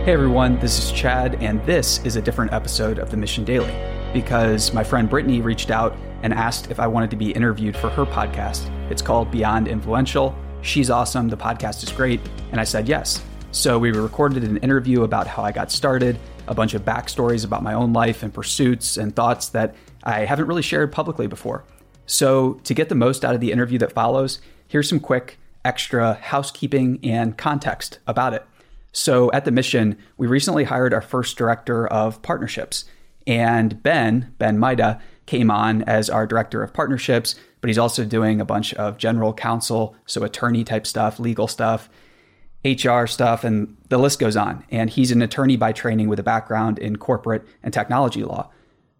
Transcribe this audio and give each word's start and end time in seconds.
Hey 0.00 0.14
everyone, 0.14 0.58
this 0.60 0.78
is 0.78 0.92
Chad, 0.92 1.34
and 1.42 1.62
this 1.66 2.02
is 2.06 2.16
a 2.16 2.22
different 2.22 2.54
episode 2.54 2.98
of 2.98 3.10
the 3.10 3.18
Mission 3.18 3.44
Daily 3.44 3.74
because 4.14 4.72
my 4.72 4.82
friend 4.82 5.10
Brittany 5.10 5.42
reached 5.42 5.70
out 5.70 5.94
and 6.22 6.32
asked 6.32 6.70
if 6.70 6.80
I 6.80 6.86
wanted 6.86 7.10
to 7.10 7.16
be 7.16 7.32
interviewed 7.32 7.76
for 7.76 7.90
her 7.90 8.06
podcast. 8.06 8.66
It's 8.90 9.02
called 9.02 9.30
Beyond 9.30 9.68
Influential. 9.68 10.34
She's 10.62 10.88
awesome, 10.88 11.28
the 11.28 11.36
podcast 11.36 11.82
is 11.82 11.92
great, 11.92 12.18
and 12.50 12.58
I 12.58 12.64
said 12.64 12.88
yes. 12.88 13.22
So 13.52 13.78
we 13.78 13.92
recorded 13.92 14.42
an 14.42 14.56
interview 14.56 15.02
about 15.02 15.26
how 15.26 15.42
I 15.42 15.52
got 15.52 15.70
started, 15.70 16.18
a 16.48 16.54
bunch 16.54 16.72
of 16.72 16.82
backstories 16.82 17.44
about 17.44 17.62
my 17.62 17.74
own 17.74 17.92
life 17.92 18.22
and 18.22 18.32
pursuits 18.32 18.96
and 18.96 19.14
thoughts 19.14 19.50
that 19.50 19.74
I 20.02 20.20
haven't 20.20 20.46
really 20.46 20.62
shared 20.62 20.92
publicly 20.92 21.26
before. 21.26 21.64
So, 22.06 22.54
to 22.64 22.72
get 22.72 22.88
the 22.88 22.94
most 22.94 23.22
out 23.22 23.34
of 23.34 23.42
the 23.42 23.52
interview 23.52 23.78
that 23.80 23.92
follows, 23.92 24.40
here's 24.66 24.88
some 24.88 24.98
quick 24.98 25.38
extra 25.62 26.14
housekeeping 26.14 27.00
and 27.02 27.36
context 27.36 27.98
about 28.06 28.32
it. 28.32 28.46
So, 28.92 29.30
at 29.32 29.44
the 29.44 29.52
mission, 29.52 29.96
we 30.16 30.26
recently 30.26 30.64
hired 30.64 30.92
our 30.92 31.00
first 31.00 31.36
director 31.36 31.86
of 31.86 32.20
partnerships. 32.22 32.84
And 33.26 33.82
Ben, 33.82 34.34
Ben 34.38 34.58
Maida, 34.58 35.00
came 35.26 35.50
on 35.50 35.82
as 35.82 36.10
our 36.10 36.26
director 36.26 36.60
of 36.60 36.72
partnerships, 36.72 37.36
but 37.60 37.68
he's 37.68 37.78
also 37.78 38.04
doing 38.04 38.40
a 38.40 38.44
bunch 38.44 38.74
of 38.74 38.98
general 38.98 39.32
counsel, 39.32 39.94
so 40.04 40.24
attorney 40.24 40.64
type 40.64 40.86
stuff, 40.86 41.20
legal 41.20 41.46
stuff, 41.46 41.88
HR 42.64 43.06
stuff, 43.06 43.44
and 43.44 43.76
the 43.90 43.98
list 43.98 44.18
goes 44.18 44.36
on. 44.36 44.64
And 44.70 44.90
he's 44.90 45.12
an 45.12 45.22
attorney 45.22 45.56
by 45.56 45.70
training 45.70 46.08
with 46.08 46.18
a 46.18 46.24
background 46.24 46.80
in 46.80 46.96
corporate 46.96 47.46
and 47.62 47.72
technology 47.72 48.24
law. 48.24 48.50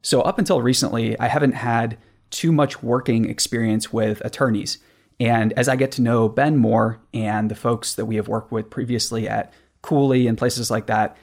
So, 0.03 0.21
up 0.23 0.39
until 0.39 0.63
recently, 0.63 1.19
I 1.19 1.27
haven't 1.27 1.55
had 1.55 1.99
too 2.31 2.53
much 2.53 2.81
working 2.83 3.29
experience 3.29 3.93
with 3.93 4.21
attorneys. 4.25 4.79
And 5.19 5.53
as 5.55 5.69
I 5.69 5.77
get 5.77 5.93
to 5.93 6.03
know 6.03 6.29
Ben 6.29 6.57
more 6.57 7.01
and 7.13 7.51
the 7.51 7.55
folks 7.55 7.95
that 7.97 8.07
we 8.07 8.17
have 8.17 8.29
worked 8.29 8.53
with 8.53 8.71
previously 8.71 9.29
at 9.29 9.53
Cooley 9.83 10.27
and 10.27 10.39
places 10.39 10.71
like 10.71 10.87
that, 10.87 11.17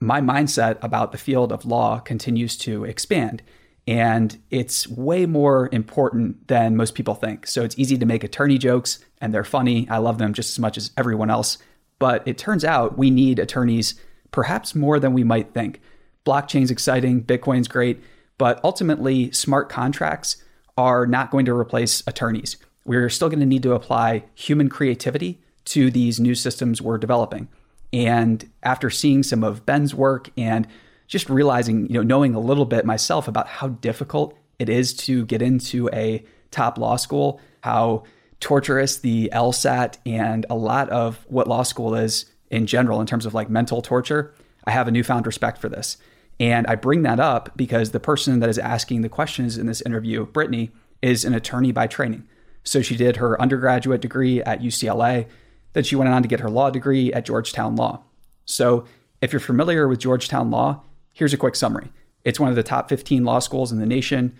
my 0.00 0.20
mindset 0.20 0.78
about 0.82 1.12
the 1.12 1.18
field 1.18 1.52
of 1.52 1.64
law 1.64 1.98
continues 1.98 2.56
to 2.58 2.84
expand. 2.84 3.42
And 3.86 4.38
it's 4.50 4.88
way 4.88 5.26
more 5.26 5.68
important 5.70 6.48
than 6.48 6.76
most 6.76 6.94
people 6.94 7.14
think. 7.14 7.46
So 7.46 7.62
it's 7.62 7.78
easy 7.78 7.98
to 7.98 8.06
make 8.06 8.24
attorney 8.24 8.56
jokes, 8.56 8.98
and 9.20 9.34
they're 9.34 9.44
funny. 9.44 9.88
I 9.90 9.98
love 9.98 10.18
them 10.18 10.32
just 10.32 10.50
as 10.50 10.58
much 10.58 10.78
as 10.78 10.90
everyone 10.96 11.30
else. 11.30 11.58
But 11.98 12.26
it 12.26 12.38
turns 12.38 12.64
out 12.64 12.98
we 12.98 13.10
need 13.10 13.38
attorneys 13.38 13.94
perhaps 14.30 14.74
more 14.74 14.98
than 14.98 15.12
we 15.12 15.22
might 15.22 15.52
think. 15.52 15.80
Blockchain's 16.24 16.70
exciting, 16.70 17.22
Bitcoin's 17.22 17.68
great, 17.68 18.02
but 18.38 18.58
ultimately, 18.64 19.30
smart 19.30 19.68
contracts 19.68 20.42
are 20.76 21.06
not 21.06 21.30
going 21.30 21.44
to 21.44 21.54
replace 21.54 22.02
attorneys. 22.06 22.56
We're 22.84 23.10
still 23.10 23.28
going 23.28 23.40
to 23.40 23.46
need 23.46 23.62
to 23.62 23.74
apply 23.74 24.24
human 24.34 24.68
creativity 24.68 25.40
to 25.66 25.90
these 25.90 26.18
new 26.18 26.34
systems 26.34 26.82
we're 26.82 26.98
developing. 26.98 27.48
And 27.94 28.50
after 28.64 28.90
seeing 28.90 29.22
some 29.22 29.44
of 29.44 29.64
Ben's 29.64 29.94
work 29.94 30.28
and 30.36 30.66
just 31.06 31.30
realizing, 31.30 31.86
you 31.86 31.94
know, 31.94 32.02
knowing 32.02 32.34
a 32.34 32.40
little 32.40 32.64
bit 32.64 32.84
myself 32.84 33.28
about 33.28 33.46
how 33.46 33.68
difficult 33.68 34.36
it 34.58 34.68
is 34.68 34.92
to 34.94 35.24
get 35.26 35.40
into 35.40 35.88
a 35.92 36.24
top 36.50 36.76
law 36.76 36.96
school, 36.96 37.40
how 37.62 38.02
torturous 38.40 38.96
the 38.96 39.30
LSAT 39.32 39.98
and 40.04 40.44
a 40.50 40.56
lot 40.56 40.90
of 40.90 41.24
what 41.28 41.46
law 41.46 41.62
school 41.62 41.94
is 41.94 42.26
in 42.50 42.66
general 42.66 43.00
in 43.00 43.06
terms 43.06 43.26
of 43.26 43.34
like 43.34 43.48
mental 43.48 43.80
torture, 43.80 44.34
I 44.64 44.72
have 44.72 44.88
a 44.88 44.90
newfound 44.90 45.24
respect 45.24 45.58
for 45.58 45.68
this. 45.68 45.96
And 46.40 46.66
I 46.66 46.74
bring 46.74 47.02
that 47.02 47.20
up 47.20 47.50
because 47.54 47.92
the 47.92 48.00
person 48.00 48.40
that 48.40 48.50
is 48.50 48.58
asking 48.58 49.02
the 49.02 49.08
questions 49.08 49.56
in 49.56 49.66
this 49.66 49.82
interview, 49.82 50.26
Brittany, 50.26 50.72
is 51.00 51.24
an 51.24 51.32
attorney 51.32 51.70
by 51.70 51.86
training. 51.86 52.26
So 52.64 52.82
she 52.82 52.96
did 52.96 53.18
her 53.18 53.40
undergraduate 53.40 54.00
degree 54.00 54.42
at 54.42 54.62
UCLA. 54.62 55.28
Then 55.74 55.84
she 55.84 55.96
went 55.96 56.10
on 56.10 56.22
to 56.22 56.28
get 56.28 56.40
her 56.40 56.50
law 56.50 56.70
degree 56.70 57.12
at 57.12 57.26
Georgetown 57.26 57.76
Law. 57.76 58.02
So 58.46 58.86
if 59.20 59.32
you're 59.32 59.40
familiar 59.40 59.86
with 59.86 60.00
Georgetown 60.00 60.50
Law, 60.50 60.82
here's 61.12 61.34
a 61.34 61.36
quick 61.36 61.54
summary. 61.54 61.92
It's 62.24 62.40
one 62.40 62.48
of 62.48 62.56
the 62.56 62.62
top 62.62 62.88
15 62.88 63.24
law 63.24 63.38
schools 63.38 63.70
in 63.70 63.78
the 63.78 63.86
nation. 63.86 64.34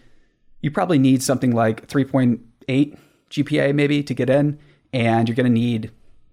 You 0.63 0.71
probably 0.71 0.99
need 0.99 1.23
something 1.23 1.53
like 1.53 1.87
3.8 1.89 2.99
GPA 3.31 3.75
maybe 3.75 4.03
to 4.03 4.15
get 4.15 4.31
in, 4.31 4.59
and 4.93 5.29
you're 5.29 5.37
going 5.37 5.53
to 5.53 5.53
need, 5.53 5.91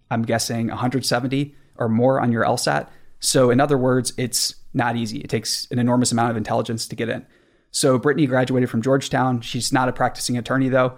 I'm 0.09 0.21
guessing, 0.23 0.67
170 0.67 1.55
or 1.77 1.89
more 1.89 2.21
on 2.21 2.31
your 2.31 2.45
LSAT. 2.45 2.87
So, 3.19 3.51
in 3.51 3.59
other 3.59 3.77
words, 3.77 4.13
it's 4.17 4.55
not 4.73 4.95
easy. 4.95 5.19
It 5.19 5.29
takes 5.29 5.67
an 5.71 5.79
enormous 5.79 6.11
amount 6.11 6.31
of 6.31 6.37
intelligence 6.37 6.87
to 6.87 6.95
get 6.95 7.09
in. 7.09 7.25
So 7.71 7.97
Brittany 7.97 8.27
graduated 8.27 8.69
from 8.69 8.81
Georgetown. 8.81 9.41
She's 9.41 9.71
not 9.71 9.89
a 9.89 9.93
practicing 9.93 10.37
attorney 10.37 10.69
though. 10.69 10.97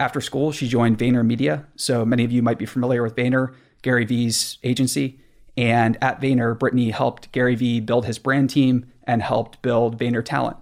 After 0.00 0.22
school, 0.22 0.50
she 0.50 0.66
joined 0.66 0.98
Vayner 0.98 1.24
Media. 1.24 1.66
So 1.76 2.06
many 2.06 2.24
of 2.24 2.32
you 2.32 2.40
might 2.40 2.58
be 2.58 2.64
familiar 2.64 3.02
with 3.02 3.14
Vayner, 3.14 3.54
Gary 3.82 4.06
Vee's 4.06 4.56
agency. 4.64 5.20
And 5.58 5.98
at 6.02 6.22
Vayner, 6.22 6.58
Brittany 6.58 6.88
helped 6.88 7.30
Gary 7.32 7.54
Vee 7.54 7.80
build 7.80 8.06
his 8.06 8.18
brand 8.18 8.48
team 8.48 8.90
and 9.04 9.20
helped 9.20 9.60
build 9.60 9.98
Vayner 9.98 10.24
Talent. 10.24 10.56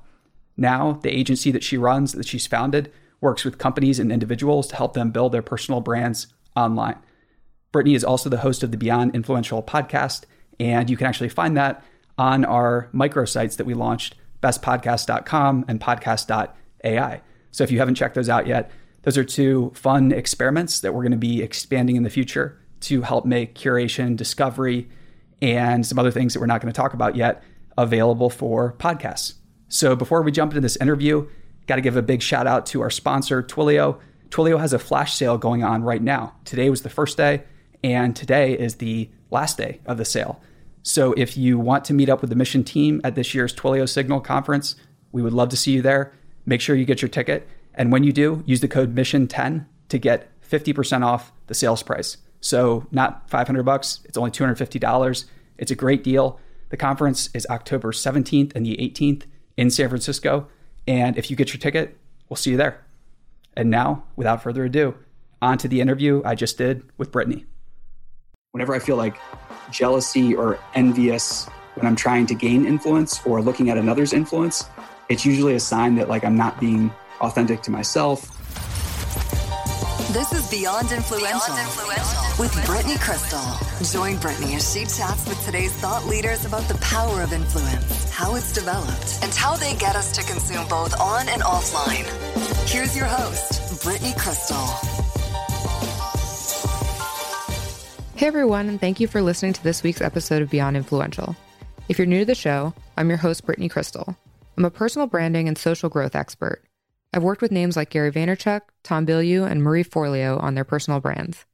Now, 0.56 0.98
the 1.04 1.16
agency 1.16 1.52
that 1.52 1.62
she 1.62 1.78
runs, 1.78 2.14
that 2.14 2.26
she's 2.26 2.48
founded, 2.48 2.90
works 3.20 3.44
with 3.44 3.58
companies 3.58 4.00
and 4.00 4.10
individuals 4.10 4.66
to 4.68 4.76
help 4.76 4.94
them 4.94 5.12
build 5.12 5.30
their 5.30 5.40
personal 5.40 5.80
brands 5.80 6.26
online. 6.56 6.98
Brittany 7.70 7.94
is 7.94 8.02
also 8.02 8.28
the 8.28 8.38
host 8.38 8.64
of 8.64 8.72
the 8.72 8.76
Beyond 8.76 9.14
Influential 9.14 9.62
podcast, 9.62 10.24
and 10.58 10.90
you 10.90 10.96
can 10.96 11.06
actually 11.06 11.28
find 11.28 11.56
that 11.56 11.84
on 12.16 12.44
our 12.44 12.88
microsites 12.92 13.56
that 13.56 13.66
we 13.66 13.74
launched, 13.74 14.16
bestpodcast.com 14.42 15.64
and 15.68 15.80
podcast.ai. 15.80 17.20
So 17.52 17.62
if 17.62 17.70
you 17.70 17.78
haven't 17.78 17.94
checked 17.94 18.16
those 18.16 18.28
out 18.28 18.48
yet, 18.48 18.72
those 19.02 19.16
are 19.16 19.24
two 19.24 19.72
fun 19.74 20.12
experiments 20.12 20.80
that 20.80 20.92
we're 20.92 21.02
going 21.02 21.12
to 21.12 21.18
be 21.18 21.42
expanding 21.42 21.96
in 21.96 22.02
the 22.02 22.10
future 22.10 22.60
to 22.80 23.02
help 23.02 23.24
make 23.24 23.54
curation, 23.54 24.16
discovery, 24.16 24.88
and 25.40 25.86
some 25.86 25.98
other 25.98 26.10
things 26.10 26.34
that 26.34 26.40
we're 26.40 26.46
not 26.46 26.60
going 26.60 26.72
to 26.72 26.76
talk 26.76 26.94
about 26.94 27.16
yet 27.16 27.42
available 27.76 28.30
for 28.30 28.74
podcasts. 28.78 29.34
So 29.68 29.94
before 29.94 30.22
we 30.22 30.32
jump 30.32 30.52
into 30.52 30.60
this 30.60 30.76
interview, 30.76 31.28
got 31.66 31.76
to 31.76 31.82
give 31.82 31.96
a 31.96 32.02
big 32.02 32.22
shout 32.22 32.46
out 32.46 32.66
to 32.66 32.80
our 32.80 32.90
sponsor, 32.90 33.42
Twilio. 33.42 34.00
Twilio 34.30 34.58
has 34.58 34.72
a 34.72 34.78
flash 34.78 35.14
sale 35.14 35.38
going 35.38 35.62
on 35.62 35.82
right 35.82 36.02
now. 36.02 36.34
Today 36.44 36.70
was 36.70 36.82
the 36.82 36.90
first 36.90 37.16
day, 37.16 37.44
and 37.84 38.16
today 38.16 38.58
is 38.58 38.76
the 38.76 39.10
last 39.30 39.58
day 39.58 39.80
of 39.86 39.96
the 39.96 40.04
sale. 40.04 40.40
So 40.82 41.12
if 41.12 41.36
you 41.36 41.58
want 41.58 41.84
to 41.86 41.94
meet 41.94 42.08
up 42.08 42.20
with 42.20 42.30
the 42.30 42.36
mission 42.36 42.64
team 42.64 43.00
at 43.04 43.14
this 43.14 43.34
year's 43.34 43.54
Twilio 43.54 43.88
Signal 43.88 44.20
conference, 44.20 44.74
we 45.12 45.22
would 45.22 45.32
love 45.32 45.50
to 45.50 45.56
see 45.56 45.72
you 45.72 45.82
there. 45.82 46.12
Make 46.46 46.60
sure 46.60 46.74
you 46.74 46.84
get 46.84 47.02
your 47.02 47.10
ticket. 47.10 47.46
And 47.78 47.92
when 47.92 48.02
you 48.02 48.12
do, 48.12 48.42
use 48.44 48.60
the 48.60 48.68
code 48.68 48.94
MISSION10 48.94 49.64
to 49.88 49.98
get 49.98 50.28
50% 50.42 51.04
off 51.04 51.32
the 51.46 51.54
sales 51.54 51.82
price. 51.82 52.16
So 52.40 52.86
not 52.90 53.30
500 53.30 53.62
bucks, 53.62 54.00
it's 54.04 54.18
only 54.18 54.32
$250. 54.32 55.24
It's 55.56 55.70
a 55.70 55.76
great 55.76 56.02
deal. 56.02 56.40
The 56.70 56.76
conference 56.76 57.30
is 57.34 57.46
October 57.48 57.92
17th 57.92 58.54
and 58.54 58.66
the 58.66 58.76
18th 58.76 59.22
in 59.56 59.70
San 59.70 59.88
Francisco. 59.88 60.48
And 60.86 61.16
if 61.16 61.30
you 61.30 61.36
get 61.36 61.52
your 61.52 61.60
ticket, 61.60 61.96
we'll 62.28 62.36
see 62.36 62.50
you 62.50 62.56
there. 62.56 62.84
And 63.56 63.70
now, 63.70 64.04
without 64.16 64.42
further 64.42 64.64
ado, 64.64 64.96
on 65.40 65.56
to 65.58 65.68
the 65.68 65.80
interview 65.80 66.20
I 66.24 66.34
just 66.34 66.58
did 66.58 66.82
with 66.98 67.12
Brittany. 67.12 67.46
Whenever 68.52 68.74
I 68.74 68.80
feel 68.80 68.96
like 68.96 69.16
jealousy 69.70 70.34
or 70.34 70.58
envious 70.74 71.46
when 71.74 71.86
I'm 71.86 71.96
trying 71.96 72.26
to 72.26 72.34
gain 72.34 72.66
influence 72.66 73.24
or 73.24 73.40
looking 73.40 73.70
at 73.70 73.78
another's 73.78 74.12
influence, 74.12 74.64
it's 75.08 75.24
usually 75.24 75.54
a 75.54 75.60
sign 75.60 75.94
that 75.96 76.08
like 76.08 76.24
I'm 76.24 76.36
not 76.36 76.58
being 76.58 76.90
authentic 77.20 77.62
to 77.62 77.70
myself. 77.70 78.34
This 80.12 80.32
is 80.32 80.50
Beyond 80.50 80.90
Influential, 80.90 81.54
Beyond 81.54 81.60
Influential. 81.60 82.42
with 82.42 82.66
Brittany 82.66 82.96
Crystal. 82.96 83.44
Join 83.92 84.16
Brittany 84.18 84.54
as 84.54 84.72
she 84.72 84.80
chats 84.80 85.28
with 85.28 85.44
today's 85.44 85.72
thought 85.74 86.06
leaders 86.06 86.46
about 86.46 86.62
the 86.62 86.78
power 86.78 87.20
of 87.20 87.32
influence, 87.32 88.10
how 88.10 88.34
it's 88.34 88.52
developed, 88.52 89.18
and 89.22 89.32
how 89.34 89.54
they 89.56 89.74
get 89.76 89.96
us 89.96 90.10
to 90.12 90.22
consume 90.22 90.66
both 90.68 90.98
on 90.98 91.28
and 91.28 91.42
offline. 91.42 92.06
Here's 92.66 92.96
your 92.96 93.06
host, 93.06 93.82
Brittany 93.84 94.14
Crystal. 94.16 94.56
Hey 98.16 98.26
everyone, 98.26 98.68
and 98.68 98.80
thank 98.80 98.98
you 98.98 99.06
for 99.06 99.20
listening 99.22 99.52
to 99.52 99.62
this 99.62 99.82
week's 99.82 100.00
episode 100.00 100.42
of 100.42 100.50
Beyond 100.50 100.76
Influential. 100.76 101.36
If 101.88 101.98
you're 101.98 102.06
new 102.06 102.20
to 102.20 102.24
the 102.24 102.34
show, 102.34 102.72
I'm 102.96 103.10
your 103.10 103.18
host, 103.18 103.44
Brittany 103.46 103.68
Crystal. 103.68 104.16
I'm 104.56 104.64
a 104.64 104.70
personal 104.70 105.06
branding 105.06 105.48
and 105.48 105.56
social 105.56 105.88
growth 105.88 106.16
expert. 106.16 106.64
I've 107.12 107.22
worked 107.22 107.42
with 107.42 107.52
names 107.52 107.76
like 107.76 107.90
Gary 107.90 108.12
Vaynerchuk, 108.12 108.62
Tom 108.82 109.06
Bilyeu, 109.06 109.50
and 109.50 109.62
Marie 109.62 109.84
Forleo 109.84 110.42
on 110.42 110.54
their 110.54 110.64
personal 110.64 111.00
brands. 111.00 111.46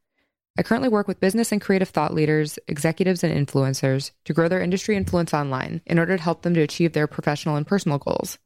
I 0.58 0.62
currently 0.62 0.88
work 0.88 1.08
with 1.08 1.20
business 1.20 1.50
and 1.50 1.60
creative 1.60 1.88
thought 1.88 2.14
leaders, 2.14 2.58
executives, 2.68 3.24
and 3.24 3.34
influencers 3.34 4.12
to 4.24 4.32
grow 4.32 4.48
their 4.48 4.62
industry 4.62 4.96
influence 4.96 5.34
online 5.34 5.80
in 5.86 5.98
order 5.98 6.16
to 6.16 6.22
help 6.22 6.42
them 6.42 6.54
to 6.54 6.60
achieve 6.60 6.92
their 6.92 7.06
professional 7.06 7.56
and 7.56 7.66
personal 7.66 7.98
goals. 7.98 8.38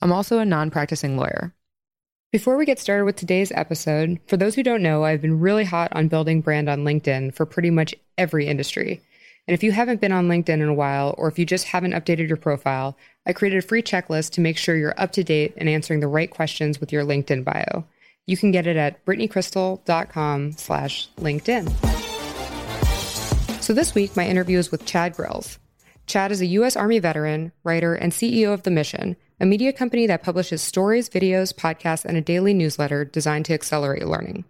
I'm 0.00 0.12
also 0.12 0.38
a 0.38 0.44
non 0.44 0.70
practicing 0.70 1.16
lawyer. 1.16 1.54
Before 2.32 2.56
we 2.56 2.64
get 2.64 2.78
started 2.78 3.04
with 3.04 3.16
today's 3.16 3.52
episode, 3.52 4.18
for 4.26 4.36
those 4.36 4.54
who 4.54 4.62
don't 4.62 4.82
know, 4.82 5.04
I've 5.04 5.20
been 5.20 5.38
really 5.38 5.64
hot 5.64 5.92
on 5.92 6.08
building 6.08 6.40
brand 6.40 6.68
on 6.68 6.84
LinkedIn 6.84 7.34
for 7.34 7.46
pretty 7.46 7.70
much 7.70 7.94
every 8.18 8.46
industry. 8.46 9.02
And 9.48 9.54
if 9.54 9.62
you 9.62 9.72
haven't 9.72 10.00
been 10.00 10.12
on 10.12 10.28
LinkedIn 10.28 10.48
in 10.48 10.68
a 10.68 10.74
while, 10.74 11.14
or 11.18 11.26
if 11.28 11.38
you 11.38 11.44
just 11.44 11.66
haven't 11.66 11.92
updated 11.92 12.28
your 12.28 12.36
profile, 12.36 12.96
I 13.26 13.32
created 13.32 13.58
a 13.58 13.66
free 13.66 13.82
checklist 13.82 14.30
to 14.32 14.40
make 14.40 14.56
sure 14.56 14.76
you're 14.76 14.98
up 14.98 15.12
to 15.12 15.24
date 15.24 15.54
and 15.56 15.68
answering 15.68 16.00
the 16.00 16.08
right 16.08 16.30
questions 16.30 16.80
with 16.80 16.92
your 16.92 17.02
LinkedIn 17.04 17.44
bio. 17.44 17.84
You 18.26 18.36
can 18.36 18.52
get 18.52 18.68
it 18.68 18.76
at 18.76 19.04
brittanycrystal.com 19.04 20.52
slash 20.52 21.08
LinkedIn. 21.16 21.70
So 23.60 23.72
this 23.72 23.94
week, 23.94 24.16
my 24.16 24.26
interview 24.26 24.58
is 24.58 24.70
with 24.70 24.86
Chad 24.86 25.14
Grills. 25.14 25.58
Chad 26.06 26.30
is 26.30 26.40
a 26.40 26.46
U.S. 26.46 26.76
Army 26.76 26.98
veteran, 26.98 27.52
writer, 27.64 27.94
and 27.94 28.12
CEO 28.12 28.52
of 28.52 28.62
The 28.62 28.70
Mission, 28.70 29.16
a 29.40 29.46
media 29.46 29.72
company 29.72 30.06
that 30.06 30.22
publishes 30.22 30.62
stories, 30.62 31.08
videos, 31.08 31.54
podcasts, 31.54 32.04
and 32.04 32.16
a 32.16 32.20
daily 32.20 32.54
newsletter 32.54 33.04
designed 33.04 33.44
to 33.46 33.54
accelerate 33.54 34.06
learning. 34.06 34.44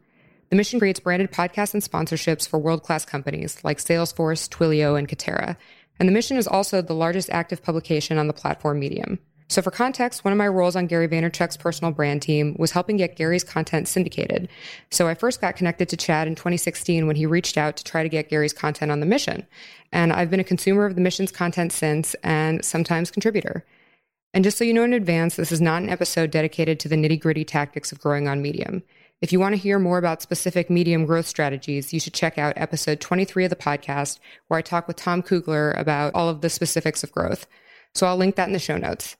The 0.52 0.56
Mission 0.56 0.78
creates 0.78 1.00
branded 1.00 1.32
podcasts 1.32 1.72
and 1.72 1.82
sponsorships 1.82 2.46
for 2.46 2.58
world 2.58 2.82
class 2.82 3.06
companies 3.06 3.64
like 3.64 3.78
Salesforce, 3.78 4.50
Twilio, 4.50 4.98
and 4.98 5.08
Katera. 5.08 5.56
And 5.98 6.06
The 6.06 6.12
Mission 6.12 6.36
is 6.36 6.46
also 6.46 6.82
the 6.82 6.92
largest 6.92 7.30
active 7.30 7.62
publication 7.62 8.18
on 8.18 8.26
the 8.26 8.34
platform 8.34 8.78
Medium. 8.78 9.18
So, 9.48 9.62
for 9.62 9.70
context, 9.70 10.26
one 10.26 10.32
of 10.32 10.36
my 10.36 10.46
roles 10.46 10.76
on 10.76 10.88
Gary 10.88 11.08
Vaynerchuk's 11.08 11.56
personal 11.56 11.90
brand 11.90 12.20
team 12.20 12.54
was 12.58 12.72
helping 12.72 12.98
get 12.98 13.16
Gary's 13.16 13.44
content 13.44 13.88
syndicated. 13.88 14.46
So, 14.90 15.08
I 15.08 15.14
first 15.14 15.40
got 15.40 15.56
connected 15.56 15.88
to 15.88 15.96
Chad 15.96 16.28
in 16.28 16.34
2016 16.34 17.06
when 17.06 17.16
he 17.16 17.24
reached 17.24 17.56
out 17.56 17.78
to 17.78 17.84
try 17.84 18.02
to 18.02 18.10
get 18.10 18.28
Gary's 18.28 18.52
content 18.52 18.92
on 18.92 19.00
the 19.00 19.06
mission. 19.06 19.46
And 19.90 20.12
I've 20.12 20.28
been 20.28 20.38
a 20.38 20.44
consumer 20.44 20.84
of 20.84 20.96
the 20.96 21.00
mission's 21.00 21.32
content 21.32 21.72
since 21.72 22.12
and 22.22 22.62
sometimes 22.62 23.10
contributor. 23.10 23.64
And 24.34 24.44
just 24.44 24.58
so 24.58 24.64
you 24.64 24.74
know 24.74 24.84
in 24.84 24.92
advance, 24.92 25.36
this 25.36 25.50
is 25.50 25.62
not 25.62 25.80
an 25.80 25.88
episode 25.88 26.30
dedicated 26.30 26.78
to 26.80 26.88
the 26.88 26.96
nitty 26.96 27.20
gritty 27.20 27.46
tactics 27.46 27.90
of 27.90 28.02
growing 28.02 28.28
on 28.28 28.42
Medium. 28.42 28.82
If 29.22 29.30
you 29.30 29.38
want 29.38 29.52
to 29.52 29.60
hear 29.60 29.78
more 29.78 29.98
about 29.98 30.20
specific 30.20 30.68
medium 30.68 31.06
growth 31.06 31.28
strategies, 31.28 31.92
you 31.92 32.00
should 32.00 32.12
check 32.12 32.38
out 32.38 32.54
episode 32.56 33.00
23 33.00 33.44
of 33.44 33.50
the 33.50 33.56
podcast, 33.56 34.18
where 34.48 34.58
I 34.58 34.62
talk 34.62 34.88
with 34.88 34.96
Tom 34.96 35.22
Kuegler 35.22 35.78
about 35.78 36.10
all 36.12 36.28
of 36.28 36.40
the 36.40 36.50
specifics 36.50 37.04
of 37.04 37.12
growth. 37.12 37.46
So 37.94 38.08
I'll 38.08 38.16
link 38.16 38.34
that 38.34 38.48
in 38.48 38.52
the 38.52 38.58
show 38.58 38.76
notes. 38.76 39.16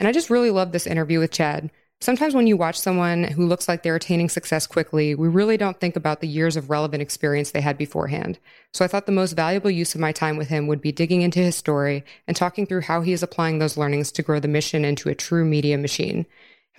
And 0.00 0.08
I 0.08 0.12
just 0.12 0.28
really 0.28 0.50
love 0.50 0.72
this 0.72 0.88
interview 0.88 1.20
with 1.20 1.30
Chad. 1.30 1.70
Sometimes 2.00 2.34
when 2.34 2.48
you 2.48 2.56
watch 2.56 2.80
someone 2.80 3.22
who 3.24 3.46
looks 3.46 3.68
like 3.68 3.84
they're 3.84 3.94
attaining 3.94 4.28
success 4.28 4.66
quickly, 4.66 5.14
we 5.14 5.28
really 5.28 5.56
don't 5.56 5.78
think 5.78 5.94
about 5.94 6.20
the 6.20 6.26
years 6.26 6.56
of 6.56 6.68
relevant 6.68 7.00
experience 7.00 7.52
they 7.52 7.60
had 7.60 7.78
beforehand. 7.78 8.40
So 8.72 8.84
I 8.84 8.88
thought 8.88 9.06
the 9.06 9.12
most 9.12 9.34
valuable 9.34 9.70
use 9.70 9.94
of 9.94 10.00
my 10.00 10.10
time 10.10 10.36
with 10.36 10.48
him 10.48 10.66
would 10.66 10.80
be 10.80 10.90
digging 10.90 11.22
into 11.22 11.38
his 11.38 11.54
story 11.54 12.04
and 12.26 12.36
talking 12.36 12.66
through 12.66 12.82
how 12.82 13.02
he 13.02 13.12
is 13.12 13.22
applying 13.22 13.60
those 13.60 13.76
learnings 13.76 14.10
to 14.12 14.22
grow 14.22 14.40
the 14.40 14.48
mission 14.48 14.84
into 14.84 15.08
a 15.08 15.14
true 15.14 15.44
media 15.44 15.78
machine. 15.78 16.26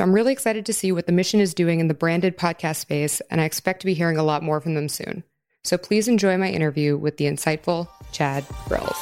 I'm 0.03 0.13
really 0.13 0.31
excited 0.31 0.65
to 0.65 0.73
see 0.73 0.91
what 0.91 1.07
the 1.07 1.11
mission 1.11 1.41
is 1.41 1.53
doing 1.53 1.81
in 1.81 1.89
the 1.89 1.93
branded 1.93 2.37
podcast 2.37 2.77
space, 2.77 3.19
and 3.29 3.41
I 3.41 3.43
expect 3.43 3.81
to 3.81 3.85
be 3.85 3.93
hearing 3.93 4.17
a 4.17 4.23
lot 4.23 4.43
more 4.43 4.61
from 4.61 4.73
them 4.73 4.87
soon. 4.87 5.25
So 5.65 5.77
please 5.77 6.07
enjoy 6.07 6.37
my 6.37 6.49
interview 6.49 6.95
with 6.95 7.17
the 7.17 7.25
insightful 7.25 7.89
Chad 8.13 8.45
Grills. 8.67 8.95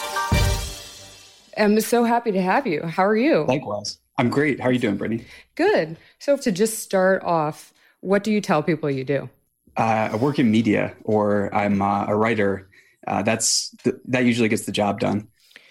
I'm 1.55 1.79
so 1.81 2.03
happy 2.03 2.31
to 2.31 2.41
have 2.41 2.65
you. 2.65 2.81
How 2.83 3.05
are 3.05 3.15
you? 3.15 3.45
Likewise. 3.47 3.99
I'm 4.17 4.29
great. 4.29 4.59
How 4.59 4.69
are 4.69 4.71
you 4.71 4.79
doing, 4.79 4.97
Brittany? 4.97 5.25
Good. 5.53 5.97
So, 6.17 6.35
to 6.38 6.51
just 6.51 6.79
start 6.79 7.23
off, 7.23 7.73
what 8.01 8.23
do 8.23 8.31
you 8.31 8.41
tell 8.41 8.63
people 8.63 8.89
you 8.89 9.03
do? 9.03 9.29
Uh, 9.75 10.09
I 10.11 10.15
work 10.15 10.39
in 10.39 10.49
media, 10.49 10.95
or 11.03 11.53
I'm 11.53 11.81
uh, 11.81 12.05
a 12.07 12.15
writer. 12.15 12.67
Uh, 13.05 13.21
that's 13.21 13.69
the, 13.83 13.99
that 14.05 14.25
usually 14.25 14.49
gets 14.49 14.65
the 14.65 14.71
job 14.71 14.99
done. 14.99 15.27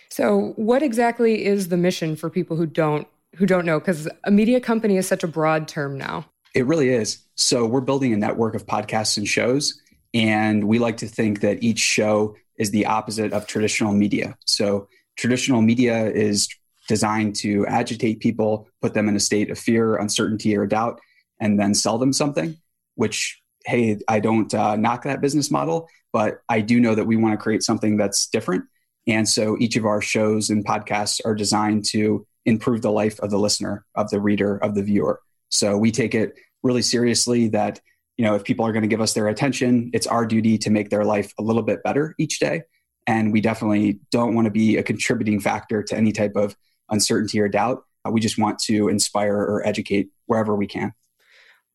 So, 0.08 0.52
what 0.54 0.84
exactly 0.84 1.44
is 1.44 1.68
the 1.68 1.76
mission 1.76 2.14
for 2.14 2.30
people 2.30 2.56
who 2.56 2.66
don't 2.66 3.08
who 3.36 3.46
don't 3.46 3.66
know? 3.66 3.78
Because 3.78 4.08
a 4.24 4.30
media 4.30 4.60
company 4.60 4.96
is 4.96 5.06
such 5.06 5.22
a 5.22 5.28
broad 5.28 5.68
term 5.68 5.96
now. 5.96 6.26
It 6.54 6.66
really 6.66 6.88
is. 6.88 7.18
So, 7.34 7.66
we're 7.66 7.82
building 7.82 8.12
a 8.12 8.16
network 8.16 8.54
of 8.54 8.66
podcasts 8.66 9.16
and 9.16 9.28
shows, 9.28 9.80
and 10.14 10.64
we 10.64 10.78
like 10.78 10.96
to 10.98 11.06
think 11.06 11.40
that 11.40 11.62
each 11.62 11.78
show 11.78 12.36
is 12.58 12.70
the 12.70 12.86
opposite 12.86 13.32
of 13.32 13.46
traditional 13.46 13.92
media. 13.92 14.36
So, 14.46 14.88
traditional 15.16 15.62
media 15.62 16.06
is 16.06 16.48
designed 16.88 17.36
to 17.36 17.66
agitate 17.66 18.20
people, 18.20 18.68
put 18.80 18.94
them 18.94 19.08
in 19.08 19.16
a 19.16 19.20
state 19.20 19.50
of 19.50 19.58
fear, 19.58 19.96
uncertainty, 19.96 20.56
or 20.56 20.66
doubt, 20.66 21.00
and 21.40 21.58
then 21.58 21.74
sell 21.74 21.98
them 21.98 22.12
something, 22.12 22.56
which, 22.94 23.40
hey, 23.64 23.98
I 24.08 24.20
don't 24.20 24.52
uh, 24.54 24.76
knock 24.76 25.02
that 25.04 25.20
business 25.20 25.50
model, 25.50 25.88
but 26.12 26.40
I 26.48 26.60
do 26.60 26.80
know 26.80 26.94
that 26.94 27.06
we 27.06 27.16
want 27.16 27.32
to 27.32 27.42
create 27.42 27.62
something 27.62 27.96
that's 27.96 28.26
different. 28.28 28.64
And 29.06 29.28
so 29.28 29.56
each 29.60 29.76
of 29.76 29.84
our 29.84 30.00
shows 30.00 30.50
and 30.50 30.64
podcasts 30.64 31.20
are 31.24 31.34
designed 31.34 31.84
to 31.86 32.26
improve 32.46 32.80
the 32.80 32.90
life 32.90 33.20
of 33.20 33.30
the 33.30 33.38
listener, 33.38 33.84
of 33.94 34.08
the 34.10 34.20
reader, 34.20 34.56
of 34.58 34.74
the 34.74 34.82
viewer. 34.82 35.20
So 35.50 35.76
we 35.76 35.90
take 35.90 36.14
it 36.14 36.34
really 36.62 36.82
seriously 36.82 37.48
that, 37.48 37.80
you 38.16 38.24
know, 38.24 38.34
if 38.34 38.44
people 38.44 38.64
are 38.66 38.72
going 38.72 38.82
to 38.82 38.88
give 38.88 39.00
us 39.00 39.12
their 39.12 39.28
attention, 39.28 39.90
it's 39.92 40.06
our 40.06 40.24
duty 40.24 40.56
to 40.58 40.70
make 40.70 40.90
their 40.90 41.04
life 41.04 41.32
a 41.38 41.42
little 41.42 41.62
bit 41.62 41.82
better 41.82 42.14
each 42.18 42.38
day. 42.38 42.62
And 43.06 43.32
we 43.32 43.40
definitely 43.40 44.00
don't 44.10 44.34
want 44.34 44.46
to 44.46 44.50
be 44.50 44.76
a 44.76 44.82
contributing 44.82 45.40
factor 45.40 45.82
to 45.82 45.96
any 45.96 46.12
type 46.12 46.34
of 46.34 46.56
uncertainty 46.88 47.38
or 47.40 47.48
doubt. 47.48 47.84
Uh, 48.04 48.10
we 48.10 48.20
just 48.20 48.38
want 48.38 48.58
to 48.60 48.88
inspire 48.88 49.36
or 49.36 49.66
educate 49.66 50.08
wherever 50.26 50.56
we 50.56 50.66
can. 50.66 50.92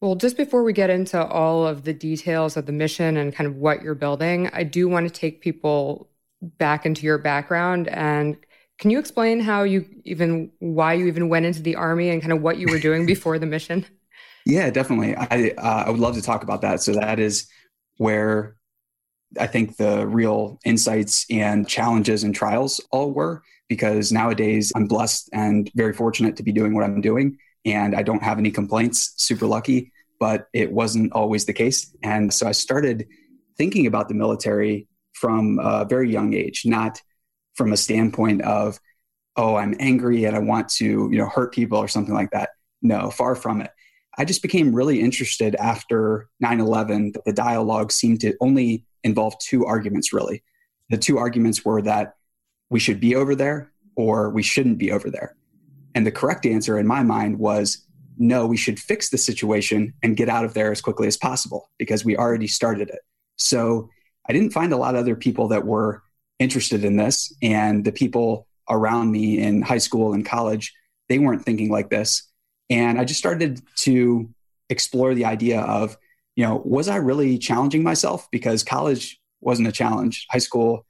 Well, 0.01 0.15
just 0.15 0.35
before 0.35 0.63
we 0.63 0.73
get 0.73 0.89
into 0.89 1.23
all 1.23 1.67
of 1.67 1.83
the 1.83 1.93
details 1.93 2.57
of 2.57 2.65
the 2.65 2.71
mission 2.71 3.17
and 3.17 3.33
kind 3.33 3.47
of 3.47 3.57
what 3.57 3.83
you're 3.83 3.93
building, 3.93 4.49
I 4.51 4.63
do 4.63 4.89
want 4.89 5.07
to 5.07 5.13
take 5.13 5.41
people 5.41 6.09
back 6.41 6.87
into 6.87 7.03
your 7.03 7.19
background 7.19 7.87
and 7.87 8.35
can 8.81 8.89
you 8.89 8.97
explain 8.97 9.39
how 9.39 9.61
you 9.61 9.85
even 10.03 10.51
why 10.59 10.93
you 10.93 11.05
even 11.05 11.29
went 11.29 11.45
into 11.45 11.61
the 11.61 11.75
army 11.75 12.09
and 12.09 12.19
kind 12.19 12.33
of 12.33 12.41
what 12.41 12.57
you 12.57 12.67
were 12.67 12.79
doing 12.79 13.05
before 13.15 13.37
the 13.39 13.45
mission? 13.45 13.85
Yeah, 14.45 14.71
definitely. 14.71 15.15
I 15.15 15.53
uh, 15.57 15.83
I 15.85 15.89
would 15.91 15.99
love 15.99 16.15
to 16.15 16.21
talk 16.21 16.43
about 16.43 16.61
that. 16.61 16.81
So 16.81 16.93
that 16.93 17.19
is 17.19 17.47
where 17.97 18.57
I 19.39 19.47
think 19.47 19.77
the 19.77 20.05
real 20.07 20.59
insights 20.65 21.25
and 21.29 21.69
challenges 21.69 22.23
and 22.23 22.35
trials 22.35 22.81
all 22.91 23.11
were 23.11 23.43
because 23.69 24.11
nowadays 24.11 24.73
I'm 24.75 24.87
blessed 24.87 25.29
and 25.31 25.71
very 25.75 25.93
fortunate 25.93 26.35
to 26.37 26.43
be 26.43 26.51
doing 26.51 26.73
what 26.73 26.83
I'm 26.83 26.99
doing. 26.99 27.37
And 27.63 27.95
I 27.95 28.01
don't 28.01 28.23
have 28.23 28.39
any 28.39 28.49
complaints, 28.49 29.13
super 29.17 29.45
lucky, 29.45 29.93
but 30.19 30.47
it 30.53 30.71
wasn't 30.71 31.13
always 31.13 31.45
the 31.45 31.53
case. 31.53 31.95
And 32.03 32.33
so 32.33 32.47
I 32.47 32.51
started 32.51 33.07
thinking 33.57 33.85
about 33.85 34.09
the 34.09 34.15
military 34.15 34.87
from 35.13 35.59
a 35.59 35.85
very 35.85 36.11
young 36.11 36.33
age, 36.33 36.63
not 36.65 36.99
from 37.55 37.73
a 37.73 37.77
standpoint 37.77 38.41
of, 38.41 38.79
oh, 39.35 39.55
I'm 39.55 39.75
angry 39.79 40.25
and 40.25 40.35
I 40.35 40.39
want 40.39 40.69
to, 40.69 40.85
you 40.85 41.17
know, 41.17 41.27
hurt 41.27 41.53
people 41.53 41.77
or 41.77 41.87
something 41.87 42.13
like 42.13 42.31
that. 42.31 42.49
No, 42.81 43.09
far 43.11 43.35
from 43.35 43.61
it. 43.61 43.71
I 44.17 44.25
just 44.25 44.41
became 44.41 44.75
really 44.75 45.01
interested 45.01 45.55
after 45.55 46.29
9 46.39 46.59
11 46.59 47.13
that 47.13 47.25
the 47.25 47.33
dialogue 47.33 47.91
seemed 47.91 48.21
to 48.21 48.35
only 48.41 48.85
involve 49.03 49.37
two 49.39 49.65
arguments, 49.65 50.11
really. 50.11 50.43
The 50.89 50.97
two 50.97 51.17
arguments 51.17 51.63
were 51.63 51.81
that 51.83 52.15
we 52.69 52.79
should 52.79 52.99
be 52.99 53.15
over 53.15 53.35
there 53.35 53.71
or 53.95 54.29
we 54.29 54.43
shouldn't 54.43 54.77
be 54.77 54.91
over 54.91 55.09
there. 55.09 55.35
And 55.95 56.05
the 56.05 56.11
correct 56.11 56.45
answer 56.45 56.77
in 56.77 56.87
my 56.87 57.03
mind 57.03 57.39
was 57.39 57.85
no, 58.17 58.45
we 58.45 58.57
should 58.57 58.79
fix 58.79 59.09
the 59.09 59.17
situation 59.17 59.93
and 60.03 60.17
get 60.17 60.29
out 60.29 60.45
of 60.45 60.53
there 60.53 60.71
as 60.71 60.81
quickly 60.81 61.07
as 61.07 61.17
possible 61.17 61.69
because 61.77 62.05
we 62.05 62.17
already 62.17 62.47
started 62.47 62.89
it. 62.89 62.99
So 63.37 63.89
I 64.27 64.33
didn't 64.33 64.51
find 64.51 64.73
a 64.73 64.77
lot 64.77 64.95
of 64.95 65.01
other 65.01 65.15
people 65.15 65.47
that 65.49 65.65
were 65.65 66.03
interested 66.41 66.83
in 66.83 66.97
this. 66.97 67.33
And 67.41 67.85
the 67.85 67.91
people 67.91 68.47
around 68.69 69.11
me 69.11 69.39
in 69.39 69.61
high 69.61 69.77
school 69.77 70.13
and 70.13 70.25
college, 70.25 70.73
they 71.07 71.19
weren't 71.19 71.45
thinking 71.45 71.69
like 71.69 71.89
this. 71.89 72.23
And 72.69 72.99
I 72.99 73.05
just 73.05 73.19
started 73.19 73.61
to 73.77 74.29
explore 74.69 75.13
the 75.13 75.25
idea 75.25 75.61
of, 75.61 75.97
you 76.35 76.45
know, 76.45 76.61
was 76.65 76.87
I 76.87 76.95
really 76.95 77.37
challenging 77.37 77.83
myself? 77.83 78.27
Because 78.31 78.63
college 78.63 79.19
wasn't 79.41 79.67
a 79.67 79.71
challenge. 79.71 80.25
High 80.31 80.39
school 80.39 80.85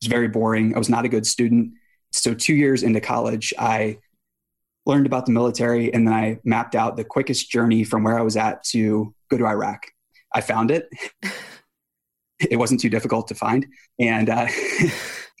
was 0.00 0.08
very 0.08 0.28
boring. 0.28 0.74
I 0.74 0.78
was 0.78 0.88
not 0.88 1.04
a 1.04 1.08
good 1.08 1.26
student. 1.26 1.72
So, 2.12 2.34
two 2.34 2.54
years 2.54 2.82
into 2.82 3.00
college, 3.00 3.54
I 3.58 3.98
learned 4.86 5.06
about 5.06 5.26
the 5.26 5.32
military 5.32 5.92
and 5.92 6.06
then 6.06 6.14
I 6.14 6.38
mapped 6.42 6.74
out 6.74 6.96
the 6.96 7.04
quickest 7.04 7.50
journey 7.50 7.84
from 7.84 8.02
where 8.02 8.18
I 8.18 8.22
was 8.22 8.36
at 8.36 8.64
to 8.64 9.14
go 9.30 9.36
to 9.36 9.46
Iraq. 9.46 9.86
I 10.34 10.40
found 10.40 10.70
it. 10.70 10.88
it 12.48 12.56
wasn't 12.56 12.80
too 12.80 12.88
difficult 12.88 13.28
to 13.28 13.34
find. 13.34 13.66
And 13.98 14.30
uh, 14.30 14.46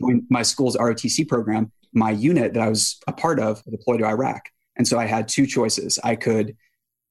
my 0.28 0.42
school's 0.42 0.76
ROTC 0.76 1.28
program, 1.28 1.72
my 1.92 2.10
unit 2.10 2.54
that 2.54 2.62
I 2.62 2.68
was 2.68 2.98
a 3.06 3.12
part 3.12 3.40
of 3.40 3.62
deployed 3.64 4.00
to 4.00 4.06
Iraq. 4.06 4.48
And 4.76 4.86
so 4.86 4.98
I 4.98 5.06
had 5.06 5.28
two 5.28 5.46
choices. 5.46 5.98
I 6.04 6.16
could 6.16 6.56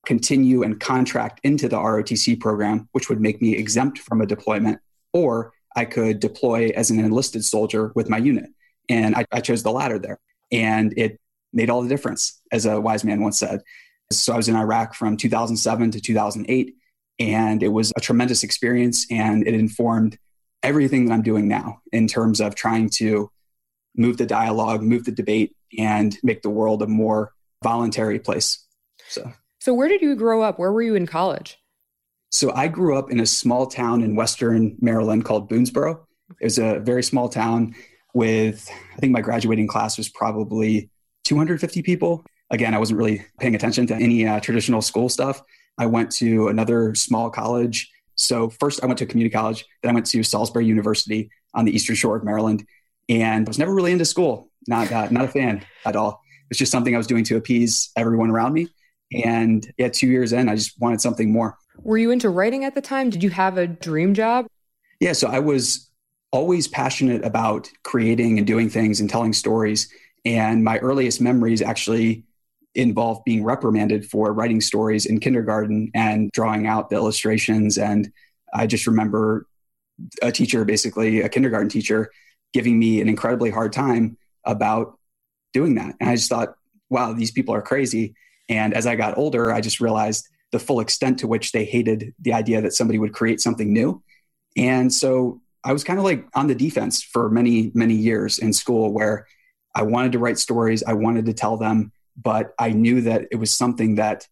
continue 0.06 0.64
and 0.64 0.80
contract 0.80 1.40
into 1.44 1.68
the 1.68 1.78
ROTC 1.78 2.40
program, 2.40 2.88
which 2.94 3.10
would 3.10 3.20
make 3.20 3.42
me 3.42 3.56
exempt 3.56 4.00
from 4.00 4.22
a 4.22 4.26
deployment, 4.26 4.80
or 5.14 5.52
I 5.76 5.86
could 5.86 6.20
deploy 6.20 6.72
as 6.76 6.90
an 6.90 7.00
enlisted 7.00 7.44
soldier 7.44 7.92
with 7.96 8.10
my 8.10 8.18
unit. 8.18 8.50
And 8.88 9.16
I, 9.16 9.26
I 9.32 9.42
chose 9.42 9.62
the 9.62 9.72
latter 9.72 10.00
there. 10.00 10.20
And 10.52 10.94
it 10.98 11.20
made 11.54 11.70
all 11.70 11.82
the 11.82 11.90
difference, 11.90 12.42
as 12.52 12.66
a 12.66 12.80
wise 12.80 13.04
man 13.04 13.22
once 13.22 13.40
said. 13.40 13.62
So 14.12 14.34
I 14.34 14.38
was 14.38 14.50
in 14.50 14.56
Iraq 14.56 14.96
from 14.96 15.18
2007 15.18 15.92
to 15.92 16.02
2008. 16.02 16.76
And 17.20 17.62
it 17.62 17.70
was 17.70 17.92
a 17.98 18.02
tremendous 18.02 18.44
experience. 18.44 19.06
And 19.12 19.46
it 19.48 19.54
informed 19.54 20.18
everything 20.64 21.06
that 21.06 21.14
I'm 21.14 21.22
doing 21.22 21.48
now 21.48 21.82
in 21.92 22.08
terms 22.08 22.42
of 22.42 22.56
trying 22.56 22.90
to 22.92 23.30
move 23.96 24.18
the 24.18 24.26
dialogue, 24.26 24.82
move 24.82 25.06
the 25.06 25.12
debate, 25.12 25.56
and 25.78 26.18
make 26.24 26.42
the 26.42 26.50
world 26.50 26.82
a 26.82 26.88
more 26.88 27.34
voluntary 27.64 28.20
place. 28.20 28.66
So, 29.08 29.32
so 29.60 29.74
where 29.74 29.88
did 29.88 30.02
you 30.02 30.16
grow 30.16 30.42
up? 30.42 30.60
Where 30.60 30.72
were 30.72 30.82
you 30.82 30.96
in 30.96 31.06
college? 31.06 31.58
So 32.32 32.52
I 32.54 32.68
grew 32.68 32.98
up 32.98 33.12
in 33.12 33.20
a 33.20 33.26
small 33.26 33.66
town 33.66 34.04
in 34.04 34.16
Western 34.16 34.78
Maryland 34.80 35.26
called 35.26 35.50
Boonsboro. 35.50 36.00
It 36.40 36.46
was 36.46 36.60
a 36.60 36.80
very 36.80 37.04
small 37.04 37.28
town 37.28 37.76
with, 38.14 38.70
I 38.96 39.00
think 39.00 39.14
my 39.14 39.22
graduating 39.22 39.68
class 39.68 39.98
was 39.98 40.10
probably 40.10 40.90
250 41.26 41.82
people. 41.82 42.24
Again, 42.52 42.74
I 42.74 42.80
wasn't 42.80 43.00
really 43.00 43.26
paying 43.40 43.56
attention 43.56 43.88
to 43.88 43.96
any 43.96 44.28
uh, 44.28 44.40
traditional 44.40 44.82
school 44.82 45.10
stuff. 45.10 45.42
I 45.80 45.88
went 45.88 46.12
to 46.18 46.50
another 46.50 46.94
small 46.94 47.32
college. 47.32 47.90
So 48.16 48.50
first 48.50 48.84
I 48.84 48.86
went 48.86 49.00
to 49.00 49.06
community 49.08 49.34
college, 49.34 49.66
then 49.82 49.92
I 49.92 49.94
went 49.94 50.06
to 50.08 50.22
Salisbury 50.22 50.66
University, 50.66 51.32
on 51.54 51.66
the 51.66 51.76
eastern 51.76 51.96
shore 51.96 52.16
of 52.16 52.24
Maryland, 52.24 52.66
and 53.08 53.48
I 53.48 53.50
was 53.50 53.60
never 53.60 53.74
really 53.74 53.92
into 53.92 54.06
school. 54.06 54.50
Not 54.68 54.92
uh, 54.92 55.08
not 55.10 55.26
a 55.26 55.28
fan 55.28 55.66
at 55.86 55.96
all. 55.96 56.22
It's 56.50 56.60
just 56.60 56.72
something 56.72 56.94
I 56.94 56.98
was 56.98 57.08
doing 57.08 57.24
to 57.26 57.38
appease 57.38 57.92
everyone 57.96 58.30
around 58.30 58.54
me. 58.54 58.68
And 59.26 59.72
yeah, 59.78 59.90
two 59.90 60.08
years 60.08 60.34
in, 60.34 60.50
I 60.50 60.56
just 60.56 60.80
wanted 60.80 61.02
something 61.02 61.32
more. 61.32 61.58
Were 61.78 61.98
you 61.98 62.12
into 62.12 62.30
writing 62.30 62.66
at 62.66 62.76
the 62.76 62.82
time? 62.82 63.10
Did 63.10 63.24
you 63.24 63.30
have 63.30 63.58
a 63.58 63.66
dream 63.66 64.14
job? 64.14 64.46
Yeah, 65.00 65.14
so 65.14 65.28
I 65.28 65.40
was 65.40 65.90
always 66.32 66.68
passionate 66.68 67.26
about 67.26 67.70
creating 67.84 68.38
and 68.38 68.46
doing 68.46 68.70
things 68.70 69.00
and 69.00 69.10
telling 69.10 69.34
stories. 69.34 69.92
And 70.26 70.64
my 70.64 70.78
earliest 70.80 71.22
memories 71.22 71.62
actually 71.62 72.26
involved 72.76 73.24
being 73.26 73.44
reprimanded 73.44 74.06
for 74.06 74.32
writing 74.34 74.62
stories 74.62 75.06
in 75.06 75.20
kindergarten 75.20 75.92
and 75.94 76.32
drawing 76.32 76.68
out 76.68 76.90
the 76.90 76.96
illustrations. 76.96 77.78
And 77.78 78.12
I 78.54 78.68
just 78.68 78.88
remember 78.88 79.48
a 80.22 80.32
teacher, 80.32 80.66
basically 80.66 81.22
a 81.22 81.30
kindergarten 81.30 81.70
teacher, 81.70 82.12
giving 82.54 82.80
me 82.80 83.02
an 83.02 83.10
incredibly 83.10 83.50
hard 83.50 83.74
time 83.74 84.18
about 84.46 84.98
doing 85.54 85.76
that. 85.76 85.96
And 86.00 86.10
I 86.10 86.16
just 86.16 86.30
thought, 86.30 86.56
wow, 86.90 87.14
these 87.14 87.32
people 87.32 87.54
are 87.54 87.62
crazy. 87.62 88.16
And 88.48 88.74
as 88.74 88.88
I 88.88 88.96
got 88.96 89.18
older, 89.18 89.52
I 89.52 89.62
just 89.62 89.80
realized 89.80 90.28
the 90.52 90.60
full 90.60 90.80
extent 90.80 91.20
to 91.20 91.28
which 91.28 91.52
they 91.52 91.66
hated 91.66 92.14
the 92.20 92.34
idea 92.34 92.62
that 92.62 92.74
somebody 92.74 92.98
would 92.98 93.14
create 93.14 93.40
something 93.40 93.72
new. 93.72 94.02
And 94.58 94.92
so 94.92 95.42
I 95.64 95.74
was 95.74 95.84
kind 95.84 96.00
of 96.00 96.06
like 96.06 96.26
on 96.34 96.48
the 96.48 96.56
defense 96.56 97.04
for 97.04 97.30
many, 97.30 97.72
many 97.74 97.94
years 97.94 98.40
in 98.40 98.54
school 98.54 98.92
where 98.92 99.28
I 99.76 99.84
wanted 99.84 100.14
to 100.14 100.20
write 100.20 100.40
stories, 100.40 100.84
I 100.84 100.94
wanted 100.94 101.26
to 101.26 101.34
tell 101.34 101.58
them, 101.58 101.92
but 102.22 102.54
I 102.60 102.72
knew 102.72 103.02
that 103.02 103.28
it 103.32 103.36
was 103.38 103.52
something 103.52 103.96
that 103.96 104.28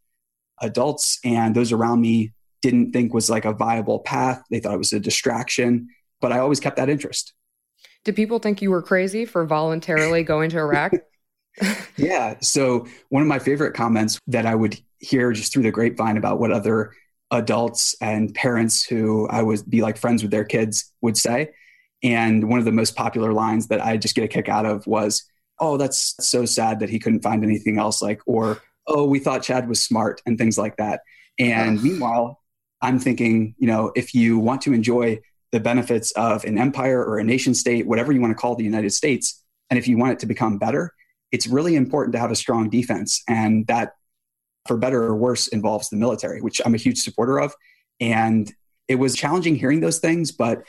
adults 0.62 1.20
and 1.24 1.56
those 1.56 1.72
around 1.72 2.02
me 2.02 2.34
didn't 2.62 2.92
think 2.92 3.14
was 3.14 3.30
like 3.30 3.46
a 3.46 3.54
viable 3.54 4.00
path. 4.00 4.44
They 4.50 4.60
thought 4.60 4.74
it 4.74 4.80
was 4.80 4.94
a 4.94 5.00
distraction, 5.00 5.90
but 6.22 6.32
I 6.32 6.40
always 6.40 6.60
kept 6.60 6.78
that 6.78 6.90
interest. 6.90 7.34
Did 8.04 8.16
people 8.16 8.40
think 8.40 8.62
you 8.62 8.72
were 8.72 8.82
crazy 8.82 9.26
for 9.26 9.46
voluntarily 9.46 10.24
going 10.24 10.50
to 10.52 10.58
Iraq? 10.58 10.94
yeah. 11.98 12.36
So, 12.42 12.88
one 13.10 13.22
of 13.22 13.28
my 13.28 13.40
favorite 13.40 13.74
comments 13.74 14.20
that 14.28 14.46
I 14.46 14.56
would 14.56 14.80
hear 15.00 15.32
just 15.32 15.54
through 15.54 15.64
the 15.64 15.72
grapevine 15.72 16.18
about 16.18 16.40
what 16.40 16.52
other 16.52 16.94
adults 17.32 17.96
and 18.02 18.34
parents 18.34 18.86
who 18.86 19.28
I 19.28 19.44
would 19.44 19.70
be 19.70 19.82
like 19.82 19.98
friends 19.98 20.22
with 20.24 20.32
their 20.32 20.46
kids 20.46 20.92
would 21.02 21.18
say. 21.18 21.50
And 22.04 22.50
one 22.50 22.60
of 22.60 22.66
the 22.66 22.72
most 22.72 22.96
popular 22.96 23.34
lines 23.34 23.68
that 23.68 23.84
I 23.84 23.98
just 23.98 24.16
get 24.16 24.24
a 24.24 24.28
kick 24.28 24.50
out 24.50 24.66
of 24.66 24.88
was, 24.88 25.24
Oh, 25.60 25.78
that's 25.78 26.16
so 26.20 26.46
sad 26.46 26.80
that 26.80 26.90
he 26.90 27.00
couldn't 27.00 27.22
find 27.22 27.44
anything 27.44 27.80
else. 27.80 28.02
Like, 28.02 28.22
or, 28.26 28.62
Oh, 28.88 29.06
we 29.06 29.20
thought 29.20 29.44
Chad 29.44 29.68
was 29.68 29.82
smart 29.82 30.22
and 30.26 30.38
things 30.38 30.58
like 30.58 30.78
that. 30.78 31.02
And 31.38 31.84
meanwhile, 31.84 32.42
I'm 32.82 33.00
thinking, 33.00 33.54
you 33.58 33.68
know, 33.68 33.92
if 33.96 34.16
you 34.16 34.40
want 34.40 34.62
to 34.62 34.74
enjoy 34.74 35.20
the 35.52 35.60
benefits 35.60 36.12
of 36.12 36.46
an 36.46 36.58
empire 36.58 37.04
or 37.04 37.20
a 37.20 37.24
nation 37.24 37.54
state, 37.54 37.86
whatever 37.86 38.12
you 38.12 38.22
want 38.22 38.32
to 38.32 38.42
call 38.42 38.56
the 38.56 38.64
United 38.64 38.92
States, 38.92 39.44
and 39.70 39.78
if 39.78 39.88
you 39.88 39.98
want 39.98 40.14
it 40.14 40.20
to 40.20 40.26
become 40.26 40.58
better, 40.58 40.94
it's 41.32 41.48
really 41.48 41.76
important 41.76 42.14
to 42.14 42.20
have 42.20 42.32
a 42.32 42.36
strong 42.36 42.70
defense. 42.70 43.22
And 43.28 43.68
that, 43.68 43.94
for 44.68 44.78
better 44.78 45.04
or 45.04 45.16
worse, 45.16 45.48
involves 45.48 45.90
the 45.90 45.98
military, 45.98 46.42
which 46.42 46.62
I'm 46.66 46.74
a 46.74 46.78
huge 46.78 47.00
supporter 47.00 47.40
of. 47.40 47.54
And 48.00 48.52
it 48.88 48.96
was 48.96 49.16
challenging 49.16 49.56
hearing 49.56 49.82
those 49.82 50.00
things, 50.00 50.32
but 50.32 50.64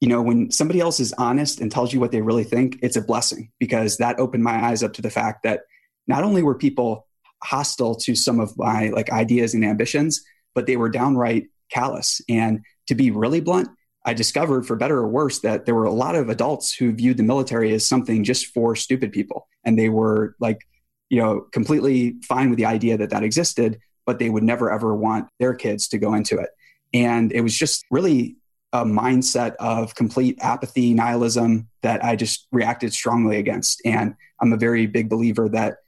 you 0.00 0.08
know, 0.08 0.22
when 0.22 0.50
somebody 0.50 0.80
else 0.80 1.00
is 1.00 1.12
honest 1.14 1.60
and 1.60 1.70
tells 1.70 1.92
you 1.92 2.00
what 2.00 2.12
they 2.12 2.22
really 2.22 2.44
think, 2.44 2.78
it's 2.82 2.96
a 2.96 3.02
blessing 3.02 3.50
because 3.58 3.96
that 3.96 4.18
opened 4.20 4.44
my 4.44 4.66
eyes 4.66 4.82
up 4.82 4.92
to 4.94 5.02
the 5.02 5.10
fact 5.10 5.42
that 5.42 5.62
not 6.06 6.22
only 6.22 6.42
were 6.42 6.54
people 6.54 7.06
hostile 7.42 7.94
to 7.94 8.14
some 8.14 8.40
of 8.40 8.56
my 8.56 8.88
like 8.88 9.10
ideas 9.10 9.54
and 9.54 9.64
ambitions, 9.64 10.24
but 10.54 10.66
they 10.66 10.76
were 10.76 10.88
downright 10.88 11.48
callous. 11.72 12.20
And 12.28 12.60
to 12.86 12.94
be 12.94 13.10
really 13.10 13.40
blunt, 13.40 13.68
I 14.04 14.14
discovered, 14.14 14.66
for 14.66 14.76
better 14.76 14.98
or 14.98 15.08
worse, 15.08 15.40
that 15.40 15.66
there 15.66 15.74
were 15.74 15.84
a 15.84 15.92
lot 15.92 16.14
of 16.14 16.28
adults 16.28 16.72
who 16.72 16.92
viewed 16.92 17.16
the 17.16 17.22
military 17.22 17.72
as 17.74 17.84
something 17.84 18.24
just 18.24 18.46
for 18.46 18.74
stupid 18.74 19.12
people. 19.12 19.48
And 19.64 19.78
they 19.78 19.88
were 19.88 20.34
like, 20.40 20.66
you 21.10 21.20
know, 21.20 21.40
completely 21.52 22.16
fine 22.26 22.50
with 22.50 22.58
the 22.58 22.64
idea 22.64 22.96
that 22.96 23.10
that 23.10 23.22
existed, 23.22 23.78
but 24.06 24.18
they 24.18 24.30
would 24.30 24.44
never 24.44 24.70
ever 24.72 24.94
want 24.94 25.28
their 25.38 25.54
kids 25.54 25.88
to 25.88 25.98
go 25.98 26.14
into 26.14 26.38
it. 26.38 26.50
And 26.94 27.32
it 27.32 27.42
was 27.42 27.56
just 27.56 27.84
really 27.90 28.36
a 28.72 28.84
mindset 28.84 29.54
of 29.56 29.94
complete 29.94 30.38
apathy, 30.40 30.92
nihilism 30.92 31.68
that 31.82 32.04
I 32.04 32.16
just 32.16 32.46
reacted 32.52 32.92
strongly 32.92 33.38
against. 33.38 33.80
And 33.84 34.14
I'm 34.40 34.52
a 34.52 34.56
very 34.56 34.86
big 34.86 35.08
believer 35.08 35.48
that 35.50 35.78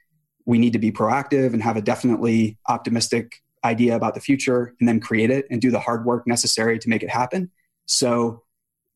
we 0.46 0.58
need 0.58 0.72
to 0.72 0.78
be 0.78 0.90
proactive 0.90 1.52
and 1.52 1.62
have 1.62 1.76
a 1.76 1.82
definitely 1.82 2.58
optimistic 2.68 3.42
idea 3.64 3.94
about 3.94 4.14
the 4.14 4.20
future 4.20 4.74
and 4.80 4.88
then 4.88 4.98
create 4.98 5.30
it 5.30 5.46
and 5.50 5.60
do 5.60 5.70
the 5.70 5.78
hard 5.78 6.04
work 6.06 6.26
necessary 6.26 6.78
to 6.78 6.88
make 6.88 7.02
it 7.02 7.10
happen. 7.10 7.50
So, 7.86 8.42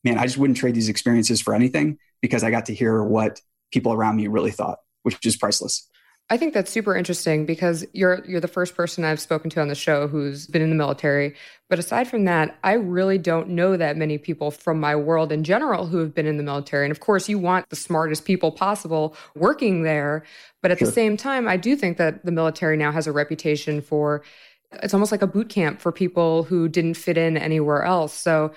man, 0.02 0.18
I 0.18 0.24
just 0.24 0.38
wouldn't 0.38 0.56
trade 0.56 0.74
these 0.74 0.88
experiences 0.88 1.40
for 1.40 1.54
anything 1.54 1.98
because 2.22 2.42
I 2.42 2.50
got 2.50 2.66
to 2.66 2.74
hear 2.74 3.02
what 3.04 3.40
people 3.70 3.92
around 3.92 4.16
me 4.16 4.28
really 4.28 4.50
thought, 4.50 4.78
which 5.02 5.24
is 5.26 5.36
priceless. 5.36 5.88
I 6.30 6.38
think 6.38 6.54
that's 6.54 6.70
super 6.70 6.96
interesting 6.96 7.44
because 7.44 7.84
you're 7.92 8.24
you're 8.26 8.40
the 8.40 8.48
first 8.48 8.74
person 8.74 9.04
I've 9.04 9.20
spoken 9.20 9.50
to 9.50 9.60
on 9.60 9.68
the 9.68 9.74
show 9.74 10.08
who's 10.08 10.46
been 10.46 10.62
in 10.62 10.70
the 10.70 10.74
military. 10.74 11.34
But 11.68 11.78
aside 11.78 12.08
from 12.08 12.24
that, 12.24 12.58
I 12.64 12.72
really 12.72 13.18
don't 13.18 13.50
know 13.50 13.76
that 13.76 13.98
many 13.98 14.16
people 14.16 14.50
from 14.50 14.80
my 14.80 14.96
world 14.96 15.32
in 15.32 15.44
general 15.44 15.86
who 15.86 15.98
have 15.98 16.14
been 16.14 16.26
in 16.26 16.38
the 16.38 16.42
military. 16.42 16.86
And 16.86 16.92
of 16.92 17.00
course, 17.00 17.28
you 17.28 17.38
want 17.38 17.68
the 17.68 17.76
smartest 17.76 18.24
people 18.24 18.50
possible 18.52 19.14
working 19.34 19.82
there, 19.82 20.24
but 20.62 20.70
at 20.70 20.78
sure. 20.78 20.86
the 20.86 20.92
same 20.92 21.18
time, 21.18 21.46
I 21.46 21.58
do 21.58 21.76
think 21.76 21.98
that 21.98 22.24
the 22.24 22.32
military 22.32 22.78
now 22.78 22.90
has 22.90 23.06
a 23.06 23.12
reputation 23.12 23.82
for 23.82 24.22
it's 24.82 24.94
almost 24.94 25.12
like 25.12 25.22
a 25.22 25.26
boot 25.26 25.50
camp 25.50 25.80
for 25.80 25.92
people 25.92 26.44
who 26.44 26.68
didn't 26.68 26.94
fit 26.94 27.18
in 27.18 27.36
anywhere 27.36 27.84
else. 27.84 28.14
So, 28.14 28.52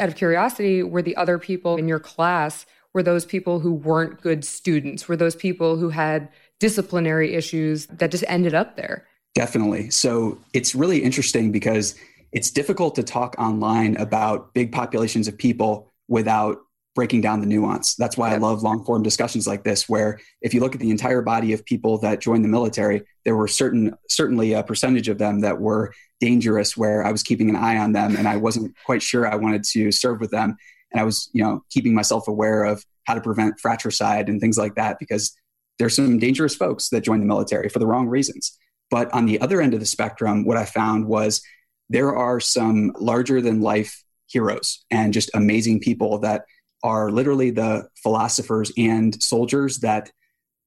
out 0.00 0.08
of 0.08 0.16
curiosity, 0.16 0.82
were 0.82 1.02
the 1.02 1.16
other 1.16 1.38
people 1.38 1.76
in 1.76 1.86
your 1.86 2.00
class 2.00 2.66
were 2.94 3.02
those 3.02 3.24
people 3.24 3.60
who 3.60 3.72
weren't 3.72 4.20
good 4.20 4.44
students? 4.44 5.08
Were 5.08 5.16
those 5.16 5.36
people 5.36 5.76
who 5.76 5.88
had 5.88 6.28
disciplinary 6.62 7.34
issues 7.34 7.86
that 7.86 8.12
just 8.12 8.24
ended 8.28 8.54
up 8.54 8.76
there? 8.76 9.04
Definitely. 9.34 9.90
So, 9.90 10.38
it's 10.54 10.74
really 10.74 11.02
interesting 11.02 11.50
because 11.50 11.96
it's 12.30 12.50
difficult 12.50 12.94
to 12.94 13.02
talk 13.02 13.34
online 13.36 13.96
about 13.96 14.54
big 14.54 14.70
populations 14.70 15.26
of 15.26 15.36
people 15.36 15.90
without 16.06 16.58
breaking 16.94 17.20
down 17.22 17.40
the 17.40 17.46
nuance. 17.46 17.96
That's 17.96 18.16
why 18.16 18.32
I 18.32 18.36
love 18.36 18.62
long 18.62 18.84
form 18.84 19.02
discussions 19.02 19.46
like 19.46 19.64
this, 19.64 19.88
where 19.88 20.20
if 20.42 20.54
you 20.54 20.60
look 20.60 20.74
at 20.74 20.80
the 20.80 20.90
entire 20.90 21.22
body 21.22 21.52
of 21.52 21.64
people 21.64 21.98
that 21.98 22.20
joined 22.20 22.44
the 22.44 22.48
military, 22.48 23.02
there 23.24 23.34
were 23.34 23.48
certain 23.48 23.96
certainly 24.08 24.52
a 24.52 24.62
percentage 24.62 25.08
of 25.08 25.18
them 25.18 25.40
that 25.40 25.60
were 25.60 25.92
dangerous 26.20 26.76
where 26.76 27.04
I 27.04 27.10
was 27.10 27.24
keeping 27.24 27.50
an 27.50 27.56
eye 27.56 27.78
on 27.78 27.92
them 27.92 28.14
and 28.16 28.28
I 28.28 28.36
wasn't 28.36 28.76
quite 28.86 29.02
sure 29.02 29.26
I 29.26 29.34
wanted 29.34 29.64
to 29.72 29.90
serve 29.90 30.20
with 30.20 30.30
them. 30.30 30.56
And 30.92 31.00
I 31.00 31.04
was, 31.04 31.28
you 31.32 31.42
know, 31.42 31.64
keeping 31.70 31.94
myself 31.94 32.28
aware 32.28 32.64
of 32.64 32.84
how 33.06 33.14
to 33.14 33.20
prevent 33.20 33.58
fratricide 33.58 34.28
and 34.28 34.40
things 34.40 34.56
like 34.56 34.76
that 34.76 34.98
because 35.00 35.34
there's 35.78 35.96
some 35.96 36.18
dangerous 36.18 36.54
folks 36.54 36.88
that 36.90 37.02
join 37.02 37.20
the 37.20 37.26
military 37.26 37.68
for 37.68 37.78
the 37.78 37.86
wrong 37.86 38.08
reasons. 38.08 38.56
But 38.90 39.12
on 39.12 39.26
the 39.26 39.40
other 39.40 39.60
end 39.60 39.74
of 39.74 39.80
the 39.80 39.86
spectrum, 39.86 40.44
what 40.44 40.56
I 40.56 40.64
found 40.64 41.06
was 41.06 41.42
there 41.88 42.14
are 42.14 42.40
some 42.40 42.92
larger 42.98 43.40
than 43.40 43.60
life 43.60 44.02
heroes 44.26 44.84
and 44.90 45.12
just 45.12 45.30
amazing 45.34 45.80
people 45.80 46.18
that 46.20 46.44
are 46.82 47.10
literally 47.10 47.50
the 47.50 47.88
philosophers 48.02 48.72
and 48.76 49.20
soldiers 49.22 49.78
that 49.78 50.10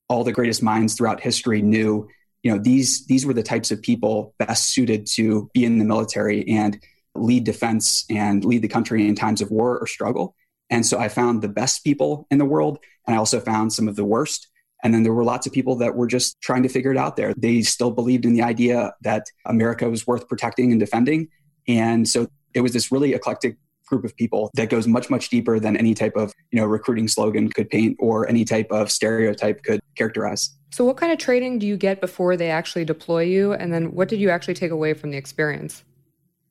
all 0.08 0.24
the 0.24 0.32
greatest 0.32 0.64
minds 0.64 0.96
throughout 0.96 1.20
history 1.20 1.62
knew. 1.62 2.08
You 2.44 2.52
know 2.52 2.60
these 2.60 3.06
these 3.08 3.26
were 3.26 3.34
the 3.34 3.44
types 3.44 3.72
of 3.72 3.82
people 3.82 4.36
best 4.38 4.70
suited 4.70 5.08
to 5.14 5.50
be 5.54 5.66
in 5.66 5.80
the 5.80 5.86
military 5.86 6.48
and 6.48 6.80
lead 7.16 7.44
defense 7.44 8.06
and 8.10 8.46
lead 8.46 8.62
the 8.62 8.68
country 8.68 9.08
in 9.08 9.16
times 9.16 9.42
of 9.42 9.50
war 9.50 9.80
or 9.80 9.88
struggle. 9.88 10.36
And 10.70 10.86
so 10.86 11.00
i 11.00 11.10
found 11.10 11.42
the 11.42 11.48
best 11.48 11.84
people 11.84 12.28
in 12.32 12.38
the 12.38 12.46
world 12.46 12.80
and 13.06 13.16
i 13.16 13.20
also 13.20 13.40
found 13.40 13.72
some 13.72 13.88
of 13.88 13.96
the 13.96 14.06
worst 14.06 14.48
and 14.86 14.94
then 14.94 15.02
there 15.02 15.14
were 15.14 15.24
lots 15.24 15.48
of 15.48 15.52
people 15.52 15.76
that 15.78 15.96
were 15.96 16.06
just 16.06 16.40
trying 16.42 16.62
to 16.62 16.70
figure 16.70 16.92
it 16.92 16.98
out 16.98 17.18
there. 17.18 17.34
They 17.34 17.64
still 17.64 17.90
believed 17.90 18.24
in 18.24 18.34
the 18.34 18.44
idea 18.44 18.94
that 19.02 19.26
america 19.48 19.90
was 19.90 20.06
worth 20.06 20.30
protecting 20.30 20.72
and 20.72 20.80
defending. 20.80 21.28
And 21.68 22.08
so 22.08 22.28
it 22.54 22.62
was 22.62 22.72
this 22.72 22.92
really 22.92 23.14
eclectic 23.14 23.58
group 23.88 24.06
of 24.06 24.16
people 24.16 24.52
that 24.54 24.70
goes 24.70 24.88
much 24.88 25.10
much 25.10 25.30
deeper 25.30 25.60
than 25.60 25.76
any 25.76 25.96
type 25.96 26.16
of 26.16 26.34
you 26.52 26.60
know 26.60 26.66
recruiting 26.66 27.08
slogan 27.08 27.50
could 27.50 27.70
paint 27.70 27.98
or 28.00 28.30
any 28.30 28.46
type 28.46 28.68
of 28.72 28.92
stereotype 28.92 29.64
could 29.64 29.80
characterize. 29.96 30.52
So 30.72 30.86
what 30.86 30.98
kind 30.98 31.12
of 31.12 31.18
training 31.18 31.58
do 31.60 31.66
you 31.66 31.78
get 31.78 32.00
before 32.00 32.38
they 32.38 32.52
actually 32.52 32.86
deploy 32.86 33.24
you? 33.24 33.54
And 33.54 33.74
then 33.74 33.92
what 33.94 34.08
did 34.08 34.20
you 34.20 34.30
actually 34.30 34.54
take 34.54 34.72
away 34.72 34.94
from 34.94 35.10
the 35.10 35.18
experience? 35.18 35.84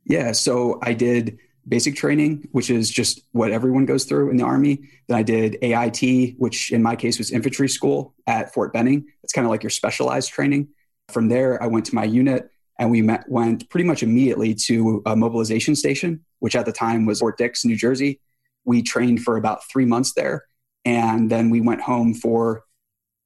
Yeah 0.06 0.32
so 0.32 0.80
i 0.82 0.92
did 0.92 1.38
basic 1.68 1.96
training 1.96 2.46
which 2.52 2.68
is 2.68 2.90
just 2.90 3.22
what 3.32 3.50
everyone 3.50 3.86
goes 3.86 4.04
through 4.04 4.30
in 4.30 4.36
the 4.36 4.44
army 4.44 4.78
then 5.08 5.16
i 5.16 5.22
did 5.22 5.56
ait 5.62 6.34
which 6.38 6.70
in 6.72 6.82
my 6.82 6.94
case 6.94 7.16
was 7.18 7.30
infantry 7.30 7.68
school 7.68 8.14
at 8.26 8.52
fort 8.52 8.72
benning 8.72 9.06
it's 9.22 9.32
kind 9.32 9.46
of 9.46 9.50
like 9.50 9.62
your 9.62 9.70
specialized 9.70 10.30
training 10.30 10.68
from 11.08 11.28
there 11.28 11.62
i 11.62 11.66
went 11.66 11.86
to 11.86 11.94
my 11.94 12.04
unit 12.04 12.50
and 12.76 12.90
we 12.90 13.00
met, 13.00 13.24
went 13.28 13.70
pretty 13.70 13.86
much 13.86 14.02
immediately 14.02 14.52
to 14.52 15.00
a 15.06 15.16
mobilization 15.16 15.74
station 15.74 16.24
which 16.44 16.54
at 16.54 16.66
the 16.66 16.72
time 16.72 17.06
was 17.06 17.20
Fort 17.20 17.38
Dix, 17.38 17.64
New 17.64 17.74
Jersey. 17.74 18.20
We 18.66 18.82
trained 18.82 19.22
for 19.22 19.38
about 19.38 19.66
three 19.66 19.86
months 19.86 20.12
there. 20.12 20.44
And 20.84 21.30
then 21.30 21.48
we 21.48 21.62
went 21.62 21.80
home 21.80 22.12
for 22.12 22.64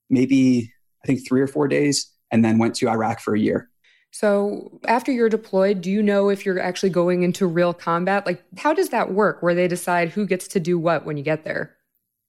maybe, 0.08 0.72
I 1.02 1.06
think, 1.08 1.26
three 1.26 1.40
or 1.40 1.48
four 1.48 1.66
days 1.66 2.12
and 2.30 2.44
then 2.44 2.58
went 2.58 2.76
to 2.76 2.88
Iraq 2.88 3.18
for 3.18 3.34
a 3.34 3.40
year. 3.40 3.70
So, 4.10 4.80
after 4.86 5.12
you're 5.12 5.28
deployed, 5.28 5.82
do 5.82 5.90
you 5.90 6.02
know 6.02 6.28
if 6.28 6.46
you're 6.46 6.58
actually 6.58 6.90
going 6.90 7.22
into 7.22 7.46
real 7.46 7.74
combat? 7.74 8.26
Like, 8.26 8.42
how 8.56 8.72
does 8.72 8.88
that 8.88 9.12
work 9.12 9.42
where 9.42 9.54
they 9.54 9.68
decide 9.68 10.08
who 10.08 10.26
gets 10.26 10.48
to 10.48 10.60
do 10.60 10.78
what 10.78 11.04
when 11.04 11.16
you 11.16 11.22
get 11.22 11.44
there? 11.44 11.76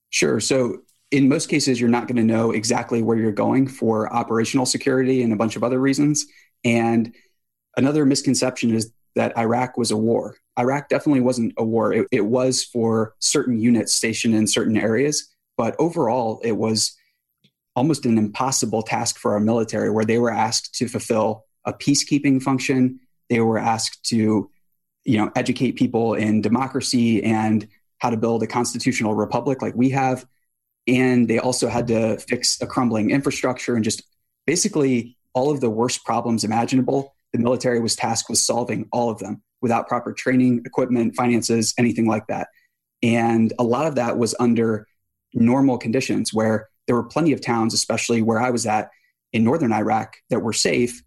Sure. 0.09 0.39
So, 0.39 0.81
in 1.11 1.29
most 1.29 1.49
cases, 1.49 1.79
you're 1.79 1.89
not 1.89 2.07
going 2.07 2.17
to 2.17 2.23
know 2.23 2.51
exactly 2.51 3.01
where 3.01 3.17
you're 3.17 3.31
going 3.31 3.67
for 3.67 4.13
operational 4.13 4.65
security 4.65 5.23
and 5.23 5.33
a 5.33 5.35
bunch 5.35 5.55
of 5.55 5.63
other 5.63 5.79
reasons. 5.79 6.25
And 6.63 7.15
another 7.77 8.05
misconception 8.05 8.75
is 8.75 8.91
that 9.15 9.35
Iraq 9.37 9.77
was 9.77 9.91
a 9.91 9.97
war. 9.97 10.35
Iraq 10.59 10.89
definitely 10.89 11.21
wasn't 11.21 11.53
a 11.57 11.63
war. 11.63 11.93
It, 11.93 12.07
it 12.11 12.25
was 12.25 12.63
for 12.63 13.15
certain 13.19 13.59
units 13.59 13.93
stationed 13.93 14.35
in 14.35 14.45
certain 14.45 14.77
areas, 14.77 15.33
but 15.57 15.75
overall, 15.79 16.41
it 16.43 16.51
was 16.51 16.95
almost 17.75 18.05
an 18.05 18.17
impossible 18.17 18.81
task 18.81 19.17
for 19.17 19.33
our 19.33 19.39
military 19.39 19.89
where 19.89 20.05
they 20.05 20.19
were 20.19 20.31
asked 20.31 20.75
to 20.75 20.87
fulfill 20.87 21.45
a 21.69 21.73
peacekeeping 21.73 22.41
function. 22.41 22.99
They 23.29 23.39
were 23.39 23.57
asked 23.57 24.03
to, 24.09 24.49
you 25.05 25.17
know, 25.17 25.31
educate 25.35 25.73
people 25.73 26.13
in 26.13 26.41
democracy 26.41 27.23
and 27.23 27.67
how 27.99 28.09
to 28.09 28.17
build 28.17 28.43
a 28.43 28.47
constitutional 28.47 29.13
republic 29.13 29.61
like 29.61 29.75
we 29.75 29.89
have. 29.91 30.25
And 30.87 31.27
they 31.27 31.39
also 31.39 31.67
had 31.67 31.87
to 31.87 32.17
fix 32.17 32.61
a 32.61 32.67
crumbling 32.67 33.11
infrastructure 33.11 33.75
and 33.75 33.83
just 33.83 34.03
basically 34.47 35.17
all 35.33 35.51
of 35.51 35.61
the 35.61 35.69
worst 35.69 36.03
problems 36.03 36.43
imaginable. 36.43 37.13
The 37.33 37.39
military 37.39 37.79
was 37.79 37.95
tasked 37.95 38.29
with 38.29 38.39
solving 38.39 38.87
all 38.91 39.09
of 39.09 39.19
them 39.19 39.43
without 39.61 39.87
proper 39.87 40.13
training, 40.13 40.63
equipment, 40.65 41.15
finances, 41.15 41.73
anything 41.77 42.07
like 42.07 42.25
that. 42.27 42.47
And 43.03 43.53
a 43.59 43.63
lot 43.63 43.85
of 43.85 43.95
that 43.95 44.17
was 44.17 44.33
under 44.39 44.87
normal 45.33 45.77
conditions 45.77 46.33
where 46.33 46.69
there 46.87 46.95
were 46.95 47.03
plenty 47.03 47.33
of 47.33 47.41
towns, 47.41 47.73
especially 47.73 48.21
where 48.21 48.41
I 48.41 48.49
was 48.49 48.65
at 48.65 48.89
in 49.31 49.43
northern 49.43 49.71
Iraq, 49.71 50.15
that 50.31 50.39
were 50.39 50.53
safe 50.53 51.03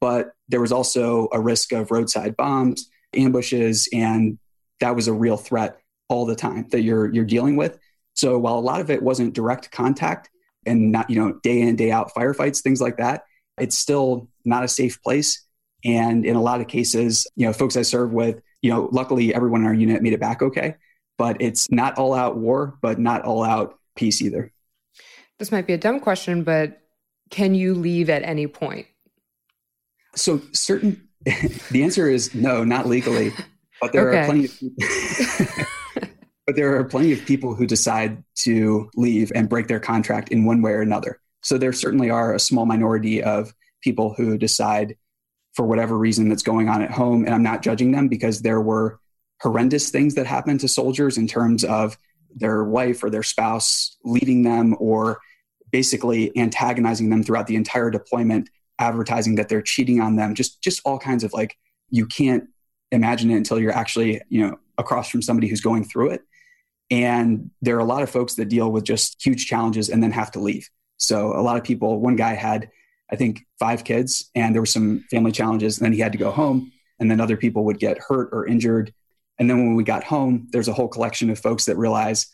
but 0.00 0.32
there 0.48 0.60
was 0.60 0.72
also 0.72 1.28
a 1.32 1.40
risk 1.40 1.72
of 1.72 1.90
roadside 1.90 2.36
bombs, 2.36 2.88
ambushes, 3.14 3.88
and 3.92 4.38
that 4.80 4.94
was 4.94 5.08
a 5.08 5.12
real 5.12 5.36
threat 5.36 5.78
all 6.08 6.24
the 6.24 6.36
time 6.36 6.66
that 6.70 6.82
you're 6.82 7.12
you're 7.12 7.24
dealing 7.24 7.56
with. 7.56 7.78
So 8.14 8.38
while 8.38 8.58
a 8.58 8.60
lot 8.60 8.80
of 8.80 8.90
it 8.90 9.02
wasn't 9.02 9.34
direct 9.34 9.70
contact 9.70 10.30
and 10.66 10.92
not 10.92 11.10
you 11.10 11.16
know 11.16 11.38
day 11.42 11.60
in 11.60 11.76
day 11.76 11.90
out 11.90 12.12
firefights 12.14 12.62
things 12.62 12.80
like 12.80 12.96
that, 12.98 13.22
it's 13.58 13.76
still 13.76 14.28
not 14.44 14.64
a 14.64 14.68
safe 14.68 15.02
place. 15.02 15.44
And 15.84 16.26
in 16.26 16.34
a 16.34 16.42
lot 16.42 16.60
of 16.60 16.66
cases, 16.66 17.26
you 17.36 17.46
know, 17.46 17.52
folks 17.52 17.76
I 17.76 17.82
serve 17.82 18.12
with, 18.12 18.40
you 18.62 18.70
know, 18.70 18.88
luckily 18.90 19.32
everyone 19.34 19.60
in 19.60 19.66
our 19.66 19.74
unit 19.74 20.02
made 20.02 20.12
it 20.12 20.20
back 20.20 20.42
okay. 20.42 20.74
But 21.16 21.40
it's 21.40 21.70
not 21.70 21.98
all 21.98 22.14
out 22.14 22.36
war, 22.36 22.78
but 22.80 22.98
not 22.98 23.22
all 23.22 23.44
out 23.44 23.78
peace 23.96 24.22
either. 24.22 24.52
This 25.38 25.52
might 25.52 25.66
be 25.66 25.72
a 25.72 25.78
dumb 25.78 26.00
question, 26.00 26.42
but 26.42 26.80
can 27.30 27.54
you 27.54 27.74
leave 27.74 28.10
at 28.10 28.22
any 28.22 28.46
point? 28.46 28.86
So 30.14 30.40
certain 30.52 31.08
the 31.70 31.82
answer 31.82 32.08
is 32.08 32.34
no, 32.34 32.64
not 32.64 32.86
legally. 32.86 33.32
But 33.80 33.92
there 33.92 34.08
okay. 34.08 34.20
are 34.20 34.24
plenty 34.24 34.44
of 34.46 35.68
but 36.46 36.56
there 36.56 36.76
are 36.76 36.84
plenty 36.84 37.12
of 37.12 37.24
people 37.26 37.54
who 37.54 37.66
decide 37.66 38.24
to 38.36 38.90
leave 38.96 39.30
and 39.34 39.48
break 39.48 39.68
their 39.68 39.80
contract 39.80 40.30
in 40.30 40.44
one 40.44 40.62
way 40.62 40.72
or 40.72 40.80
another. 40.80 41.20
So 41.42 41.58
there 41.58 41.72
certainly 41.72 42.10
are 42.10 42.34
a 42.34 42.40
small 42.40 42.66
minority 42.66 43.22
of 43.22 43.54
people 43.82 44.14
who 44.14 44.38
decide 44.38 44.96
for 45.54 45.66
whatever 45.66 45.96
reason 45.96 46.28
that's 46.28 46.42
going 46.42 46.68
on 46.68 46.82
at 46.82 46.90
home. 46.90 47.24
And 47.24 47.34
I'm 47.34 47.42
not 47.42 47.62
judging 47.62 47.92
them 47.92 48.08
because 48.08 48.42
there 48.42 48.60
were 48.60 48.98
horrendous 49.40 49.90
things 49.90 50.14
that 50.14 50.26
happened 50.26 50.60
to 50.60 50.68
soldiers 50.68 51.18
in 51.18 51.26
terms 51.26 51.64
of 51.64 51.98
their 52.34 52.64
wife 52.64 53.04
or 53.04 53.10
their 53.10 53.22
spouse 53.22 53.96
leaving 54.04 54.42
them 54.42 54.76
or 54.78 55.20
basically 55.70 56.36
antagonizing 56.36 57.10
them 57.10 57.22
throughout 57.22 57.46
the 57.46 57.56
entire 57.56 57.90
deployment 57.90 58.48
advertising 58.78 59.34
that 59.36 59.48
they're 59.48 59.62
cheating 59.62 60.00
on 60.00 60.16
them 60.16 60.34
just 60.34 60.62
just 60.62 60.80
all 60.84 60.98
kinds 60.98 61.24
of 61.24 61.32
like 61.32 61.56
you 61.90 62.06
can't 62.06 62.44
imagine 62.92 63.30
it 63.30 63.36
until 63.36 63.58
you're 63.58 63.72
actually 63.72 64.20
you 64.28 64.46
know 64.46 64.58
across 64.78 65.10
from 65.10 65.20
somebody 65.20 65.48
who's 65.48 65.60
going 65.60 65.84
through 65.84 66.10
it. 66.10 66.22
And 66.90 67.50
there 67.60 67.76
are 67.76 67.80
a 67.80 67.84
lot 67.84 68.02
of 68.02 68.08
folks 68.08 68.34
that 68.34 68.48
deal 68.48 68.70
with 68.70 68.84
just 68.84 69.24
huge 69.24 69.46
challenges 69.46 69.90
and 69.90 70.02
then 70.02 70.12
have 70.12 70.30
to 70.30 70.38
leave. 70.38 70.70
So 70.96 71.36
a 71.36 71.42
lot 71.42 71.56
of 71.56 71.64
people 71.64 72.00
one 72.00 72.16
guy 72.16 72.34
had 72.34 72.70
i 73.10 73.16
think 73.16 73.46
five 73.58 73.84
kids 73.84 74.30
and 74.34 74.54
there 74.54 74.62
were 74.62 74.66
some 74.66 75.04
family 75.10 75.32
challenges 75.32 75.78
and 75.78 75.84
then 75.84 75.92
he 75.92 76.00
had 76.00 76.12
to 76.12 76.18
go 76.18 76.30
home 76.30 76.72
and 76.98 77.10
then 77.10 77.20
other 77.20 77.36
people 77.36 77.64
would 77.64 77.78
get 77.78 77.98
hurt 77.98 78.30
or 78.32 78.46
injured. 78.46 78.92
And 79.38 79.48
then 79.48 79.58
when 79.58 79.74
we 79.76 79.84
got 79.84 80.04
home 80.04 80.48
there's 80.50 80.68
a 80.68 80.72
whole 80.72 80.88
collection 80.88 81.30
of 81.30 81.38
folks 81.38 81.64
that 81.66 81.76
realize 81.76 82.26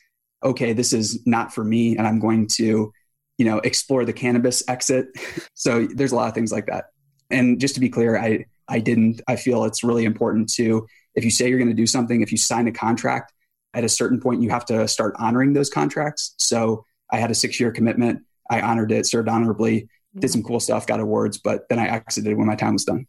okay 0.43 0.73
this 0.73 0.93
is 0.93 1.27
not 1.27 1.55
for 1.55 1.65
me 1.65 1.97
and 1.97 2.07
i'm 2.07 2.19
going 2.19 2.47
to 2.47 2.93
you 3.39 3.45
know, 3.45 3.59
explore 3.59 4.05
the 4.05 4.13
cannabis 4.13 4.63
exit. 4.69 5.09
so 5.55 5.87
there's 5.87 6.13
a 6.13 6.17
lot 6.17 6.29
of 6.29 6.35
things 6.35 6.53
like 6.53 6.67
that. 6.67 6.87
And 7.31 7.61
just 7.61 7.75
to 7.75 7.81
be 7.81 7.89
clear, 7.89 8.19
I 8.19 8.47
I 8.69 8.79
didn't. 8.81 9.21
I 9.29 9.37
feel 9.37 9.65
it's 9.65 9.85
really 9.85 10.05
important 10.05 10.53
to 10.55 10.87
if 11.15 11.25
you 11.25 11.31
say 11.31 11.49
you're 11.49 11.59
going 11.59 11.69
to 11.69 11.75
do 11.75 11.87
something, 11.87 12.23
if 12.23 12.33
you 12.33 12.39
sign 12.39 12.67
a 12.67 12.73
contract, 12.73 13.33
at 13.75 13.85
a 13.85 13.89
certain 13.89 14.21
point 14.21 14.43
you 14.43 14.51
have 14.51 14.65
to 14.67 14.87
start 14.89 15.15
honoring 15.19 15.53
those 15.53 15.71
contracts. 15.71 16.35
So 16.39 16.85
I 17.11 17.19
had 17.19 17.31
a 17.31 17.35
six 17.35 17.59
year 17.61 17.71
commitment. 17.71 18.23
I 18.51 18.61
honored 18.61 18.93
it, 18.93 19.07
served 19.07 19.29
honorably, 19.29 19.89
did 20.19 20.31
some 20.31 20.41
mm-hmm. 20.41 20.49
cool 20.49 20.61
stuff, 20.61 20.87
got 20.87 21.01
awards, 21.01 21.39
but 21.39 21.69
then 21.69 21.79
I 21.79 21.89
exited 21.89 22.37
when 22.37 22.47
my 22.47 22.57
time 22.57 22.75
was 22.75 22.85
done. 22.85 23.07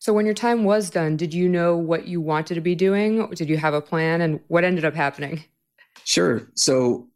So 0.00 0.12
when 0.12 0.24
your 0.24 0.34
time 0.34 0.64
was 0.64 0.90
done, 0.90 1.16
did 1.16 1.34
you 1.34 1.48
know 1.48 1.76
what 1.76 2.06
you 2.06 2.20
wanted 2.20 2.54
to 2.54 2.60
be 2.60 2.74
doing? 2.74 3.28
Did 3.30 3.48
you 3.48 3.56
have 3.56 3.74
a 3.74 3.80
plan 3.80 4.20
and 4.20 4.40
what 4.46 4.62
ended 4.62 4.84
up 4.84 4.94
happening? 4.94 5.44
Sure. 6.04 6.48
So 6.54 7.08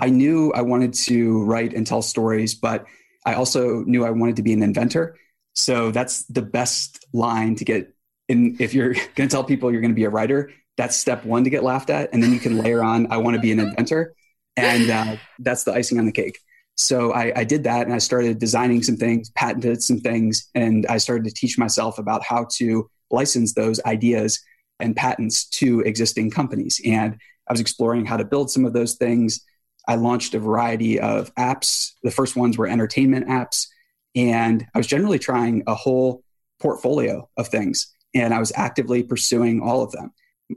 I 0.00 0.08
knew 0.08 0.52
I 0.52 0.62
wanted 0.62 0.94
to 0.94 1.44
write 1.44 1.74
and 1.74 1.86
tell 1.86 2.02
stories, 2.02 2.54
but 2.54 2.86
I 3.26 3.34
also 3.34 3.84
knew 3.84 4.04
I 4.04 4.10
wanted 4.10 4.36
to 4.36 4.42
be 4.42 4.52
an 4.52 4.62
inventor. 4.62 5.16
So 5.54 5.90
that's 5.90 6.24
the 6.24 6.42
best 6.42 7.06
line 7.12 7.54
to 7.56 7.64
get 7.64 7.94
in. 8.28 8.56
If 8.60 8.74
you're 8.74 8.94
going 9.14 9.28
to 9.28 9.28
tell 9.28 9.44
people 9.44 9.70
you're 9.70 9.80
going 9.80 9.92
to 9.92 9.96
be 9.96 10.04
a 10.04 10.10
writer, 10.10 10.50
that's 10.76 10.96
step 10.96 11.24
one 11.24 11.44
to 11.44 11.50
get 11.50 11.62
laughed 11.62 11.90
at. 11.90 12.10
And 12.12 12.22
then 12.22 12.32
you 12.32 12.40
can 12.40 12.58
layer 12.58 12.82
on, 12.82 13.12
I 13.12 13.18
want 13.18 13.34
to 13.34 13.40
be 13.40 13.52
an 13.52 13.60
inventor. 13.60 14.14
And 14.56 14.90
uh, 14.90 15.16
that's 15.38 15.64
the 15.64 15.72
icing 15.72 15.98
on 15.98 16.06
the 16.06 16.12
cake. 16.12 16.38
So 16.76 17.12
I, 17.12 17.32
I, 17.36 17.44
did 17.44 17.64
that 17.64 17.86
and 17.86 17.94
I 17.94 17.98
started 17.98 18.38
designing 18.38 18.82
some 18.82 18.96
things, 18.96 19.30
patented 19.30 19.82
some 19.82 20.00
things, 20.00 20.48
and 20.54 20.86
I 20.86 20.96
started 20.96 21.24
to 21.24 21.30
teach 21.30 21.58
myself 21.58 21.98
about 21.98 22.22
how 22.24 22.46
to 22.52 22.88
license 23.10 23.52
those 23.52 23.80
ideas 23.84 24.40
and 24.78 24.96
patents 24.96 25.46
to 25.50 25.80
existing 25.80 26.30
companies. 26.30 26.80
And 26.84 27.18
I 27.48 27.52
was 27.52 27.60
exploring 27.60 28.06
how 28.06 28.16
to 28.16 28.24
build 28.24 28.50
some 28.50 28.64
of 28.64 28.72
those 28.72 28.94
things. 28.94 29.44
I 29.88 29.96
launched 29.96 30.34
a 30.34 30.38
variety 30.38 31.00
of 31.00 31.34
apps. 31.34 31.92
The 32.02 32.10
first 32.10 32.36
ones 32.36 32.58
were 32.58 32.66
entertainment 32.66 33.28
apps. 33.28 33.66
And 34.14 34.66
I 34.74 34.78
was 34.78 34.86
generally 34.86 35.18
trying 35.18 35.62
a 35.66 35.74
whole 35.74 36.22
portfolio 36.60 37.28
of 37.36 37.48
things. 37.48 37.94
And 38.14 38.34
I 38.34 38.38
was 38.38 38.52
actively 38.54 39.02
pursuing 39.02 39.60
all 39.60 39.82
of 39.82 39.92
them. 39.92 40.12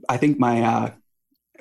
I 0.09 0.17
think 0.17 0.39
my 0.39 0.61
uh, 0.61 0.91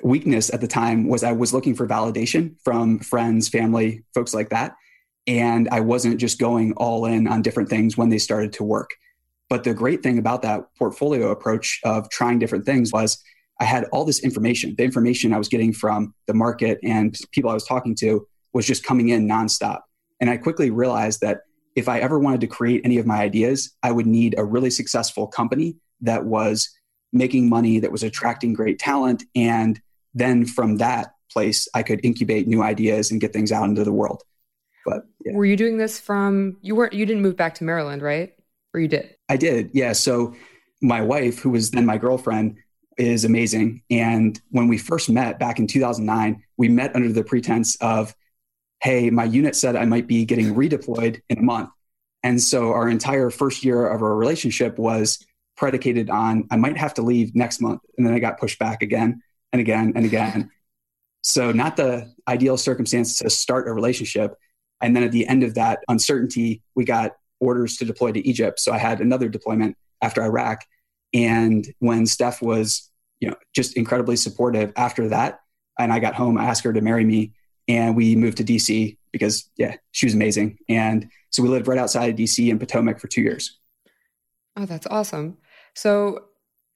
weakness 0.03 0.53
at 0.53 0.61
the 0.61 0.67
time 0.67 1.07
was 1.07 1.23
I 1.23 1.31
was 1.31 1.53
looking 1.53 1.75
for 1.75 1.87
validation 1.87 2.55
from 2.63 2.99
friends, 2.99 3.49
family, 3.49 4.03
folks 4.13 4.33
like 4.33 4.49
that. 4.49 4.75
And 5.27 5.69
I 5.69 5.79
wasn't 5.79 6.19
just 6.19 6.39
going 6.39 6.73
all 6.73 7.05
in 7.05 7.27
on 7.27 7.41
different 7.41 7.69
things 7.69 7.95
when 7.95 8.09
they 8.09 8.17
started 8.17 8.53
to 8.53 8.63
work. 8.63 8.91
But 9.49 9.63
the 9.63 9.73
great 9.73 10.03
thing 10.03 10.17
about 10.17 10.41
that 10.41 10.65
portfolio 10.77 11.29
approach 11.29 11.79
of 11.83 12.09
trying 12.09 12.39
different 12.39 12.65
things 12.65 12.91
was 12.91 13.23
I 13.59 13.65
had 13.65 13.85
all 13.85 14.05
this 14.05 14.19
information. 14.19 14.75
The 14.77 14.83
information 14.83 15.33
I 15.33 15.37
was 15.37 15.47
getting 15.47 15.73
from 15.73 16.13
the 16.27 16.33
market 16.33 16.79
and 16.83 17.17
people 17.31 17.49
I 17.49 17.53
was 17.53 17.65
talking 17.65 17.95
to 17.95 18.27
was 18.53 18.65
just 18.65 18.83
coming 18.83 19.09
in 19.09 19.27
nonstop. 19.27 19.81
And 20.19 20.29
I 20.29 20.37
quickly 20.37 20.69
realized 20.69 21.21
that 21.21 21.41
if 21.75 21.89
I 21.89 21.99
ever 21.99 22.19
wanted 22.19 22.41
to 22.41 22.47
create 22.47 22.81
any 22.83 22.97
of 22.97 23.05
my 23.05 23.17
ideas, 23.17 23.75
I 23.83 23.91
would 23.91 24.05
need 24.05 24.35
a 24.37 24.43
really 24.43 24.69
successful 24.69 25.27
company 25.27 25.75
that 26.01 26.25
was 26.25 26.69
making 27.11 27.49
money, 27.49 27.79
that 27.79 27.91
was 27.91 28.03
attracting 28.03 28.53
great 28.53 28.79
talent. 28.79 29.23
And 29.35 29.81
then 30.13 30.45
from 30.45 30.77
that 30.77 31.13
place, 31.31 31.67
I 31.73 31.83
could 31.83 31.99
incubate 32.03 32.47
new 32.47 32.61
ideas 32.61 33.11
and 33.11 33.19
get 33.19 33.33
things 33.33 33.51
out 33.51 33.65
into 33.65 33.83
the 33.83 33.91
world. 33.91 34.23
But 34.85 35.05
yeah. 35.25 35.33
were 35.33 35.45
you 35.45 35.55
doing 35.55 35.77
this 35.77 35.99
from 35.99 36.57
you 36.61 36.75
weren't 36.75 36.93
you 36.93 37.05
didn't 37.05 37.21
move 37.21 37.37
back 37.37 37.55
to 37.55 37.63
Maryland, 37.63 38.01
right? 38.01 38.33
Or 38.73 38.79
you 38.79 38.87
did? 38.87 39.15
I 39.29 39.37
did, 39.37 39.71
yeah. 39.73 39.93
So 39.93 40.35
my 40.81 41.01
wife, 41.01 41.39
who 41.39 41.51
was 41.51 41.71
then 41.71 41.85
my 41.85 41.97
girlfriend, 41.97 42.57
is 42.97 43.25
amazing. 43.25 43.81
And 43.89 44.39
when 44.49 44.67
we 44.67 44.77
first 44.77 45.09
met 45.09 45.39
back 45.39 45.59
in 45.59 45.67
2009, 45.67 46.43
we 46.57 46.69
met 46.69 46.95
under 46.95 47.11
the 47.11 47.23
pretense 47.23 47.75
of, 47.77 48.15
hey, 48.81 49.09
my 49.09 49.23
unit 49.23 49.55
said 49.55 49.75
I 49.75 49.85
might 49.85 50.07
be 50.07 50.25
getting 50.25 50.53
redeployed 50.55 51.21
in 51.29 51.37
a 51.37 51.41
month. 51.41 51.69
And 52.23 52.41
so 52.41 52.71
our 52.71 52.89
entire 52.89 53.29
first 53.29 53.63
year 53.65 53.85
of 53.87 54.01
our 54.01 54.15
relationship 54.15 54.77
was 54.77 55.25
predicated 55.57 56.09
on 56.09 56.47
I 56.51 56.55
might 56.55 56.77
have 56.77 56.93
to 56.95 57.01
leave 57.01 57.35
next 57.35 57.61
month. 57.61 57.81
And 57.97 58.05
then 58.05 58.13
I 58.13 58.19
got 58.19 58.39
pushed 58.39 58.59
back 58.59 58.81
again 58.81 59.21
and 59.51 59.59
again 59.59 59.93
and 59.95 60.05
again. 60.05 60.51
So, 61.21 61.51
not 61.53 61.77
the 61.77 62.13
ideal 62.27 62.57
circumstance 62.57 63.19
to 63.19 63.29
start 63.29 63.67
a 63.67 63.73
relationship. 63.73 64.35
And 64.81 64.95
then 64.95 65.03
at 65.03 65.13
the 65.13 65.25
end 65.27 65.43
of 65.43 65.55
that 65.55 65.79
uncertainty, 65.87 66.61
we 66.75 66.83
got 66.83 67.13
orders 67.39 67.77
to 67.77 67.85
deploy 67.85 68.11
to 68.11 68.27
Egypt. 68.27 68.59
So 68.59 68.71
I 68.73 68.77
had 68.77 68.99
another 69.01 69.29
deployment 69.29 69.77
after 70.01 70.21
Iraq. 70.23 70.65
And 71.13 71.65
when 71.79 72.05
Steph 72.05 72.41
was, 72.41 72.89
you 73.19 73.29
know, 73.29 73.35
just 73.55 73.77
incredibly 73.77 74.15
supportive 74.15 74.73
after 74.75 75.09
that, 75.09 75.41
and 75.79 75.91
I 75.91 75.99
got 75.99 76.15
home, 76.15 76.37
I 76.37 76.45
asked 76.45 76.63
her 76.63 76.73
to 76.73 76.81
marry 76.81 77.05
me, 77.05 77.33
and 77.67 77.95
we 77.95 78.15
moved 78.15 78.37
to 78.37 78.43
DC 78.43 78.97
because, 79.11 79.49
yeah, 79.57 79.77
she 79.91 80.05
was 80.05 80.13
amazing. 80.13 80.57
And 80.67 81.09
so 81.31 81.41
we 81.43 81.49
lived 81.49 81.67
right 81.67 81.79
outside 81.79 82.09
of 82.09 82.15
DC 82.15 82.49
in 82.49 82.59
Potomac 82.59 82.99
for 82.99 83.07
two 83.07 83.21
years. 83.21 83.59
Oh, 84.55 84.65
that's 84.65 84.87
awesome. 84.87 85.37
So, 85.73 86.25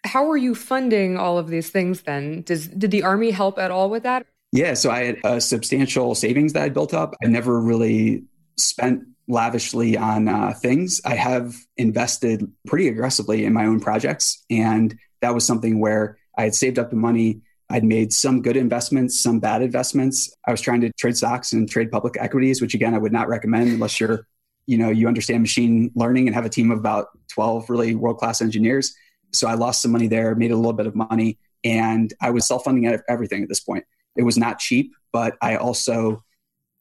how 0.04 0.26
were 0.26 0.38
you 0.38 0.56
funding 0.56 1.18
all 1.18 1.38
of 1.38 1.50
these 1.50 1.70
things 1.70 2.02
then? 2.02 2.42
Does 2.44 2.68
did 2.68 2.92
the 2.92 3.04
army 3.04 3.32
help 3.32 3.60
at 3.60 3.72
all 3.72 3.90
with 3.90 4.04
that? 4.04 4.26
Yeah, 4.52 4.74
so 4.74 4.90
I 4.90 5.04
had 5.04 5.18
a 5.24 5.42
substantial 5.42 6.16
savings 6.16 6.54
that 6.54 6.64
I 6.64 6.70
built 6.70 6.94
up. 6.94 7.16
I 7.24 7.28
never 7.28 7.60
really 7.60 8.24
spent 8.56 9.04
lavishly 9.28 9.98
on 9.98 10.28
uh, 10.28 10.54
things. 10.54 11.02
I 11.06 11.16
have 11.16 11.56
invested 11.76 12.50
pretty 12.66 12.88
aggressively 12.88 13.46
in 13.46 13.54
my 13.54 13.66
own 13.66 13.80
projects, 13.80 14.44
and 14.50 14.98
that 15.22 15.34
was 15.34 15.46
something 15.46 15.80
where 15.80 16.18
I 16.38 16.44
had 16.44 16.56
saved 16.56 16.80
up 16.80 16.90
the 16.90 16.96
money. 16.96 17.42
I'd 17.70 17.84
made 17.84 18.14
some 18.14 18.42
good 18.42 18.56
investments, 18.56 19.20
some 19.20 19.40
bad 19.40 19.62
investments. 19.62 20.34
I 20.48 20.52
was 20.52 20.62
trying 20.62 20.82
to 20.82 20.92
trade 20.94 21.18
stocks 21.18 21.52
and 21.52 21.70
trade 21.70 21.92
public 21.92 22.16
equities, 22.18 22.62
which 22.62 22.74
again 22.74 22.94
I 22.94 22.98
would 22.98 23.12
not 23.12 23.28
recommend 23.28 23.70
unless 23.70 24.00
you're, 24.00 24.26
you 24.68 24.78
know, 24.78 24.90
you 24.90 25.08
understand 25.08 25.42
machine 25.42 25.92
learning 25.94 26.28
and 26.28 26.36
have 26.36 26.46
a 26.46 26.50
team 26.50 26.72
of 26.72 26.80
about 26.80 27.08
12 27.34 27.70
really 27.70 27.96
world-class 27.96 28.42
engineers. 28.42 28.96
So 29.34 29.48
I 29.48 29.56
lost 29.56 29.82
some 29.82 29.92
money 29.92 30.08
there, 30.08 30.34
made 30.36 30.52
a 30.52 30.56
little 30.56 30.72
bit 30.72 30.88
of 30.88 30.96
money, 30.96 31.38
and 31.66 32.14
I 32.22 32.30
was 32.30 32.46
self-funding 32.46 33.00
everything 33.10 33.44
at 33.44 33.50
this 33.50 33.60
point. 33.60 33.84
It 34.16 34.24
was 34.24 34.38
not 34.38 34.60
cheap, 34.60 34.94
but 35.12 35.36
I 35.42 35.58
also 35.58 36.24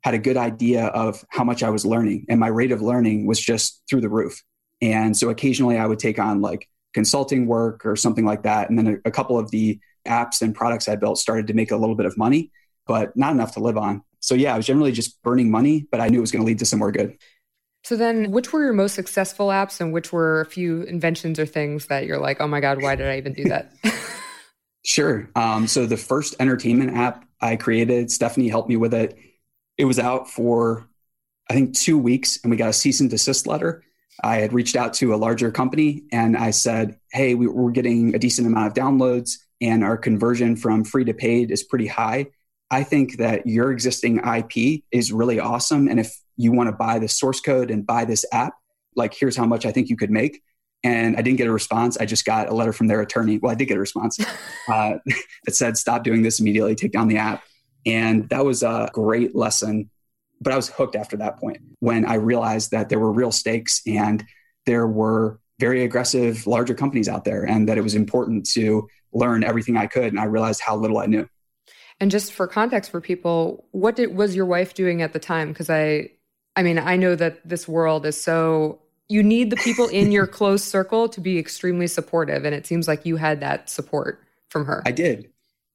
had 0.07 0.15
a 0.15 0.19
good 0.19 0.37
idea 0.37 0.87
of 0.87 1.25
how 1.31 1.43
much 1.43 1.65
I 1.65 1.71
was 1.71 1.85
learning, 1.85 2.27
and 2.29 2.39
my 2.39 2.47
rate 2.47 2.71
of 2.71 2.81
learning 2.81 3.27
was 3.27 3.41
just 3.41 3.83
through 3.91 4.03
the 4.03 4.09
roof. 4.09 4.41
And 4.81 5.17
so 5.17 5.31
occasionally 5.31 5.79
I 5.79 5.87
would 5.87 5.99
take 5.99 6.21
on 6.21 6.41
like 6.41 6.69
consulting 6.95 7.49
work 7.49 7.85
or 7.85 7.97
something 7.97 8.25
like 8.25 8.45
that. 8.45 8.71
And 8.71 8.79
then 8.79 8.87
a, 8.87 9.09
a 9.09 9.11
couple 9.11 9.37
of 9.37 9.51
the 9.51 9.81
apps 10.07 10.43
and 10.43 10.55
products 10.55 10.87
I 10.87 10.95
built 10.95 11.19
started 11.19 11.49
to 11.49 11.55
make 11.55 11.73
a 11.73 11.77
little 11.77 11.97
bit 11.97 12.07
of 12.07 12.17
money, 12.17 12.53
but 12.87 13.17
not 13.17 13.33
enough 13.33 13.55
to 13.55 13.61
live 13.61 13.77
on. 13.77 14.05
So 14.21 14.37
yeah, 14.37 14.55
I 14.55 14.57
was 14.57 14.65
generally 14.65 14.93
just 14.93 15.21
burning 15.25 15.51
money, 15.51 15.89
but 15.91 16.01
I 16.01 16.07
knew 16.07 16.19
it 16.19 16.21
was 16.21 16.31
going 16.31 16.45
to 16.45 16.47
lead 16.47 16.61
to 16.61 16.67
somewhere 16.67 16.93
good. 16.93 17.19
So 17.83 17.97
then, 17.97 18.31
which 18.31 18.53
were 18.53 18.63
your 18.63 18.75
most 18.75 18.95
successful 18.95 19.49
apps, 19.49 19.81
and 19.81 19.93
which 19.93 20.13
were 20.13 20.41
a 20.41 20.47
few 20.47 20.83
inventions 20.83 21.41
or 21.41 21.47
things 21.47 21.87
that 21.87 22.07
you're 22.07 22.21
like, 22.21 22.41
oh 22.41 22.47
my 22.47 22.61
god, 22.61 22.81
why 22.81 22.95
did 22.95 23.09
I 23.09 23.19
even 23.19 23.33
do 23.33 23.45
that? 23.49 23.73
sure. 24.85 25.29
Um, 25.35 25.67
so 25.67 25.85
the 25.85 25.97
first 25.97 26.37
entertainment 26.39 26.97
app 26.97 27.25
I 27.41 27.57
created, 27.57 28.13
Stephanie 28.13 28.49
helped 28.49 28.69
me 28.69 28.77
with 28.77 28.95
it. 28.95 29.19
It 29.79 29.85
was 29.85 29.99
out 29.99 30.31
for 30.31 30.89
I 31.49 31.55
think 31.55 31.77
two 31.77 31.97
weeks, 31.97 32.41
and 32.43 32.51
we 32.51 32.57
got 32.57 32.71
a 32.71 32.73
cease 32.73 33.01
and 33.01 33.09
desist 33.09 33.47
letter. 33.47 33.85
I 34.23 34.37
had 34.37 34.53
reached 34.53 34.77
out 34.77 34.95
to 34.95 35.15
a 35.15 35.17
larger 35.17 35.51
company 35.51 36.05
and 36.11 36.37
I 36.37 36.51
said, 36.51 36.99
Hey, 37.13 37.35
we, 37.35 37.47
are 37.47 37.71
getting 37.71 38.15
a 38.15 38.19
decent 38.19 38.47
amount 38.47 38.67
of 38.67 38.75
downloads 38.75 39.35
and 39.61 39.85
our 39.85 39.97
conversion 39.97 40.57
from 40.57 40.85
free 40.85 41.05
to 41.05 41.15
paid 41.15 41.51
is 41.51 41.63
pretty 41.63 41.87
high. 41.87 42.27
I 42.71 42.83
think 42.83 43.19
that 43.19 43.47
your 43.47 43.71
existing 43.73 44.19
IP 44.19 44.83
is 44.91 45.13
really 45.13 45.39
awesome. 45.39 45.89
And 45.89 46.01
if 46.01 46.17
you 46.37 46.53
want 46.53 46.69
to 46.69 46.73
buy 46.73 46.99
the 46.99 47.09
source 47.09 47.41
code 47.41 47.71
and 47.71 47.87
buy 47.87 48.05
this 48.05 48.25
app, 48.33 48.55
like 48.97 49.15
here's 49.15 49.37
how 49.37 49.47
much 49.47 49.67
I 49.67 49.73
think 49.73 49.89
you 49.89 49.97
could 49.97 50.11
make. 50.11 50.43
And 50.83 51.17
I 51.17 51.23
didn't 51.23 51.39
get 51.39 51.47
a 51.47 51.53
response. 51.53 51.97
I 51.97 52.07
just 52.07 52.25
got 52.25 52.49
a 52.49 52.55
letter 52.55 52.73
from 52.73 52.87
their 52.87 53.01
attorney. 53.01 53.39
Well, 53.39 53.53
I 53.53 53.55
did 53.55 53.67
get 53.67 53.77
a 53.77 53.81
response 53.81 54.19
uh, 54.69 54.95
that 55.45 55.55
said, 55.55 55.77
stop 55.79 56.05
doing 56.05 56.23
this 56.23 56.41
immediately, 56.41 56.75
take 56.75 56.93
down 56.93 57.09
the 57.09 57.19
app. 57.19 57.43
And 57.87 58.29
that 58.29 58.45
was 58.45 58.63
a 58.63 58.91
great 58.93 59.35
lesson 59.35 59.91
but 60.41 60.53
I 60.53 60.57
was 60.57 60.69
hooked 60.69 60.97
after 60.97 61.17
that 61.19 61.39
point 61.39 61.59
when 61.81 62.05
I 62.05 62.15
realized 62.15 62.71
that 62.71 62.89
there 62.89 62.99
were 62.99 63.13
real 63.13 63.33
stakes 63.33 63.83
and 63.87 64.25
there 64.67 64.87
were 64.87 65.41
very 65.59 65.85
aggressive 65.85 66.47
larger 66.47 66.75
companies 66.75 67.09
out 67.09 67.25
there 67.25 67.45
and 67.45 67.69
that 67.69 67.79
it 67.79 67.83
was 67.83 67.95
important 67.95 68.47
to 68.51 68.89
learn 69.13 69.45
everything 69.45 69.77
I 69.77 69.87
could. 69.87 70.07
And 70.07 70.21
I 70.21 70.25
realized 70.25 70.61
how 70.61 70.77
little 70.77 70.99
I 70.99 71.07
knew. 71.07 71.29
And 71.99 72.11
just 72.11 72.33
for 72.33 72.47
context 72.47 72.91
for 72.91 73.01
people, 73.01 73.67
what 73.71 73.97
did, 73.97 74.15
was 74.15 74.37
your 74.37 74.45
wife 74.45 74.75
doing 74.75 75.01
at 75.01 75.15
the 75.15 75.19
time? 75.19 75.49
Because 75.49 75.71
I, 75.71 76.11
I 76.55 76.63
mean, 76.63 76.79
I 76.79 76.97
know 76.97 77.15
that 77.15 77.47
this 77.49 77.67
world 77.67 78.05
is 78.05 78.21
so 78.21 78.81
you 79.09 79.23
need 79.23 79.51
the 79.51 79.57
people 79.57 79.89
in 79.89 80.13
your 80.13 80.27
close 80.27 80.63
circle 80.63 81.09
to 81.09 81.21
be 81.21 81.39
extremely 81.39 81.87
supportive, 81.87 82.45
and 82.45 82.55
it 82.55 82.67
seems 82.67 82.87
like 82.87 83.07
you 83.07 83.17
had 83.17 83.41
that 83.41 83.71
support 83.71 84.21
from 84.51 84.67
her. 84.67 84.83
I 84.85 84.91
did 84.91 85.31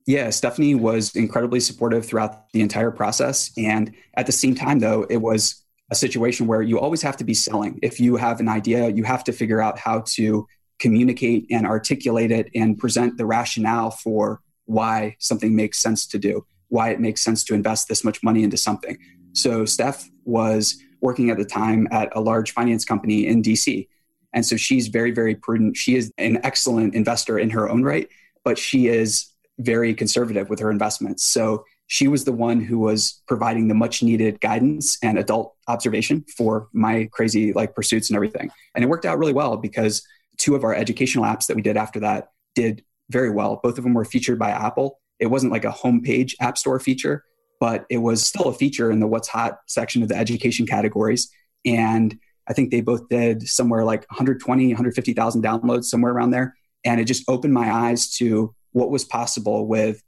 yeah, 0.08 0.30
Stephanie 0.30 0.76
was 0.76 1.16
incredibly 1.16 1.60
supportive 1.60 2.06
throughout 2.06 2.52
the 2.54 2.62
entire 2.62 2.92
process. 2.92 3.52
And 3.58 3.94
at 4.16 4.26
the 4.26 4.32
same 4.32 4.56
time, 4.56 4.80
though, 4.80 5.04
it 5.10 5.18
was 5.18 5.64
a 5.92 5.96
situation 5.96 6.48
where 6.48 6.62
you 6.62 6.80
always 6.80 7.02
have 7.02 7.18
to 7.18 7.24
be 7.24 7.34
selling. 7.34 7.80
If 7.82 8.00
you 8.00 8.16
have 8.16 8.40
an 8.40 8.48
idea, 8.48 8.90
you 8.90 9.04
have 9.04 9.24
to 9.26 9.32
figure 9.32 9.62
out 9.62 9.78
how 9.78 10.02
to 10.08 10.48
communicate 10.80 11.46
and 11.52 11.68
articulate 11.68 12.32
it 12.32 12.50
and 12.56 12.78
present 12.78 13.18
the 13.18 13.26
rationale 13.26 13.92
for 13.92 14.42
why 14.66 15.16
something 15.20 15.56
makes 15.56 15.78
sense 15.78 16.08
to 16.08 16.18
do, 16.18 16.46
why 16.70 16.90
it 16.90 17.00
makes 17.00 17.22
sense 17.22 17.44
to 17.44 17.54
invest 17.54 17.88
this 17.88 18.04
much 18.04 18.24
money 18.24 18.44
into 18.44 18.58
something. 18.58 18.98
So, 19.34 19.66
Steph 19.66 20.10
was 20.26 20.82
working 21.02 21.30
at 21.30 21.38
the 21.38 21.46
time 21.46 21.88
at 21.92 22.16
a 22.16 22.22
large 22.22 22.52
finance 22.52 22.86
company 22.86 23.28
in 23.28 23.42
DC. 23.42 23.88
And 24.34 24.46
so 24.46 24.56
she's 24.56 24.88
very, 24.88 25.12
very 25.12 25.36
prudent. 25.36 25.76
She 25.76 25.96
is 25.96 26.12
an 26.18 26.40
excellent 26.44 26.96
investor 26.96 27.38
in 27.38 27.50
her 27.50 27.70
own 27.70 27.84
right, 27.84 28.08
but 28.46 28.58
she 28.58 28.88
is 28.88 29.31
very 29.60 29.94
conservative 29.94 30.50
with 30.50 30.60
her 30.60 30.72
investments. 30.72 31.24
So 31.24 31.66
she 31.88 32.08
was 32.08 32.24
the 32.24 32.32
one 32.32 32.62
who 32.62 32.80
was 32.80 33.22
providing 33.28 33.68
the 33.68 33.76
much 33.76 34.02
needed 34.02 34.40
guidance 34.40 34.98
and 35.04 35.20
adult 35.20 35.56
observation 35.68 36.24
for 36.38 36.70
my 36.72 37.10
crazy 37.12 37.52
like 37.52 37.76
pursuits 37.76 38.10
and 38.10 38.16
everything. 38.16 38.50
And 38.74 38.84
it 38.84 38.88
worked 38.88 39.06
out 39.06 39.20
really 39.20 39.34
well 39.34 39.58
because 39.58 40.02
two 40.38 40.56
of 40.56 40.64
our 40.64 40.74
educational 40.74 41.26
apps 41.26 41.48
that 41.48 41.56
we 41.56 41.62
did 41.62 41.78
after 41.78 42.00
that 42.00 42.32
did 42.56 42.84
very 43.10 43.30
well. 43.30 43.60
Both 43.62 43.78
of 43.78 43.84
them 43.84 43.94
were 43.94 44.06
featured 44.06 44.40
by 44.40 44.52
Apple. 44.52 45.00
It 45.20 45.28
wasn't 45.28 45.52
like 45.52 45.66
a 45.66 45.72
homepage 45.72 46.34
app 46.40 46.58
store 46.58 46.80
feature, 46.80 47.26
but 47.60 47.86
it 47.90 47.98
was 47.98 48.26
still 48.26 48.48
a 48.48 48.54
feature 48.54 48.90
in 48.90 49.00
the 49.00 49.08
what's 49.08 49.28
hot 49.28 49.60
section 49.68 50.02
of 50.02 50.10
the 50.10 50.16
education 50.16 50.66
categories. 50.66 51.30
And 51.66 52.18
I 52.48 52.54
think 52.54 52.72
they 52.72 52.82
both 52.82 53.08
did 53.10 53.48
somewhere 53.48 53.84
like 53.84 54.10
120, 54.10 54.68
150,000 54.68 55.44
downloads, 55.44 55.86
somewhere 55.86 56.14
around 56.14 56.32
there. 56.32 56.56
And 56.84 57.00
it 57.00 57.06
just 57.06 57.24
opened 57.28 57.54
my 57.54 57.72
eyes 57.72 58.16
to 58.16 58.56
what 58.72 58.90
was 58.90 59.06
possible 59.06 59.68
with 59.68 60.02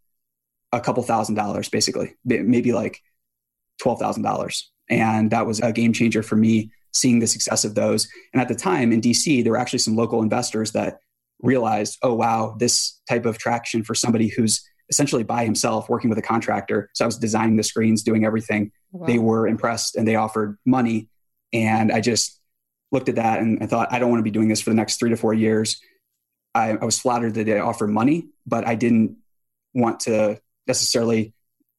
a 0.71 0.81
couple 0.81 1.03
thousand 1.03 1.35
dollars, 1.35 1.69
basically, 1.69 2.15
maybe 2.25 2.71
like 2.73 3.01
$12,000. 3.81 4.61
And 4.89 5.31
that 5.31 5.45
was 5.45 5.59
a 5.59 5.71
game 5.71 5.93
changer 5.93 6.23
for 6.23 6.35
me 6.35 6.71
seeing 6.93 7.19
the 7.19 7.27
success 7.27 7.65
of 7.65 7.75
those. 7.75 8.07
And 8.33 8.41
at 8.41 8.47
the 8.47 8.55
time 8.55 8.91
in 8.91 9.01
DC, 9.01 9.43
there 9.43 9.53
were 9.53 9.57
actually 9.57 9.79
some 9.79 9.95
local 9.95 10.21
investors 10.21 10.71
that 10.73 10.99
realized, 11.41 11.97
oh, 12.01 12.13
wow, 12.13 12.55
this 12.57 12.99
type 13.09 13.25
of 13.25 13.37
traction 13.37 13.83
for 13.83 13.95
somebody 13.95 14.27
who's 14.27 14.63
essentially 14.89 15.23
by 15.23 15.43
himself 15.43 15.89
working 15.89 16.09
with 16.09 16.19
a 16.19 16.23
contractor. 16.23 16.89
So 16.93 17.05
I 17.05 17.07
was 17.07 17.17
designing 17.17 17.55
the 17.55 17.63
screens, 17.63 18.03
doing 18.03 18.25
everything. 18.25 18.71
Wow. 18.91 19.07
They 19.07 19.17
were 19.17 19.47
impressed 19.47 19.95
and 19.95 20.07
they 20.07 20.15
offered 20.15 20.57
money. 20.65 21.09
And 21.51 21.91
I 21.91 22.01
just 22.01 22.39
looked 22.91 23.09
at 23.09 23.15
that 23.15 23.39
and 23.39 23.61
I 23.61 23.65
thought, 23.65 23.91
I 23.91 23.99
don't 23.99 24.09
want 24.09 24.19
to 24.19 24.23
be 24.23 24.31
doing 24.31 24.47
this 24.47 24.61
for 24.61 24.69
the 24.69 24.75
next 24.75 24.97
three 24.97 25.09
to 25.09 25.17
four 25.17 25.33
years. 25.33 25.79
I, 26.53 26.71
I 26.71 26.85
was 26.85 26.99
flattered 26.99 27.33
that 27.33 27.45
they 27.45 27.59
offered 27.59 27.89
money, 27.89 28.27
but 28.45 28.67
I 28.67 28.75
didn't 28.75 29.17
want 29.73 30.01
to 30.01 30.39
necessarily 30.67 31.33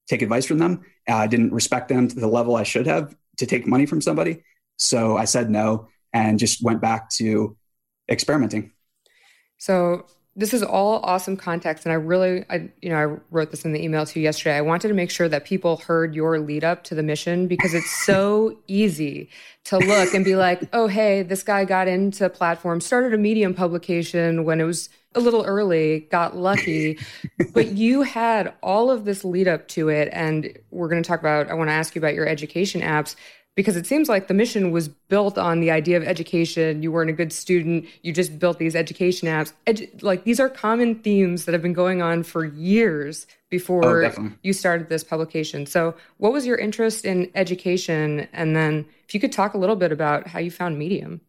take 0.09 0.23
advice 0.23 0.47
from 0.47 0.59
them. 0.59 0.85
Uh, 1.09 1.17
I 1.17 1.27
didn't 1.27 1.53
respect 1.53 1.89
them 1.89 2.09
to 2.09 2.15
the 2.15 2.27
level 2.27 2.57
I 2.57 2.63
should 2.63 2.87
have 2.87 3.15
to 3.39 3.47
take 3.47 3.67
money 3.67 3.87
from 3.87 4.01
somebody. 4.01 4.43
So 4.77 5.17
I 5.17 5.25
said 5.25 5.51
no 5.51 5.89
and 6.13 6.39
just 6.39 6.63
went 6.63 6.81
back 6.81 7.11
to 7.11 7.57
experimenting. 8.09 8.73
So 9.59 10.07
this 10.37 10.53
is 10.53 10.63
all 10.63 11.01
awesome 11.05 11.37
context 11.37 11.85
and 11.85 11.93
i 11.93 11.97
really 11.97 12.45
i 12.51 12.69
you 12.83 12.89
know 12.89 12.97
i 12.97 13.21
wrote 13.31 13.51
this 13.51 13.65
in 13.65 13.73
the 13.73 13.83
email 13.83 14.05
to 14.05 14.19
you 14.19 14.25
yesterday. 14.25 14.57
I 14.57 14.61
wanted 14.61 14.89
to 14.89 14.95
make 14.95 15.11
sure 15.11 15.29
that 15.29 15.45
people 15.45 15.77
heard 15.79 16.15
your 16.15 16.39
lead 16.39 16.65
up 16.65 16.85
to 16.85 16.95
the 16.95 17.03
mission 17.03 17.47
because 17.47 17.75
it's 17.75 17.91
so 18.05 18.59
easy 18.67 19.31
to 19.65 19.79
look 19.79 20.15
and 20.15 20.25
be 20.25 20.37
like 20.37 20.69
oh 20.73 20.87
hey 20.87 21.23
this 21.23 21.43
guy 21.43 21.65
got 21.65 21.89
into 21.89 22.29
platform 22.29 22.81
started 22.81 23.15
a 23.15 23.19
medium 23.19 23.55
publication 23.55 24.45
when 24.45 24.61
it 24.61 24.65
was 24.65 24.89
a 25.17 25.21
little 25.21 25.45
early 25.45 26.01
got 26.11 26.37
lucky. 26.37 26.99
But 27.53 27.73
you 27.73 28.03
had 28.03 28.53
all 28.65 28.91
of 28.91 29.05
this 29.05 29.25
lead 29.25 29.47
up 29.47 29.69
to 29.69 29.89
it 29.89 30.09
and 30.13 30.59
we're 30.73 30.89
going 30.89 31.03
to 31.03 31.07
talk 31.07 31.21
about 31.21 31.51
i 31.51 31.55
want 31.55 31.69
to 31.69 31.73
ask 31.75 31.95
you 31.95 32.01
about 32.01 32.15
your 32.15 32.27
education 32.27 32.81
apps 32.81 33.15
because 33.57 33.77
it 33.77 33.87
seems 33.87 34.09
like 34.09 34.27
the 34.27 34.35
mission 34.35 34.73
was 34.73 34.89
built 34.89 35.39
on 35.39 35.61
the 35.61 35.71
idea 35.71 35.97
of 35.97 36.03
education. 36.03 36.83
You 36.83 36.91
weren't 36.91 37.11
a 37.11 37.15
good 37.15 37.33
student. 37.33 37.87
You 38.03 38.13
just 38.13 38.39
built 38.39 38.59
these 38.59 38.75
education 38.75 39.29
apps. 39.29 39.53
Edu- 39.67 40.03
like 40.03 40.25
these 40.25 40.41
are 40.41 40.49
common 40.49 40.97
themes 40.97 41.45
that 41.45 41.53
have 41.53 41.63
been 41.63 41.73
going 41.73 42.03
on 42.03 42.25
for 42.25 42.45
years 42.45 43.27
before 43.51 44.07
oh, 44.07 44.33
you 44.43 44.53
started 44.53 44.89
this 44.89 45.05
publication. 45.05 45.67
So, 45.67 45.95
what 46.19 46.33
was 46.33 46.47
your 46.47 46.59
interest 46.59 47.05
in 47.05 47.31
education? 47.37 48.27
And 48.33 48.57
then, 48.57 48.87
if 49.07 49.15
you 49.15 49.21
could 49.21 49.33
talk 49.33 49.55
a 49.55 49.59
little 49.59 49.77
bit 49.77 49.93
about 49.93 50.27
how 50.27 50.41
you 50.41 50.51
found 50.51 50.77
Medium. 50.77 51.21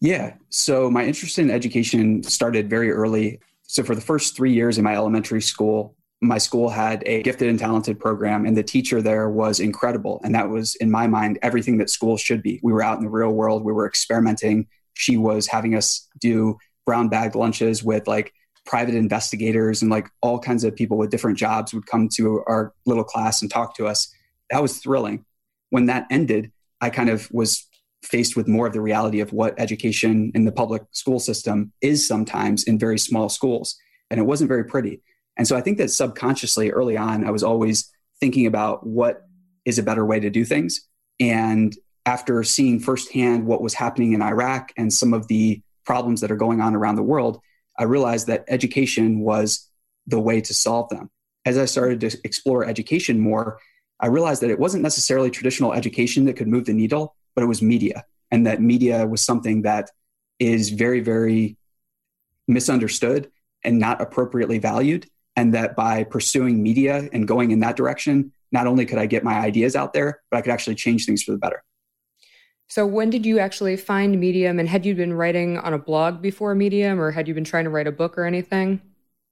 Yeah. 0.00 0.34
So, 0.50 0.90
my 0.90 1.04
interest 1.04 1.38
in 1.38 1.50
education 1.50 2.22
started 2.22 2.68
very 2.68 2.90
early. 2.90 3.40
So, 3.62 3.82
for 3.82 3.94
the 3.94 4.02
first 4.02 4.36
three 4.36 4.52
years 4.52 4.76
in 4.76 4.84
my 4.84 4.94
elementary 4.94 5.40
school, 5.40 5.96
my 6.22 6.38
school 6.38 6.70
had 6.70 7.02
a 7.04 7.20
gifted 7.22 7.48
and 7.48 7.58
talented 7.58 7.98
program 7.98 8.46
and 8.46 8.56
the 8.56 8.62
teacher 8.62 9.02
there 9.02 9.28
was 9.28 9.58
incredible. 9.58 10.20
And 10.24 10.34
that 10.36 10.48
was 10.48 10.76
in 10.76 10.88
my 10.90 11.08
mind 11.08 11.38
everything 11.42 11.78
that 11.78 11.90
schools 11.90 12.20
should 12.20 12.42
be. 12.42 12.60
We 12.62 12.72
were 12.72 12.82
out 12.82 12.96
in 12.96 13.04
the 13.04 13.10
real 13.10 13.32
world. 13.32 13.64
We 13.64 13.72
were 13.72 13.88
experimenting. 13.88 14.68
She 14.94 15.16
was 15.16 15.48
having 15.48 15.74
us 15.74 16.08
do 16.20 16.58
brown 16.86 17.08
bag 17.08 17.34
lunches 17.34 17.82
with 17.82 18.06
like 18.06 18.32
private 18.64 18.94
investigators 18.94 19.82
and 19.82 19.90
like 19.90 20.08
all 20.20 20.38
kinds 20.38 20.62
of 20.62 20.76
people 20.76 20.96
with 20.96 21.10
different 21.10 21.38
jobs 21.38 21.74
would 21.74 21.86
come 21.86 22.08
to 22.14 22.44
our 22.46 22.72
little 22.86 23.02
class 23.02 23.42
and 23.42 23.50
talk 23.50 23.74
to 23.76 23.88
us. 23.88 24.14
That 24.50 24.62
was 24.62 24.78
thrilling. 24.78 25.24
When 25.70 25.86
that 25.86 26.06
ended 26.10 26.52
i 26.80 26.90
kind 26.90 27.08
of 27.08 27.30
was 27.32 27.66
faced 28.02 28.36
with 28.36 28.48
more 28.48 28.66
of 28.66 28.72
the 28.72 28.80
reality 28.80 29.20
of 29.20 29.32
what 29.32 29.54
education 29.58 30.32
in 30.34 30.44
the 30.44 30.52
public 30.52 30.82
school 30.90 31.20
system 31.20 31.72
is 31.80 32.06
sometimes 32.06 32.64
in 32.64 32.78
very 32.78 32.98
small 32.98 33.28
schools. 33.28 33.76
And 34.10 34.18
it 34.18 34.24
wasn't 34.24 34.48
very 34.48 34.64
pretty. 34.64 35.00
And 35.36 35.48
so 35.48 35.56
I 35.56 35.60
think 35.60 35.78
that 35.78 35.90
subconsciously 35.90 36.70
early 36.70 36.96
on, 36.96 37.24
I 37.24 37.30
was 37.30 37.42
always 37.42 37.90
thinking 38.20 38.46
about 38.46 38.86
what 38.86 39.22
is 39.64 39.78
a 39.78 39.82
better 39.82 40.04
way 40.04 40.20
to 40.20 40.30
do 40.30 40.44
things. 40.44 40.86
And 41.18 41.76
after 42.04 42.42
seeing 42.42 42.80
firsthand 42.80 43.46
what 43.46 43.62
was 43.62 43.74
happening 43.74 44.12
in 44.12 44.22
Iraq 44.22 44.72
and 44.76 44.92
some 44.92 45.14
of 45.14 45.28
the 45.28 45.62
problems 45.84 46.20
that 46.20 46.30
are 46.30 46.36
going 46.36 46.60
on 46.60 46.74
around 46.74 46.96
the 46.96 47.02
world, 47.02 47.40
I 47.78 47.84
realized 47.84 48.26
that 48.26 48.44
education 48.48 49.20
was 49.20 49.68
the 50.06 50.20
way 50.20 50.40
to 50.40 50.54
solve 50.54 50.88
them. 50.88 51.10
As 51.44 51.58
I 51.58 51.64
started 51.64 52.00
to 52.00 52.18
explore 52.24 52.64
education 52.64 53.18
more, 53.18 53.58
I 54.00 54.08
realized 54.08 54.42
that 54.42 54.50
it 54.50 54.58
wasn't 54.58 54.82
necessarily 54.82 55.30
traditional 55.30 55.72
education 55.72 56.24
that 56.26 56.34
could 56.34 56.48
move 56.48 56.66
the 56.66 56.72
needle, 56.72 57.14
but 57.34 57.42
it 57.42 57.48
was 57.48 57.62
media. 57.62 58.04
And 58.30 58.46
that 58.46 58.60
media 58.60 59.06
was 59.06 59.20
something 59.22 59.62
that 59.62 59.90
is 60.38 60.70
very, 60.70 61.00
very 61.00 61.56
misunderstood 62.48 63.30
and 63.62 63.78
not 63.78 64.00
appropriately 64.00 64.58
valued. 64.58 65.08
And 65.36 65.54
that 65.54 65.74
by 65.74 66.04
pursuing 66.04 66.62
media 66.62 67.08
and 67.12 67.26
going 67.26 67.52
in 67.52 67.60
that 67.60 67.76
direction, 67.76 68.32
not 68.50 68.66
only 68.66 68.84
could 68.84 68.98
I 68.98 69.06
get 69.06 69.24
my 69.24 69.38
ideas 69.38 69.74
out 69.74 69.94
there, 69.94 70.20
but 70.30 70.36
I 70.36 70.42
could 70.42 70.52
actually 70.52 70.74
change 70.74 71.06
things 71.06 71.22
for 71.22 71.32
the 71.32 71.38
better. 71.38 71.62
So, 72.68 72.86
when 72.86 73.10
did 73.10 73.26
you 73.26 73.38
actually 73.38 73.76
find 73.76 74.18
Medium? 74.18 74.58
And 74.58 74.68
had 74.68 74.86
you 74.86 74.94
been 74.94 75.12
writing 75.12 75.58
on 75.58 75.74
a 75.74 75.78
blog 75.78 76.22
before 76.22 76.54
Medium, 76.54 77.00
or 77.00 77.10
had 77.10 77.28
you 77.28 77.34
been 77.34 77.44
trying 77.44 77.64
to 77.64 77.70
write 77.70 77.86
a 77.86 77.92
book 77.92 78.16
or 78.16 78.24
anything? 78.24 78.80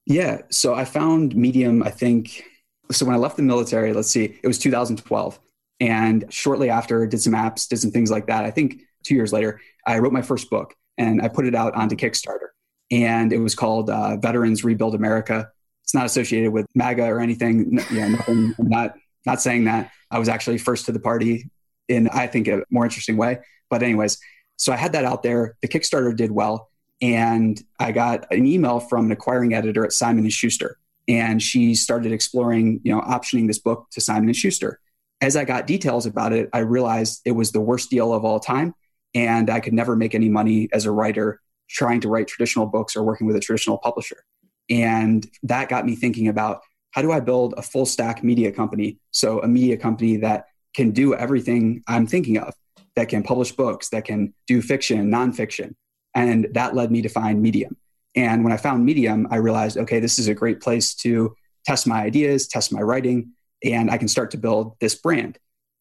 Yeah. 0.05 0.43
So, 0.51 0.75
I 0.75 0.85
found 0.85 1.35
Medium, 1.35 1.83
I 1.83 1.91
think. 1.91 2.45
So, 2.93 3.07
when 3.07 3.15
I 3.15 3.19
left 3.19 3.37
the 3.37 3.43
military, 3.43 3.93
let's 3.95 4.11
see, 4.11 4.39
it 4.43 4.47
was 4.47 4.59
2012. 4.59 5.39
And 5.81 6.27
shortly 6.29 6.69
after, 6.69 7.07
did 7.07 7.23
some 7.23 7.33
apps, 7.33 7.67
did 7.67 7.79
some 7.79 7.91
things 7.91 8.11
like 8.11 8.27
that. 8.27 8.45
I 8.45 8.51
think 8.51 8.83
two 9.05 9.15
years 9.15 9.33
later, 9.33 9.61
I 9.87 9.99
wrote 9.99 10.13
my 10.13 10.23
first 10.23 10.51
book 10.51 10.75
and 10.99 11.23
I 11.23 11.29
put 11.29 11.47
it 11.47 11.55
out 11.55 11.75
onto 11.75 11.97
Kickstarter. 11.97 12.49
And 12.91 13.33
it 13.33 13.39
was 13.39 13.55
called 13.55 13.89
uh, 13.89 14.17
Veterans 14.19 14.65
Rebuild 14.65 14.95
America. 14.95 15.51
It's 15.91 15.95
not 15.95 16.07
associated 16.07 16.53
with 16.53 16.67
MAGA 16.75 17.05
or 17.05 17.19
anything. 17.19 17.81
Yeah, 17.91 18.09
nothing. 18.09 18.55
I'm 18.59 18.69
not 18.69 18.95
not 19.27 19.43
saying 19.43 19.65
that. 19.65 19.91
I 20.11 20.19
was 20.19 20.29
actually 20.29 20.59
first 20.59 20.87
to 20.87 20.93
the 20.93 21.01
party 21.01 21.51
in, 21.89 22.09
I 22.09 22.27
think, 22.27 22.49
a 22.49 22.63
more 22.71 22.85
interesting 22.85 23.17
way. 23.17 23.41
But, 23.69 23.83
anyways, 23.83 24.19
so 24.57 24.73
I 24.73 24.77
had 24.77 24.93
that 24.93 25.05
out 25.05 25.23
there. 25.23 25.57
The 25.63 25.69
Kickstarter 25.69 26.17
did 26.17 26.31
well. 26.31 26.71
And 27.03 27.61
I 27.79 27.93
got 27.93 28.31
an 28.33 28.47
email 28.47 28.79
from 28.79 29.07
an 29.07 29.13
acquiring 29.13 29.53
editor 29.53 29.85
at 29.85 29.93
Simon 29.93 30.25
and 30.25 30.33
Schuster. 30.33 30.79
And 31.09 31.43
she 31.43 31.75
started 31.75 32.13
exploring, 32.13 32.81
you 32.85 32.95
know, 32.95 33.01
optioning 33.01 33.47
this 33.47 33.59
book 33.59 33.89
to 33.91 34.01
Simon 34.01 34.29
and 34.29 34.37
Schuster 34.37 34.81
as 35.21 35.37
I 35.37 35.45
got 35.45 35.67
details 35.67 36.07
about 36.07 36.33
it, 36.33 36.49
I 36.53 36.61
realized 36.61 37.21
it 37.25 37.33
was 37.33 37.53
the 37.53 37.61
worst 37.61 37.91
deal 37.91 38.13
of 38.13 38.25
all 38.25 38.41
time. 38.41 38.75
And 39.15 39.51
I 39.51 39.61
could 39.61 39.75
never 39.75 39.97
make 39.97 40.15
any 40.15 40.29
money 40.29 40.69
as 40.73 40.87
a 40.87 40.91
writer 40.91 41.41
trying 41.69 42.01
to 42.01 42.09
write 42.09 42.29
traditional 42.29 42.67
books 42.67 42.97
or 42.97 43.03
working 43.03 43.27
with 43.27 43.37
a 43.37 43.41
traditional 43.41 43.79
publisher. 43.79 44.25
And 44.71 45.29
that 45.43 45.69
got 45.69 45.85
me 45.85 45.97
thinking 45.97 46.29
about 46.29 46.63
how 46.93 47.03
do 47.03 47.13
I 47.13 47.21
build 47.21 47.55
a 47.57 47.63
full 47.63 47.87
stack 47.87 48.25
media 48.25 48.53
company? 48.53 48.99
So, 49.11 49.41
a 49.41 49.49
media 49.49 49.77
company 49.77 50.17
that 50.19 50.47
can 50.75 50.93
do 50.93 51.15
everything 51.15 51.83
I'm 51.87 52.07
thinking 52.07 52.39
of, 52.39 52.55
that 52.97 53.09
can 53.09 53.23
publish 53.23 53.53
books, 53.53 53.89
that 53.91 54.05
can 54.05 54.35
do 54.47 54.63
fiction, 54.63 55.11
nonfiction. 55.11 55.75
And 56.15 56.49
that 56.53 56.75
led 56.75 56.91
me 56.91 57.03
to 57.03 57.09
find 57.09 57.41
Medium. 57.43 57.77
And 58.17 58.43
when 58.43 58.53
I 58.53 58.57
found 58.57 58.85
Medium, 58.85 59.29
I 59.31 59.37
realized, 59.37 59.77
okay, 59.77 60.01
this 60.01 60.19
is 60.19 60.29
a 60.29 60.35
great 60.35 60.61
place 60.61 60.95
to 60.97 61.35
test 61.65 61.87
my 61.87 62.03
ideas, 62.03 62.49
test 62.49 62.73
my 62.73 62.81
writing, 62.81 63.33
and 63.63 63.91
I 63.91 63.99
can 63.99 64.09
start 64.09 64.33
to 64.33 64.39
build 64.39 64.77
this 64.81 64.95
brand. 64.95 65.39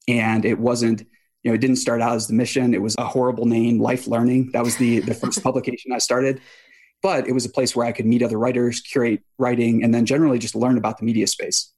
And 0.07 0.45
it 0.45 0.59
wasn't, 0.59 1.01
you 1.43 1.51
know, 1.51 1.53
it 1.53 1.61
didn't 1.61 1.77
start 1.77 2.01
out 2.01 2.15
as 2.15 2.27
the 2.27 2.33
mission. 2.33 2.73
It 2.73 2.81
was 2.81 2.95
a 2.97 3.05
horrible 3.05 3.45
name, 3.45 3.79
Life 3.79 4.07
Learning. 4.07 4.51
That 4.53 4.63
was 4.63 4.77
the 4.77 4.99
the 4.99 5.13
first 5.13 5.41
publication 5.49 5.91
I 5.91 5.99
started. 5.99 6.41
But 7.01 7.27
it 7.27 7.31
was 7.31 7.45
a 7.45 7.49
place 7.49 7.75
where 7.75 7.85
I 7.85 7.91
could 7.91 8.05
meet 8.05 8.21
other 8.21 8.37
writers, 8.37 8.81
curate 8.81 9.21
writing, 9.37 9.83
and 9.83 9.93
then 9.93 10.05
generally 10.05 10.39
just 10.39 10.55
learn 10.55 10.77
about 10.77 10.97
the 10.97 11.05
media 11.05 11.27
space. 11.27 11.71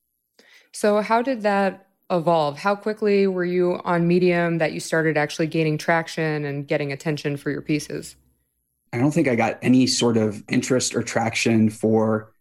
So 0.71 1.01
how 1.01 1.21
did 1.21 1.41
that 1.41 1.87
evolve? 2.09 2.57
How 2.57 2.75
quickly 2.75 3.27
were 3.27 3.45
you 3.45 3.79
on 3.83 4.07
Medium 4.07 4.57
that 4.57 4.73
you 4.73 4.79
started 4.79 5.17
actually 5.17 5.47
gaining 5.47 5.77
traction 5.77 6.45
and 6.45 6.67
getting 6.67 6.91
attention 6.91 7.37
for 7.37 7.51
your 7.51 7.61
pieces? 7.61 8.15
I 8.93 8.97
don't 8.97 9.11
think 9.11 9.27
I 9.27 9.35
got 9.35 9.57
any 9.61 9.87
sort 9.87 10.17
of 10.17 10.43
interest 10.49 10.95
or 10.95 11.03
traction 11.03 11.69
for 11.69 12.33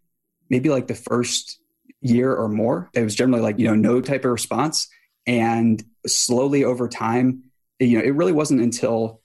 maybe 0.49 0.69
like 0.69 0.88
the 0.88 0.95
first 0.95 1.61
year 2.01 2.35
or 2.35 2.49
more. 2.49 2.90
It 2.95 3.05
was 3.05 3.14
generally 3.14 3.43
like, 3.43 3.59
you 3.59 3.66
know, 3.66 3.75
no 3.75 4.01
type 4.01 4.25
of 4.25 4.33
response. 4.33 4.88
And 5.27 5.83
slowly 6.07 6.64
over 6.64 6.88
time, 6.88 7.45
you 7.79 7.99
know, 7.99 8.05
it 8.05 8.14
really 8.14 8.33
wasn't 8.33 8.61
until 8.61 9.20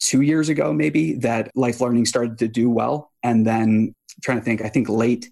two 0.00 0.22
years 0.22 0.48
ago, 0.48 0.72
maybe, 0.72 1.14
that 1.14 1.50
life 1.54 1.80
learning 1.80 2.06
started 2.06 2.38
to 2.38 2.48
do 2.48 2.70
well. 2.70 3.10
And 3.22 3.46
then 3.46 3.94
I'm 3.94 4.22
trying 4.22 4.38
to 4.38 4.44
think, 4.44 4.62
I 4.62 4.68
think 4.68 4.88
late, 4.88 5.30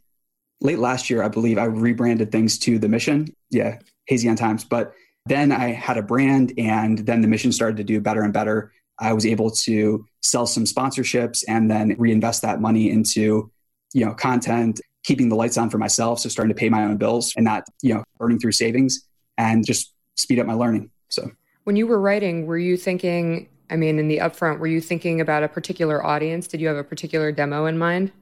late 0.60 0.78
last 0.78 1.08
year, 1.10 1.22
I 1.22 1.28
believe 1.28 1.58
I 1.58 1.64
rebranded 1.64 2.32
things 2.32 2.58
to 2.60 2.78
the 2.78 2.88
mission. 2.88 3.28
Yeah, 3.50 3.78
hazy 4.06 4.28
on 4.28 4.36
times. 4.36 4.64
But 4.64 4.92
then 5.26 5.52
I 5.52 5.72
had 5.72 5.98
a 5.98 6.02
brand 6.02 6.52
and 6.58 6.98
then 6.98 7.20
the 7.20 7.28
mission 7.28 7.52
started 7.52 7.76
to 7.78 7.84
do 7.84 8.00
better 8.00 8.22
and 8.22 8.32
better. 8.32 8.72
I 8.98 9.12
was 9.12 9.26
able 9.26 9.50
to 9.50 10.06
sell 10.22 10.46
some 10.46 10.64
sponsorships 10.64 11.44
and 11.48 11.70
then 11.70 11.94
reinvest 11.98 12.42
that 12.42 12.60
money 12.60 12.90
into, 12.90 13.50
you 13.92 14.06
know, 14.06 14.14
content 14.14 14.80
keeping 15.06 15.28
the 15.28 15.36
lights 15.36 15.56
on 15.56 15.70
for 15.70 15.78
myself. 15.78 16.18
So 16.18 16.28
starting 16.28 16.52
to 16.52 16.58
pay 16.58 16.68
my 16.68 16.82
own 16.82 16.96
bills 16.96 17.32
and 17.36 17.44
not, 17.44 17.64
you 17.80 17.94
know, 17.94 18.02
earning 18.20 18.40
through 18.40 18.52
savings 18.52 19.06
and 19.38 19.64
just 19.64 19.92
speed 20.16 20.40
up 20.40 20.46
my 20.46 20.54
learning. 20.54 20.90
So 21.10 21.30
when 21.64 21.76
you 21.76 21.86
were 21.86 22.00
writing, 22.00 22.46
were 22.46 22.58
you 22.58 22.76
thinking, 22.76 23.48
I 23.70 23.76
mean, 23.76 23.98
in 23.98 24.08
the 24.08 24.18
upfront, 24.18 24.58
were 24.58 24.66
you 24.66 24.80
thinking 24.80 25.20
about 25.20 25.42
a 25.42 25.48
particular 25.48 26.04
audience? 26.04 26.46
Did 26.46 26.60
you 26.60 26.68
have 26.68 26.76
a 26.76 26.84
particular 26.84 27.32
demo 27.32 27.66
in 27.66 27.78
mind? 27.78 28.12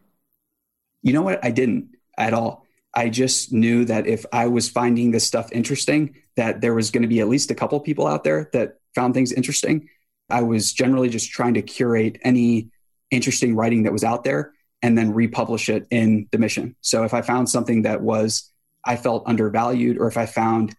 You 1.03 1.13
know 1.13 1.23
what? 1.23 1.45
I 1.45 1.51
didn't 1.51 1.97
at 2.17 2.33
all. 2.33 2.65
I 2.95 3.09
just 3.09 3.53
knew 3.53 3.85
that 3.87 4.07
if 4.07 4.25
I 4.33 4.47
was 4.47 4.69
finding 4.69 5.11
this 5.11 5.27
stuff 5.27 5.51
interesting, 5.53 6.17
that 6.37 6.61
there 6.61 6.75
was 6.75 6.91
going 6.91 7.03
to 7.03 7.09
be 7.09 7.21
at 7.21 7.29
least 7.29 7.51
a 7.51 7.55
couple 7.55 7.79
people 7.81 8.07
out 8.07 8.25
there 8.25 8.49
that 8.53 8.79
found 8.95 9.15
things 9.15 9.33
interesting. 9.33 9.89
I 10.31 10.43
was 10.43 10.73
generally 10.73 11.09
just 11.09 11.31
trying 11.31 11.55
to 11.55 11.63
curate 11.63 12.19
any 12.23 12.71
interesting 13.11 13.55
writing 13.55 13.83
that 13.83 13.93
was 13.93 14.05
out 14.05 14.25
there 14.25 14.53
and 14.81 14.97
then 14.97 15.13
republish 15.13 15.69
it 15.69 15.87
in 15.91 16.29
the 16.31 16.39
mission. 16.39 16.77
So 16.81 17.05
if 17.05 17.15
I 17.15 17.23
found 17.23 17.49
something 17.49 17.83
that 17.83 18.01
was 18.01 18.51
I 18.85 18.97
felt 18.97 19.25
undervalued, 19.27 19.99
or 19.99 20.09
if 20.09 20.17
I 20.17 20.27
found 20.27 20.75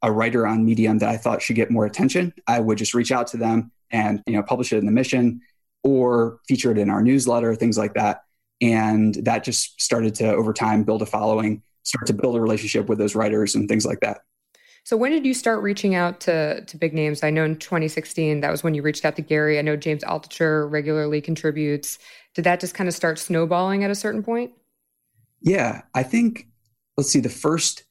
a 0.00 0.10
writer 0.10 0.46
on 0.46 0.64
Medium 0.64 0.98
that 0.98 1.08
I 1.08 1.16
thought 1.16 1.42
should 1.42 1.56
get 1.56 1.70
more 1.70 1.86
attention, 1.86 2.32
I 2.46 2.58
would 2.60 2.78
just 2.78 2.94
reach 2.94 3.12
out 3.12 3.28
to 3.28 3.36
them 3.36 3.70
and 3.92 4.22
you 4.26 4.34
know 4.34 4.42
publish 4.42 4.72
it 4.72 4.78
in 4.78 4.86
the 4.86 4.92
mission 4.92 5.40
or 5.84 6.38
feature 6.48 6.70
it 6.70 6.78
in 6.78 6.90
our 6.90 7.02
newsletter, 7.02 7.54
things 7.54 7.76
like 7.76 7.94
that. 7.94 8.22
And 8.60 9.14
that 9.24 9.42
just 9.42 9.80
started 9.80 10.14
to 10.16 10.32
over 10.32 10.52
time 10.52 10.84
build 10.84 11.02
a 11.02 11.06
following, 11.06 11.62
start 11.82 12.06
to 12.06 12.12
build 12.12 12.36
a 12.36 12.40
relationship 12.40 12.88
with 12.88 12.98
those 12.98 13.16
writers 13.16 13.54
and 13.54 13.68
things 13.68 13.84
like 13.84 14.00
that. 14.00 14.20
So 14.84 14.96
when 14.96 15.12
did 15.12 15.26
you 15.26 15.34
start 15.34 15.62
reaching 15.62 15.94
out 15.94 16.20
to 16.20 16.64
to 16.64 16.76
big 16.76 16.94
names? 16.94 17.22
I 17.22 17.30
know 17.30 17.44
in 17.44 17.56
2016 17.56 18.40
that 18.40 18.50
was 18.50 18.64
when 18.64 18.74
you 18.74 18.82
reached 18.82 19.04
out 19.04 19.16
to 19.16 19.22
Gary. 19.22 19.58
I 19.58 19.62
know 19.62 19.76
James 19.76 20.02
Altucher 20.04 20.70
regularly 20.70 21.20
contributes 21.20 21.98
did 22.34 22.44
that 22.44 22.60
just 22.60 22.74
kind 22.74 22.88
of 22.88 22.94
start 22.94 23.18
snowballing 23.18 23.84
at 23.84 23.90
a 23.90 23.94
certain 23.94 24.22
point? 24.22 24.52
Yeah, 25.40 25.82
I 25.94 26.02
think 26.02 26.48
let's 26.96 27.10
see 27.10 27.20
the 27.20 27.28
first 27.28 27.84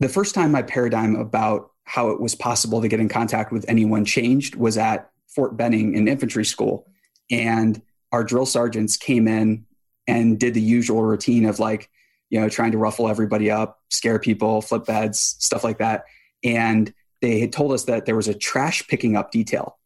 the 0.00 0.08
first 0.08 0.34
time 0.34 0.50
my 0.50 0.62
paradigm 0.62 1.14
about 1.14 1.70
how 1.84 2.10
it 2.10 2.20
was 2.20 2.34
possible 2.34 2.80
to 2.80 2.88
get 2.88 3.00
in 3.00 3.08
contact 3.08 3.52
with 3.52 3.64
anyone 3.68 4.04
changed 4.04 4.54
was 4.54 4.78
at 4.78 5.10
Fort 5.28 5.56
Benning 5.56 5.94
in 5.94 6.08
infantry 6.08 6.44
school. 6.44 6.86
And 7.30 7.80
our 8.12 8.24
drill 8.24 8.46
sergeants 8.46 8.96
came 8.96 9.26
in 9.26 9.66
and 10.06 10.38
did 10.38 10.54
the 10.54 10.60
usual 10.60 11.02
routine 11.02 11.46
of 11.46 11.58
like 11.58 11.88
you 12.30 12.40
know 12.40 12.48
trying 12.48 12.72
to 12.72 12.78
ruffle 12.78 13.08
everybody 13.08 13.50
up 13.50 13.80
scare 13.90 14.18
people 14.18 14.60
flip 14.60 14.84
beds 14.84 15.36
stuff 15.38 15.64
like 15.64 15.78
that. 15.78 16.04
And 16.42 16.92
they 17.20 17.38
had 17.38 17.52
told 17.52 17.72
us 17.72 17.84
that 17.84 18.04
there 18.04 18.16
was 18.16 18.28
a 18.28 18.34
trash 18.34 18.86
picking 18.88 19.16
up 19.16 19.30
detail. 19.30 19.78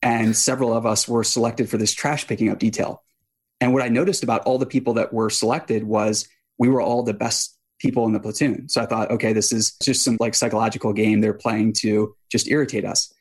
And 0.00 0.36
several 0.36 0.72
of 0.72 0.86
us 0.86 1.08
were 1.08 1.24
selected 1.24 1.68
for 1.68 1.76
this 1.76 1.92
trash 1.92 2.26
picking 2.26 2.48
up 2.48 2.58
detail. 2.58 3.02
And 3.60 3.72
what 3.74 3.82
I 3.82 3.88
noticed 3.88 4.22
about 4.22 4.42
all 4.42 4.58
the 4.58 4.66
people 4.66 4.94
that 4.94 5.12
were 5.12 5.28
selected 5.28 5.84
was 5.84 6.28
we 6.56 6.68
were 6.68 6.80
all 6.80 7.02
the 7.02 7.14
best 7.14 7.57
people 7.78 8.06
in 8.06 8.12
the 8.12 8.20
platoon. 8.20 8.68
So 8.68 8.80
I 8.80 8.86
thought, 8.86 9.10
okay, 9.10 9.32
this 9.32 9.52
is 9.52 9.72
just 9.82 10.02
some 10.02 10.16
like 10.20 10.34
psychological 10.34 10.92
game 10.92 11.20
they're 11.20 11.34
playing 11.34 11.74
to 11.74 12.14
just 12.30 12.48
irritate 12.48 12.84
us. 12.84 13.12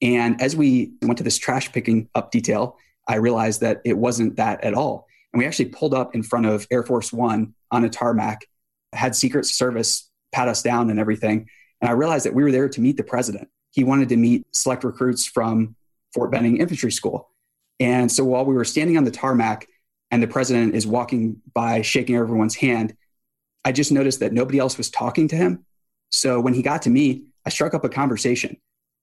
And 0.00 0.40
as 0.40 0.54
we 0.54 0.92
went 1.02 1.18
to 1.18 1.24
this 1.24 1.38
trash 1.38 1.72
picking 1.72 2.08
up 2.14 2.30
detail, 2.30 2.76
I 3.08 3.16
realized 3.16 3.60
that 3.60 3.80
it 3.84 3.96
wasn't 3.96 4.36
that 4.36 4.62
at 4.64 4.74
all. 4.74 5.06
And 5.32 5.38
we 5.38 5.46
actually 5.46 5.66
pulled 5.66 5.94
up 5.94 6.14
in 6.14 6.22
front 6.22 6.46
of 6.46 6.66
Air 6.70 6.82
Force 6.82 7.12
One 7.12 7.54
on 7.70 7.84
a 7.84 7.88
tarmac, 7.88 8.46
had 8.92 9.16
Secret 9.16 9.46
Service 9.46 10.08
pat 10.32 10.48
us 10.48 10.62
down 10.62 10.90
and 10.90 10.98
everything. 10.98 11.48
And 11.80 11.88
I 11.88 11.92
realized 11.92 12.24
that 12.26 12.34
we 12.34 12.42
were 12.42 12.52
there 12.52 12.68
to 12.68 12.80
meet 12.80 12.96
the 12.96 13.04
president. 13.04 13.48
He 13.72 13.82
wanted 13.82 14.08
to 14.10 14.16
meet 14.16 14.46
select 14.52 14.84
recruits 14.84 15.26
from 15.26 15.74
Fort 16.12 16.30
Benning 16.30 16.58
Infantry 16.58 16.92
School. 16.92 17.30
And 17.80 18.10
so 18.10 18.24
while 18.24 18.44
we 18.44 18.54
were 18.54 18.64
standing 18.64 18.96
on 18.96 19.04
the 19.04 19.10
tarmac 19.10 19.66
and 20.10 20.22
the 20.22 20.28
president 20.28 20.76
is 20.76 20.86
walking 20.86 21.42
by 21.52 21.82
shaking 21.82 22.14
everyone's 22.14 22.54
hand, 22.54 22.96
I 23.64 23.72
just 23.72 23.92
noticed 23.92 24.20
that 24.20 24.32
nobody 24.32 24.58
else 24.58 24.76
was 24.76 24.90
talking 24.90 25.28
to 25.28 25.36
him. 25.36 25.64
So 26.10 26.40
when 26.40 26.54
he 26.54 26.62
got 26.62 26.82
to 26.82 26.90
me, 26.90 27.24
I 27.46 27.50
struck 27.50 27.74
up 27.74 27.84
a 27.84 27.88
conversation. 27.88 28.56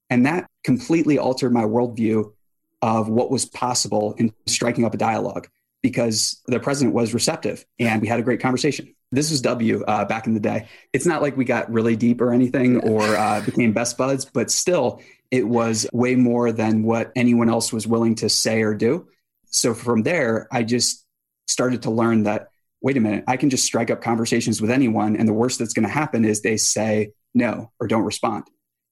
And 0.09 0.25
that 0.25 0.47
completely 0.63 1.17
altered 1.17 1.53
my 1.53 1.63
worldview 1.63 2.33
of 2.81 3.09
what 3.09 3.31
was 3.31 3.45
possible 3.45 4.13
in 4.17 4.33
striking 4.47 4.85
up 4.85 4.93
a 4.93 4.97
dialogue 4.97 5.47
because 5.81 6.41
the 6.47 6.59
president 6.59 6.93
was 6.93 7.13
receptive 7.13 7.65
and 7.79 8.01
we 8.01 8.07
had 8.07 8.19
a 8.19 8.23
great 8.23 8.39
conversation. 8.39 8.93
This 9.11 9.31
was 9.31 9.41
W 9.41 9.83
uh, 9.83 10.05
back 10.05 10.27
in 10.27 10.33
the 10.33 10.39
day. 10.39 10.67
It's 10.93 11.05
not 11.05 11.21
like 11.21 11.35
we 11.35 11.43
got 11.43 11.71
really 11.71 11.95
deep 11.95 12.21
or 12.21 12.33
anything 12.33 12.79
or 12.81 13.03
uh, 13.03 13.41
became 13.41 13.73
best 13.73 13.97
buds, 13.97 14.25
but 14.25 14.51
still, 14.51 15.01
it 15.31 15.47
was 15.47 15.87
way 15.93 16.15
more 16.15 16.51
than 16.51 16.83
what 16.83 17.11
anyone 17.15 17.49
else 17.49 17.73
was 17.73 17.87
willing 17.87 18.15
to 18.15 18.29
say 18.29 18.61
or 18.61 18.73
do. 18.73 19.07
So 19.47 19.73
from 19.73 20.03
there, 20.03 20.47
I 20.51 20.63
just 20.63 21.05
started 21.47 21.83
to 21.83 21.91
learn 21.91 22.23
that 22.23 22.50
wait 22.81 22.97
a 22.97 22.99
minute, 22.99 23.23
I 23.27 23.37
can 23.37 23.49
just 23.49 23.65
strike 23.65 23.91
up 23.91 24.01
conversations 24.01 24.61
with 24.61 24.71
anyone. 24.71 25.15
And 25.15 25.27
the 25.27 25.33
worst 25.33 25.59
that's 25.59 25.73
going 25.73 25.87
to 25.87 25.93
happen 25.93 26.25
is 26.25 26.41
they 26.41 26.57
say 26.57 27.11
no 27.33 27.71
or 27.79 27.87
don't 27.87 28.03
respond. 28.03 28.45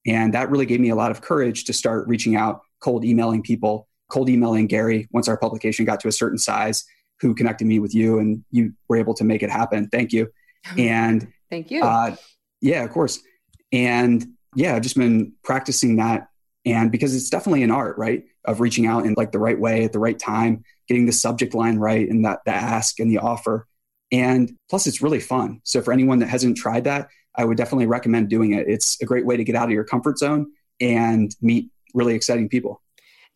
And 0.05 0.33
that 0.33 0.49
really 0.49 0.65
gave 0.65 0.79
me 0.79 0.89
a 0.89 0.95
lot 0.95 1.11
of 1.11 1.21
courage 1.21 1.65
to 1.65 1.73
start 1.73 2.07
reaching 2.07 2.35
out, 2.35 2.61
cold 2.79 3.03
emailing 3.03 3.41
people, 3.41 3.87
cold 4.09 4.29
emailing 4.29 4.67
Gary 4.67 5.07
once 5.11 5.27
our 5.27 5.37
publication 5.37 5.85
got 5.85 5.99
to 6.01 6.07
a 6.07 6.11
certain 6.11 6.37
size, 6.37 6.85
who 7.21 7.35
connected 7.35 7.65
me 7.65 7.79
with 7.79 7.93
you 7.93 8.19
and 8.19 8.43
you 8.51 8.73
were 8.87 8.97
able 8.97 9.13
to 9.15 9.23
make 9.23 9.43
it 9.43 9.49
happen. 9.49 9.89
Thank 9.89 10.13
you. 10.13 10.29
And 10.77 11.31
thank 11.49 11.71
you. 11.71 11.81
Uh, 11.81 12.17
yeah, 12.61 12.83
of 12.83 12.91
course. 12.91 13.19
And 13.71 14.33
yeah, 14.55 14.75
I've 14.75 14.81
just 14.81 14.97
been 14.97 15.33
practicing 15.41 15.95
that. 15.95 16.27
And 16.65 16.91
because 16.91 17.15
it's 17.15 17.29
definitely 17.29 17.63
an 17.63 17.71
art, 17.71 17.97
right? 17.97 18.25
Of 18.43 18.59
reaching 18.59 18.85
out 18.85 19.05
in 19.05 19.13
like 19.15 19.31
the 19.31 19.39
right 19.39 19.57
way 19.57 19.85
at 19.85 19.93
the 19.93 19.99
right 19.99 20.19
time, 20.19 20.65
getting 20.89 21.05
the 21.05 21.13
subject 21.13 21.53
line 21.53 21.77
right 21.77 22.09
and 22.09 22.25
that 22.25 22.39
the 22.45 22.51
ask 22.51 22.99
and 22.99 23.09
the 23.09 23.19
offer. 23.19 23.68
And 24.11 24.51
plus, 24.69 24.87
it's 24.87 25.01
really 25.01 25.19
fun. 25.19 25.61
So, 25.63 25.81
for 25.81 25.93
anyone 25.93 26.19
that 26.19 26.29
hasn't 26.29 26.57
tried 26.57 26.85
that, 26.85 27.09
I 27.35 27.45
would 27.45 27.57
definitely 27.57 27.85
recommend 27.85 28.29
doing 28.29 28.53
it. 28.53 28.67
It's 28.67 29.01
a 29.01 29.05
great 29.05 29.25
way 29.25 29.37
to 29.37 29.43
get 29.43 29.55
out 29.55 29.65
of 29.65 29.71
your 29.71 29.83
comfort 29.83 30.17
zone 30.17 30.51
and 30.81 31.35
meet 31.41 31.69
really 31.93 32.15
exciting 32.15 32.49
people. 32.49 32.81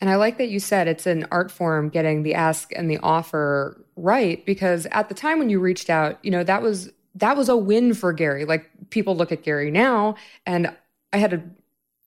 And 0.01 0.09
I 0.09 0.15
like 0.15 0.37
that 0.37 0.49
you 0.49 0.59
said 0.59 0.87
it's 0.87 1.05
an 1.05 1.25
art 1.31 1.51
form 1.51 1.89
getting 1.89 2.23
the 2.23 2.33
ask 2.33 2.71
and 2.75 2.89
the 2.89 2.97
offer 2.97 3.85
right 3.95 4.45
because 4.45 4.85
at 4.91 5.07
the 5.07 5.15
time 5.15 5.39
when 5.39 5.49
you 5.49 5.59
reached 5.59 5.89
out, 5.89 6.19
you 6.23 6.31
know, 6.31 6.43
that 6.43 6.61
was 6.61 6.91
that 7.15 7.37
was 7.37 7.47
a 7.47 7.55
win 7.55 7.93
for 7.93 8.11
Gary. 8.11 8.43
Like 8.43 8.69
people 8.89 9.15
look 9.15 9.31
at 9.31 9.43
Gary 9.43 9.71
now 9.71 10.15
and 10.45 10.75
I 11.13 11.17
had 11.17 11.33
a 11.33 11.43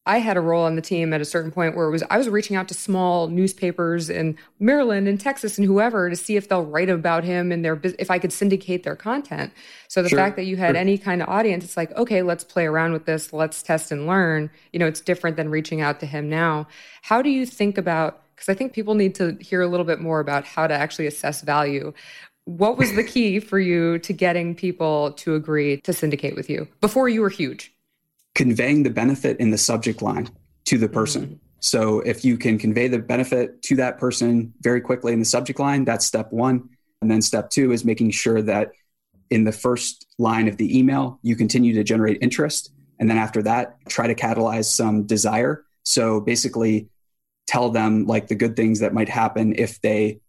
I 0.06 0.18
had 0.18 0.36
a 0.36 0.40
role 0.40 0.64
on 0.64 0.76
the 0.76 0.82
team 0.82 1.12
at 1.12 1.20
a 1.20 1.24
certain 1.24 1.50
point 1.50 1.76
where 1.76 1.88
it 1.88 1.90
was 1.90 2.04
I 2.08 2.16
was 2.16 2.28
reaching 2.28 2.56
out 2.56 2.68
to 2.68 2.74
small 2.74 3.26
newspapers 3.26 4.08
in 4.08 4.38
Maryland 4.60 5.08
and 5.08 5.20
Texas 5.20 5.58
and 5.58 5.66
whoever 5.66 6.08
to 6.08 6.14
see 6.14 6.36
if 6.36 6.48
they'll 6.48 6.64
write 6.64 6.88
about 6.88 7.24
him 7.24 7.50
and 7.50 7.64
their 7.64 7.80
if 7.98 8.10
I 8.10 8.20
could 8.20 8.32
syndicate 8.32 8.84
their 8.84 8.94
content. 8.94 9.52
So 9.88 10.02
the 10.02 10.08
sure. 10.08 10.18
fact 10.18 10.36
that 10.36 10.44
you 10.44 10.56
had 10.56 10.74
sure. 10.74 10.76
any 10.76 10.96
kind 10.96 11.22
of 11.22 11.28
audience, 11.28 11.64
it's 11.64 11.76
like 11.76 11.92
okay, 11.96 12.22
let's 12.22 12.44
play 12.44 12.66
around 12.66 12.92
with 12.92 13.04
this, 13.04 13.32
let's 13.32 13.62
test 13.62 13.90
and 13.90 14.06
learn. 14.06 14.48
You 14.72 14.78
know, 14.78 14.86
it's 14.86 15.00
different 15.00 15.36
than 15.36 15.50
reaching 15.50 15.80
out 15.80 15.98
to 16.00 16.06
him 16.06 16.28
now. 16.28 16.68
How 17.02 17.20
do 17.20 17.28
you 17.28 17.44
think 17.44 17.76
about? 17.76 18.22
Because 18.36 18.48
I 18.48 18.54
think 18.54 18.74
people 18.74 18.94
need 18.94 19.14
to 19.16 19.36
hear 19.40 19.62
a 19.62 19.66
little 19.66 19.86
bit 19.86 20.00
more 20.00 20.20
about 20.20 20.44
how 20.44 20.66
to 20.66 20.74
actually 20.74 21.06
assess 21.06 21.40
value. 21.42 21.92
What 22.44 22.78
was 22.78 22.94
the 22.94 23.02
key 23.02 23.40
for 23.40 23.58
you 23.58 23.98
to 24.00 24.12
getting 24.12 24.54
people 24.54 25.12
to 25.14 25.34
agree 25.34 25.80
to 25.80 25.92
syndicate 25.92 26.36
with 26.36 26.48
you 26.48 26.68
before 26.80 27.08
you 27.08 27.22
were 27.22 27.30
huge? 27.30 27.75
Conveying 28.36 28.82
the 28.82 28.90
benefit 28.90 29.40
in 29.40 29.50
the 29.50 29.58
subject 29.58 30.02
line 30.02 30.28
to 30.66 30.76
the 30.76 30.88
person. 30.88 31.24
Mm-hmm. 31.24 31.34
So 31.60 32.00
if 32.00 32.24
you 32.24 32.36
can 32.36 32.58
convey 32.58 32.86
the 32.86 32.98
benefit 32.98 33.62
to 33.62 33.76
that 33.76 33.98
person 33.98 34.52
very 34.60 34.80
quickly 34.80 35.14
in 35.14 35.18
the 35.18 35.24
subject 35.24 35.58
line, 35.58 35.84
that's 35.84 36.06
step 36.06 36.30
one. 36.32 36.68
And 37.00 37.10
then 37.10 37.22
step 37.22 37.50
two 37.50 37.72
is 37.72 37.84
making 37.84 38.10
sure 38.10 38.42
that 38.42 38.72
in 39.30 39.44
the 39.44 39.52
first 39.52 40.06
line 40.18 40.48
of 40.48 40.58
the 40.58 40.78
email, 40.78 41.18
you 41.22 41.34
continue 41.34 41.74
to 41.74 41.82
generate 41.82 42.18
interest. 42.20 42.72
And 43.00 43.10
then 43.10 43.16
after 43.16 43.42
that, 43.42 43.78
try 43.88 44.06
to 44.06 44.14
catalyze 44.14 44.66
some 44.66 45.04
desire. 45.04 45.64
So 45.82 46.20
basically, 46.20 46.88
tell 47.46 47.70
them 47.70 48.06
like 48.06 48.28
the 48.28 48.34
good 48.34 48.54
things 48.54 48.80
that 48.80 48.92
might 48.92 49.08
happen 49.08 49.54
if 49.56 49.80
they 49.80 50.20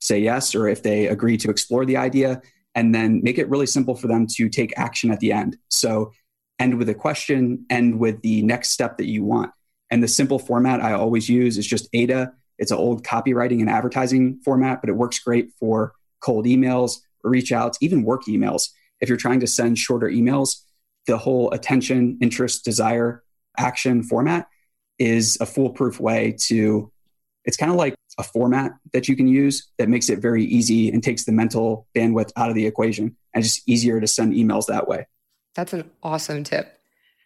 say 0.00 0.20
yes 0.20 0.54
or 0.54 0.68
if 0.68 0.82
they 0.82 1.06
agree 1.06 1.36
to 1.36 1.50
explore 1.50 1.84
the 1.84 1.98
idea. 1.98 2.40
And 2.74 2.94
then 2.94 3.22
make 3.22 3.38
it 3.38 3.48
really 3.50 3.66
simple 3.66 3.94
for 3.94 4.08
them 4.08 4.26
to 4.36 4.48
take 4.48 4.72
action 4.78 5.10
at 5.10 5.20
the 5.20 5.32
end. 5.32 5.58
So 5.68 6.12
end 6.62 6.78
with 6.78 6.88
a 6.88 6.94
question, 6.94 7.66
end 7.68 7.98
with 7.98 8.22
the 8.22 8.42
next 8.42 8.70
step 8.70 8.96
that 8.98 9.06
you 9.06 9.24
want. 9.24 9.50
And 9.90 10.02
the 10.02 10.08
simple 10.08 10.38
format 10.38 10.80
I 10.80 10.92
always 10.92 11.28
use 11.28 11.58
is 11.58 11.66
just 11.66 11.88
AIDA. 11.92 12.32
It's 12.58 12.70
an 12.70 12.78
old 12.78 13.04
copywriting 13.04 13.60
and 13.60 13.68
advertising 13.68 14.40
format, 14.44 14.80
but 14.80 14.88
it 14.88 14.94
works 14.94 15.18
great 15.18 15.50
for 15.58 15.92
cold 16.20 16.46
emails, 16.46 17.00
reach 17.24 17.50
outs, 17.50 17.78
even 17.80 18.04
work 18.04 18.22
emails. 18.26 18.68
If 19.00 19.08
you're 19.08 19.18
trying 19.18 19.40
to 19.40 19.46
send 19.48 19.76
shorter 19.76 20.06
emails, 20.06 20.62
the 21.06 21.18
whole 21.18 21.50
attention, 21.50 22.18
interest, 22.22 22.64
desire, 22.64 23.24
action 23.58 24.04
format 24.04 24.46
is 24.98 25.36
a 25.40 25.46
foolproof 25.46 25.98
way 25.98 26.36
to 26.38 26.90
it's 27.44 27.56
kind 27.56 27.72
of 27.72 27.76
like 27.76 27.96
a 28.18 28.22
format 28.22 28.70
that 28.92 29.08
you 29.08 29.16
can 29.16 29.26
use 29.26 29.68
that 29.78 29.88
makes 29.88 30.08
it 30.08 30.20
very 30.20 30.44
easy 30.44 30.90
and 30.92 31.02
takes 31.02 31.24
the 31.24 31.32
mental 31.32 31.88
bandwidth 31.92 32.30
out 32.36 32.50
of 32.50 32.54
the 32.54 32.66
equation 32.66 33.16
and 33.34 33.42
just 33.42 33.68
easier 33.68 34.00
to 34.00 34.06
send 34.06 34.32
emails 34.32 34.66
that 34.66 34.86
way. 34.86 35.06
That's 35.54 35.72
an 35.72 35.90
awesome 36.02 36.44
tip. 36.44 36.78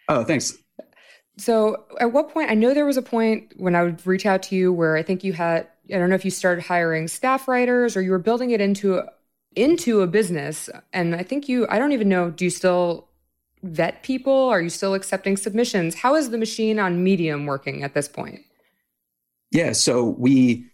Oh, 0.09 0.25
thanks. 0.25 0.57
So, 1.39 1.85
at 2.01 2.13
what 2.13 2.31
point? 2.31 2.51
I 2.51 2.55
know 2.55 2.73
there 2.73 2.87
was 2.87 2.97
a 2.97 3.03
point 3.03 3.53
when 3.57 3.75
I 3.75 3.83
would 3.83 4.07
reach 4.07 4.25
out 4.25 4.43
to 4.45 4.57
you 4.57 4.73
where 4.73 4.97
I 4.97 5.03
think 5.03 5.23
you 5.23 5.33
had 5.33 5.69
I 5.93 5.99
don't 5.99 6.09
know 6.09 6.15
if 6.15 6.25
you 6.25 6.31
started 6.31 6.65
hiring 6.65 7.09
staff 7.09 7.47
writers 7.47 7.97
or 7.97 8.03
you 8.03 8.11
were 8.11 8.19
building 8.19 8.51
it 8.51 8.61
into 8.61 8.97
a, 8.97 9.09
into 9.55 10.01
a 10.01 10.07
business 10.07 10.69
and 10.93 11.15
I 11.15 11.23
think 11.23 11.49
you 11.49 11.67
I 11.69 11.79
don't 11.79 11.93
even 11.93 12.09
know 12.09 12.31
do 12.31 12.45
you 12.45 12.51
still 12.51 13.09
vet 13.63 14.03
people? 14.03 14.33
Are 14.33 14.61
you 14.61 14.71
still 14.71 14.95
accepting 14.95 15.37
submissions? 15.37 15.95
How 15.95 16.15
is 16.15 16.31
the 16.31 16.39
machine 16.39 16.79
on 16.79 17.03
Medium 17.03 17.47
working 17.47 17.83
at 17.83 17.95
this 17.95 18.09
point? 18.09 18.41
Yeah, 19.51 19.73
so 19.73 20.05
we 20.19 20.67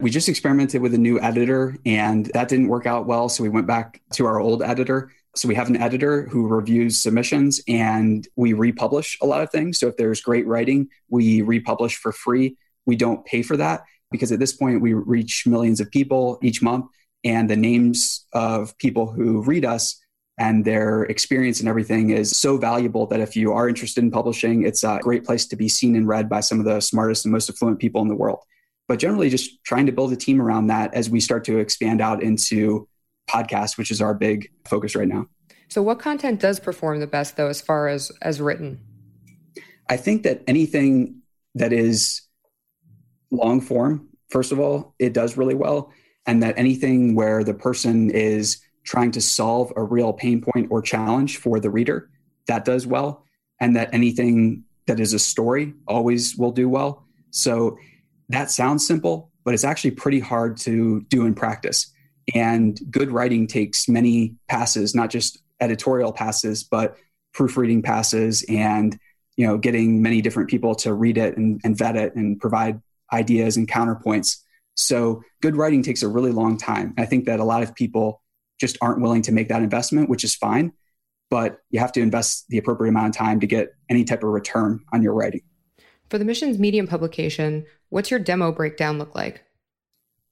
we 0.00 0.10
just 0.10 0.28
experimented 0.28 0.80
with 0.80 0.94
a 0.94 0.98
new 0.98 1.20
editor 1.20 1.76
and 1.84 2.26
that 2.26 2.48
didn't 2.48 2.68
work 2.68 2.86
out 2.86 3.06
well, 3.06 3.28
so 3.28 3.42
we 3.42 3.48
went 3.48 3.66
back 3.66 4.00
to 4.12 4.26
our 4.26 4.38
old 4.38 4.62
editor. 4.62 5.10
So 5.38 5.48
we 5.48 5.54
have 5.54 5.68
an 5.68 5.76
editor 5.76 6.26
who 6.26 6.48
reviews 6.48 6.96
submissions 6.96 7.60
and 7.68 8.26
we 8.36 8.52
republish 8.52 9.16
a 9.22 9.26
lot 9.26 9.40
of 9.40 9.50
things. 9.50 9.78
So 9.78 9.86
if 9.88 9.96
there's 9.96 10.20
great 10.20 10.46
writing, 10.46 10.88
we 11.08 11.42
republish 11.42 11.96
for 11.96 12.12
free. 12.12 12.56
We 12.86 12.96
don't 12.96 13.24
pay 13.24 13.42
for 13.42 13.56
that 13.56 13.82
because 14.10 14.32
at 14.32 14.40
this 14.40 14.52
point 14.52 14.80
we 14.80 14.94
reach 14.94 15.46
millions 15.46 15.80
of 15.80 15.90
people 15.90 16.38
each 16.42 16.60
month 16.62 16.86
and 17.24 17.48
the 17.48 17.56
names 17.56 18.26
of 18.32 18.76
people 18.78 19.06
who 19.06 19.42
read 19.42 19.64
us 19.64 20.00
and 20.38 20.64
their 20.64 21.02
experience 21.04 21.60
and 21.60 21.68
everything 21.68 22.10
is 22.10 22.30
so 22.30 22.56
valuable 22.56 23.06
that 23.06 23.20
if 23.20 23.36
you 23.36 23.52
are 23.52 23.68
interested 23.68 24.02
in 24.02 24.10
publishing, 24.10 24.62
it's 24.64 24.84
a 24.84 24.98
great 25.02 25.24
place 25.24 25.46
to 25.46 25.56
be 25.56 25.68
seen 25.68 25.96
and 25.96 26.06
read 26.06 26.28
by 26.28 26.40
some 26.40 26.58
of 26.58 26.64
the 26.64 26.80
smartest 26.80 27.24
and 27.24 27.32
most 27.32 27.50
affluent 27.50 27.78
people 27.78 28.00
in 28.02 28.08
the 28.08 28.14
world. 28.14 28.38
But 28.86 28.98
generally, 28.98 29.28
just 29.28 29.62
trying 29.64 29.86
to 29.86 29.92
build 29.92 30.12
a 30.12 30.16
team 30.16 30.40
around 30.40 30.68
that 30.68 30.94
as 30.94 31.10
we 31.10 31.20
start 31.20 31.44
to 31.44 31.58
expand 31.58 32.00
out 32.00 32.22
into 32.22 32.88
podcast, 33.28 33.78
which 33.78 33.90
is 33.90 34.00
our 34.00 34.14
big 34.14 34.50
focus 34.66 34.94
right 34.94 35.08
now. 35.08 35.26
So, 35.68 35.82
what 35.82 35.98
content 35.98 36.40
does 36.40 36.60
perform 36.60 37.00
the 37.00 37.06
best, 37.06 37.36
though, 37.36 37.48
as 37.48 37.60
far 37.60 37.88
as 37.88 38.10
as 38.22 38.40
written? 38.40 38.80
I 39.88 39.96
think 39.96 40.22
that 40.22 40.42
anything 40.46 41.22
that 41.54 41.72
is 41.72 42.22
long 43.30 43.60
form, 43.60 44.08
first 44.30 44.52
of 44.52 44.58
all, 44.58 44.94
it 44.98 45.12
does 45.12 45.36
really 45.36 45.54
well, 45.54 45.92
and 46.26 46.42
that 46.42 46.58
anything 46.58 47.14
where 47.14 47.44
the 47.44 47.54
person 47.54 48.10
is 48.10 48.60
trying 48.84 49.10
to 49.12 49.20
solve 49.20 49.72
a 49.76 49.82
real 49.82 50.12
pain 50.12 50.40
point 50.40 50.68
or 50.70 50.80
challenge 50.80 51.36
for 51.36 51.60
the 51.60 51.70
reader, 51.70 52.10
that 52.46 52.64
does 52.64 52.86
well, 52.86 53.24
and 53.60 53.76
that 53.76 53.92
anything 53.92 54.64
that 54.86 54.98
is 54.98 55.12
a 55.12 55.18
story 55.18 55.74
always 55.86 56.36
will 56.36 56.52
do 56.52 56.68
well. 56.68 57.04
So 57.30 57.78
that 58.30 58.50
sounds 58.50 58.86
simple, 58.86 59.30
but 59.44 59.54
it's 59.54 59.64
actually 59.64 59.92
pretty 59.92 60.20
hard 60.20 60.56
to 60.58 61.02
do 61.08 61.26
in 61.26 61.34
practice. 61.34 61.92
And 62.34 62.78
good 62.90 63.10
writing 63.10 63.46
takes 63.46 63.88
many 63.88 64.34
passes, 64.48 64.94
not 64.94 65.10
just 65.10 65.42
editorial 65.60 66.12
passes, 66.12 66.62
but 66.62 66.96
proofreading 67.32 67.82
passes 67.82 68.44
and 68.48 68.98
you 69.36 69.46
know 69.46 69.58
getting 69.58 70.02
many 70.02 70.20
different 70.20 70.50
people 70.50 70.74
to 70.74 70.92
read 70.92 71.18
it 71.18 71.36
and, 71.36 71.60
and 71.64 71.76
vet 71.76 71.96
it 71.96 72.14
and 72.16 72.40
provide 72.40 72.80
ideas 73.12 73.56
and 73.56 73.68
counterpoints. 73.68 74.38
So 74.76 75.22
good 75.40 75.56
writing 75.56 75.82
takes 75.82 76.02
a 76.02 76.08
really 76.08 76.32
long 76.32 76.56
time. 76.56 76.94
I 76.98 77.04
think 77.04 77.26
that 77.26 77.40
a 77.40 77.44
lot 77.44 77.62
of 77.62 77.74
people 77.74 78.22
just 78.60 78.76
aren't 78.80 79.00
willing 79.00 79.22
to 79.22 79.32
make 79.32 79.48
that 79.48 79.62
investment, 79.62 80.08
which 80.08 80.24
is 80.24 80.34
fine. 80.34 80.72
But 81.30 81.58
you 81.70 81.80
have 81.80 81.92
to 81.92 82.00
invest 82.00 82.46
the 82.48 82.58
appropriate 82.58 82.90
amount 82.90 83.08
of 83.08 83.16
time 83.16 83.40
to 83.40 83.46
get 83.46 83.74
any 83.88 84.04
type 84.04 84.22
of 84.22 84.30
return 84.30 84.80
on 84.92 85.02
your 85.02 85.12
writing. 85.12 85.42
For 86.08 86.18
the 86.18 86.24
mission's 86.24 86.58
medium 86.58 86.86
publication, 86.86 87.66
what's 87.90 88.10
your 88.10 88.20
demo 88.20 88.50
breakdown 88.50 88.98
look 88.98 89.14
like? 89.14 89.44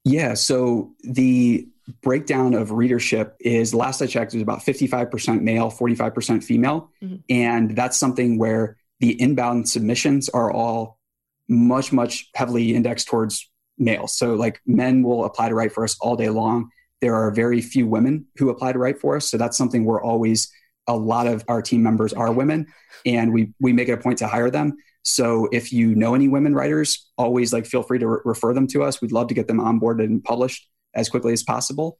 Yeah, 0.03 0.33
so 0.33 0.93
the 1.03 1.67
breakdown 2.01 2.53
of 2.53 2.71
readership 2.71 3.35
is 3.39 3.73
last 3.73 4.01
I 4.01 4.07
checked, 4.07 4.33
it 4.33 4.37
was 4.37 4.43
about 4.43 4.59
55% 4.59 5.41
male, 5.41 5.71
45% 5.71 6.43
female. 6.43 6.91
Mm-hmm. 7.01 7.15
And 7.29 7.75
that's 7.75 7.97
something 7.97 8.37
where 8.37 8.77
the 8.99 9.19
inbound 9.21 9.69
submissions 9.69 10.29
are 10.29 10.51
all 10.51 10.99
much, 11.47 11.93
much 11.93 12.29
heavily 12.35 12.75
indexed 12.75 13.07
towards 13.07 13.49
males. 13.77 14.17
So, 14.17 14.33
like, 14.33 14.59
men 14.65 15.03
will 15.03 15.25
apply 15.25 15.49
to 15.49 15.55
write 15.55 15.71
for 15.71 15.83
us 15.83 15.97
all 16.01 16.15
day 16.15 16.29
long. 16.29 16.71
There 16.99 17.15
are 17.15 17.31
very 17.31 17.61
few 17.61 17.87
women 17.87 18.25
who 18.37 18.49
apply 18.49 18.73
to 18.73 18.79
write 18.79 18.99
for 18.99 19.15
us. 19.15 19.29
So, 19.29 19.37
that's 19.37 19.57
something 19.57 19.85
we're 19.85 20.01
always, 20.01 20.51
a 20.87 20.97
lot 20.97 21.27
of 21.27 21.45
our 21.47 21.61
team 21.61 21.83
members 21.83 22.11
are 22.11 22.31
women, 22.33 22.67
and 23.05 23.33
we, 23.33 23.53
we 23.59 23.71
make 23.71 23.87
it 23.87 23.93
a 23.93 23.97
point 23.97 24.17
to 24.19 24.27
hire 24.27 24.49
them. 24.49 24.77
So 25.03 25.47
if 25.53 25.71
you 25.71 25.95
know 25.95 26.15
any 26.15 26.27
women 26.27 26.53
writers, 26.53 27.09
always 27.17 27.53
like 27.53 27.65
feel 27.65 27.81
free 27.81 27.97
to 27.99 28.07
re- 28.07 28.19
refer 28.25 28.53
them 28.53 28.67
to 28.67 28.83
us. 28.83 29.01
We'd 29.01 29.13
love 29.13 29.29
to 29.29 29.33
get 29.33 29.47
them 29.47 29.59
onboarded 29.59 30.03
and 30.03 30.21
published 30.21 30.67
as 30.97 31.07
quickly 31.07 31.31
as 31.31 31.43
possible. 31.43 31.97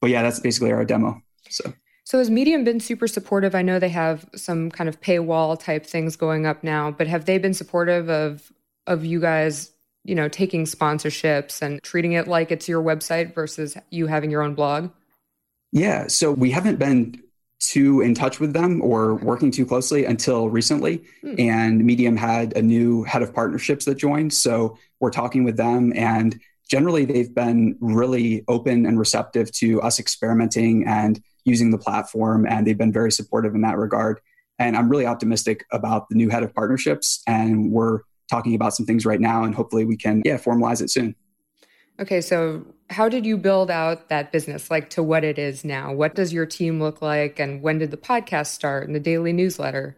But 0.00 0.10
yeah, 0.10 0.22
that's 0.22 0.40
basically 0.40 0.72
our 0.72 0.84
demo. 0.84 1.22
So 1.48 1.72
so 2.10 2.18
has 2.18 2.28
Medium 2.28 2.64
been 2.64 2.80
super 2.80 3.06
supportive? 3.06 3.54
I 3.54 3.62
know 3.62 3.78
they 3.78 3.88
have 3.90 4.28
some 4.34 4.68
kind 4.72 4.88
of 4.88 5.00
paywall 5.00 5.56
type 5.56 5.86
things 5.86 6.16
going 6.16 6.44
up 6.44 6.64
now, 6.64 6.90
but 6.90 7.06
have 7.06 7.26
they 7.26 7.38
been 7.38 7.54
supportive 7.54 8.10
of 8.10 8.50
of 8.88 9.04
you 9.04 9.20
guys, 9.20 9.70
you 10.02 10.16
know, 10.16 10.28
taking 10.28 10.64
sponsorships 10.64 11.62
and 11.62 11.80
treating 11.84 12.12
it 12.12 12.26
like 12.26 12.50
it's 12.50 12.68
your 12.68 12.82
website 12.82 13.32
versus 13.32 13.76
you 13.90 14.08
having 14.08 14.28
your 14.28 14.42
own 14.42 14.54
blog? 14.54 14.90
Yeah, 15.70 16.08
so 16.08 16.32
we 16.32 16.50
haven't 16.50 16.80
been 16.80 17.22
too 17.60 18.00
in 18.00 18.14
touch 18.14 18.40
with 18.40 18.54
them 18.54 18.82
or 18.82 19.14
working 19.16 19.52
too 19.52 19.64
closely 19.64 20.04
until 20.04 20.48
recently. 20.48 21.04
Hmm. 21.20 21.34
And 21.38 21.84
Medium 21.84 22.16
had 22.16 22.56
a 22.56 22.62
new 22.62 23.04
head 23.04 23.22
of 23.22 23.32
partnerships 23.32 23.84
that 23.84 23.96
joined. 23.96 24.32
So 24.32 24.76
we're 24.98 25.10
talking 25.10 25.44
with 25.44 25.56
them 25.56 25.92
and 25.94 26.40
generally 26.70 27.04
they've 27.04 27.34
been 27.34 27.76
really 27.80 28.44
open 28.48 28.86
and 28.86 28.98
receptive 28.98 29.50
to 29.50 29.82
us 29.82 29.98
experimenting 29.98 30.86
and 30.86 31.22
using 31.44 31.70
the 31.70 31.78
platform 31.78 32.46
and 32.46 32.66
they've 32.66 32.78
been 32.78 32.92
very 32.92 33.10
supportive 33.10 33.54
in 33.54 33.60
that 33.62 33.76
regard. 33.76 34.20
And 34.58 34.76
i'm 34.76 34.88
really 34.88 35.06
optimistic 35.06 35.66
about 35.72 36.08
the 36.08 36.14
new 36.14 36.28
head 36.28 36.42
of 36.42 36.54
partnerships 36.54 37.22
and 37.26 37.72
we're 37.72 38.00
talking 38.28 38.54
about 38.54 38.74
some 38.74 38.86
things 38.86 39.04
right 39.04 39.20
now 39.20 39.42
and 39.42 39.54
hopefully 39.54 39.84
we 39.84 39.96
can 39.96 40.22
yeah 40.24 40.36
formalize 40.36 40.80
it 40.80 40.90
soon. 40.90 41.16
Okay 41.98 42.20
so 42.20 42.64
how 42.88 43.08
did 43.08 43.24
you 43.26 43.36
build 43.36 43.70
out 43.70 44.08
that 44.08 44.32
business? 44.32 44.70
Like 44.70 44.90
to 44.90 45.02
what 45.02 45.22
it 45.22 45.38
is 45.38 45.64
now? 45.64 45.92
What 45.92 46.14
does 46.14 46.32
your 46.32 46.46
team 46.46 46.80
look 46.80 47.02
like 47.02 47.38
and 47.38 47.62
when 47.62 47.78
did 47.78 47.90
the 47.90 47.96
podcast 47.96 48.48
start 48.48 48.86
and 48.86 48.94
the 48.94 49.00
daily 49.00 49.32
newsletter 49.32 49.96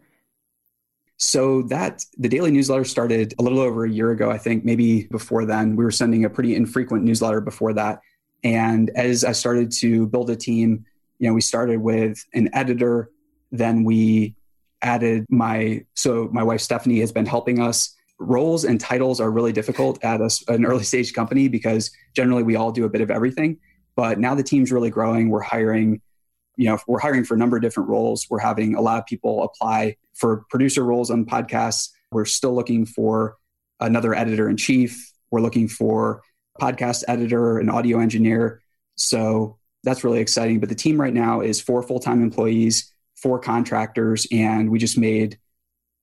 so 1.17 1.61
that 1.63 2.03
the 2.17 2.27
daily 2.27 2.51
newsletter 2.51 2.83
started 2.83 3.33
a 3.39 3.43
little 3.43 3.59
over 3.59 3.85
a 3.85 3.89
year 3.89 4.11
ago 4.11 4.29
i 4.31 4.37
think 4.37 4.65
maybe 4.65 5.05
before 5.05 5.45
then. 5.45 5.75
We 5.75 5.83
were 5.83 5.91
sending 5.91 6.25
a 6.25 6.29
pretty 6.29 6.55
infrequent 6.55 7.03
newsletter 7.03 7.41
before 7.41 7.73
that. 7.73 8.01
And 8.43 8.89
as 8.95 9.23
i 9.23 9.31
started 9.31 9.71
to 9.73 10.07
build 10.07 10.29
a 10.29 10.35
team 10.35 10.85
you 11.23 11.29
know 11.29 11.33
we 11.33 11.41
started 11.41 11.79
with 11.79 12.21
an 12.33 12.49
editor. 12.53 13.09
Then 13.51 13.85
we 13.85 14.35
added 14.81 15.25
my 15.29 15.85
so 15.93 16.29
my 16.33 16.43
wife 16.43 16.59
stephanie 16.59 16.99
has 16.99 17.13
been 17.13 17.25
helping 17.25 17.61
us. 17.61 17.95
Roles 18.19 18.65
and 18.65 18.79
titles 18.79 19.21
are 19.21 19.31
really 19.31 19.53
difficult 19.53 20.03
at 20.03 20.19
a, 20.19 20.29
an 20.49 20.65
early 20.65 20.83
stage 20.83 21.13
company 21.13 21.47
because 21.47 21.91
generally 22.13 22.43
we 22.43 22.57
all 22.57 22.73
do 22.73 22.83
a 22.83 22.89
bit 22.89 22.99
of 22.99 23.09
everything. 23.09 23.57
But 23.95 24.19
now 24.19 24.35
the 24.35 24.43
team's 24.43 24.71
really 24.71 24.89
growing. 24.89 25.29
We're 25.29 25.41
hiring 25.41 26.01
you 26.55 26.65
know 26.65 26.77
we're 26.87 26.99
hiring 26.99 27.23
for 27.23 27.35
a 27.35 27.37
number 27.37 27.55
of 27.57 27.61
different 27.61 27.89
roles 27.89 28.27
we're 28.29 28.39
having 28.39 28.75
a 28.75 28.81
lot 28.81 28.99
of 28.99 29.05
people 29.05 29.43
apply 29.43 29.95
for 30.13 30.45
producer 30.49 30.83
roles 30.83 31.09
on 31.09 31.25
podcasts 31.25 31.89
we're 32.11 32.25
still 32.25 32.53
looking 32.53 32.85
for 32.85 33.37
another 33.79 34.13
editor 34.13 34.49
in 34.49 34.57
chief 34.57 35.11
we're 35.31 35.41
looking 35.41 35.67
for 35.67 36.21
podcast 36.61 37.03
editor 37.07 37.59
an 37.59 37.69
audio 37.69 37.99
engineer 37.99 38.61
so 38.95 39.57
that's 39.83 40.03
really 40.03 40.19
exciting. 40.19 40.59
But 40.59 40.69
the 40.69 40.75
team 40.75 40.99
right 40.99 41.13
now 41.13 41.41
is 41.41 41.61
four 41.61 41.83
full 41.83 41.99
time 41.99 42.23
employees, 42.23 42.91
four 43.15 43.39
contractors, 43.39 44.25
and 44.31 44.69
we 44.69 44.79
just 44.79 44.97
made 44.97 45.37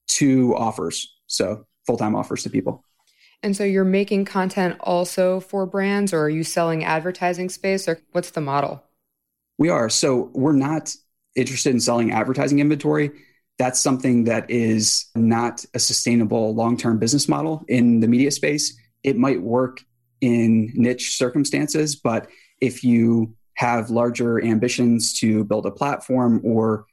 two 0.07 0.55
offers. 0.57 1.12
So 1.26 1.66
full 1.86 1.96
time 1.96 2.14
offers 2.14 2.42
to 2.44 2.51
people. 2.51 2.84
And 3.42 3.57
so 3.57 3.64
you're 3.64 3.84
making 3.84 4.26
content 4.26 4.76
also 4.80 5.40
for 5.40 5.64
brands, 5.64 6.12
or 6.12 6.20
are 6.24 6.30
you 6.30 6.44
selling 6.44 6.84
advertising 6.84 7.48
space, 7.48 7.88
or 7.88 8.01
what's 8.12 8.30
the 8.30 8.42
model? 8.42 8.84
We 9.61 9.69
are. 9.69 9.91
So 9.91 10.31
we're 10.33 10.53
not 10.53 10.97
interested 11.37 11.75
in 11.75 11.81
selling 11.81 12.13
advertising 12.13 12.61
inventory. 12.61 13.11
That's 13.59 13.79
something 13.79 14.25
that 14.25 14.51
is 14.51 15.05
not 15.15 15.67
a 15.75 15.79
sustainable 15.79 16.55
long 16.55 16.79
term 16.79 16.99
business 16.99 17.29
model 17.29 17.63
in 17.69 18.01
the 18.01 18.09
media 18.09 18.31
space. 18.31 18.75
It 19.05 19.19
might 19.19 19.43
work 19.43 19.83
in 20.23 20.73
niche 20.75 21.15
circumstances, 21.19 21.95
but 21.95 22.29
if 22.63 22.83
you 22.83 23.37
have 23.57 23.91
larger 23.91 24.43
ambitions 24.43 25.13
to 25.21 25.45
build 25.45 25.67
a 25.67 25.71
platform 25.71 26.41
or 26.43 26.87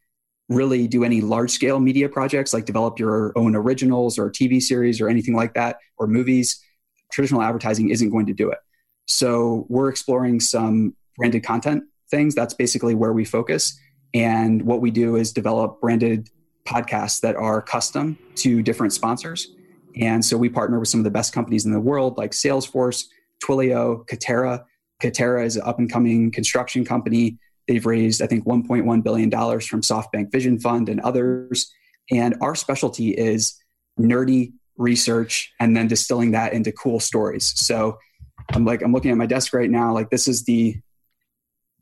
really 0.49 0.89
do 0.89 1.05
any 1.05 1.21
large 1.21 1.51
scale 1.51 1.79
media 1.79 2.09
projects 2.09 2.53
like 2.53 2.65
develop 2.65 2.99
your 2.99 3.31
own 3.37 3.55
originals 3.55 4.19
or 4.19 4.29
TV 4.29 4.61
series 4.61 4.99
or 4.99 5.07
anything 5.07 5.35
like 5.35 5.53
that 5.53 5.77
or 5.97 6.05
movies, 6.05 6.61
traditional 7.13 7.41
advertising 7.41 7.91
isn't 7.91 8.09
going 8.09 8.25
to 8.25 8.33
do 8.33 8.49
it. 8.49 8.59
So 9.05 9.65
we're 9.69 9.87
exploring 9.87 10.41
some 10.41 10.97
branded 11.15 11.45
content 11.45 11.85
things. 12.09 12.35
That's 12.35 12.53
basically 12.53 12.95
where 12.95 13.13
we 13.13 13.25
focus. 13.25 13.79
And 14.13 14.61
what 14.63 14.81
we 14.81 14.91
do 14.91 15.15
is 15.15 15.31
develop 15.31 15.81
branded 15.81 16.29
podcasts 16.65 17.21
that 17.21 17.35
are 17.35 17.61
custom 17.61 18.17
to 18.35 18.61
different 18.61 18.93
sponsors. 18.93 19.53
And 19.99 20.23
so 20.23 20.37
we 20.37 20.49
partner 20.49 20.79
with 20.79 20.89
some 20.89 20.99
of 20.99 21.05
the 21.05 21.11
best 21.11 21.33
companies 21.33 21.65
in 21.65 21.71
the 21.71 21.79
world 21.79 22.17
like 22.17 22.31
Salesforce, 22.31 23.05
Twilio, 23.43 24.05
Katerra, 24.07 24.63
Katerra 25.01 25.45
is 25.45 25.55
an 25.55 25.63
up 25.63 25.79
and 25.79 25.91
coming 25.91 26.31
construction 26.31 26.83
company. 26.83 27.37
They've 27.67 27.85
raised, 27.85 28.21
I 28.21 28.27
think, 28.27 28.45
$1.1 28.45 29.03
billion 29.03 29.29
from 29.31 29.81
SoftBank 29.81 30.31
Vision 30.31 30.59
Fund 30.59 30.89
and 30.89 30.99
others. 31.01 31.71
And 32.09 32.35
our 32.41 32.55
specialty 32.55 33.11
is 33.11 33.55
nerdy 33.99 34.53
research 34.77 35.51
and 35.59 35.75
then 35.75 35.87
distilling 35.87 36.31
that 36.31 36.53
into 36.53 36.71
cool 36.71 36.99
stories. 36.99 37.53
So 37.57 37.97
I'm 38.53 38.65
like, 38.65 38.81
I'm 38.81 38.93
looking 38.93 39.11
at 39.11 39.17
my 39.17 39.25
desk 39.25 39.53
right 39.53 39.69
now. 39.69 39.93
Like, 39.93 40.09
this 40.09 40.27
is 40.27 40.43
the 40.45 40.77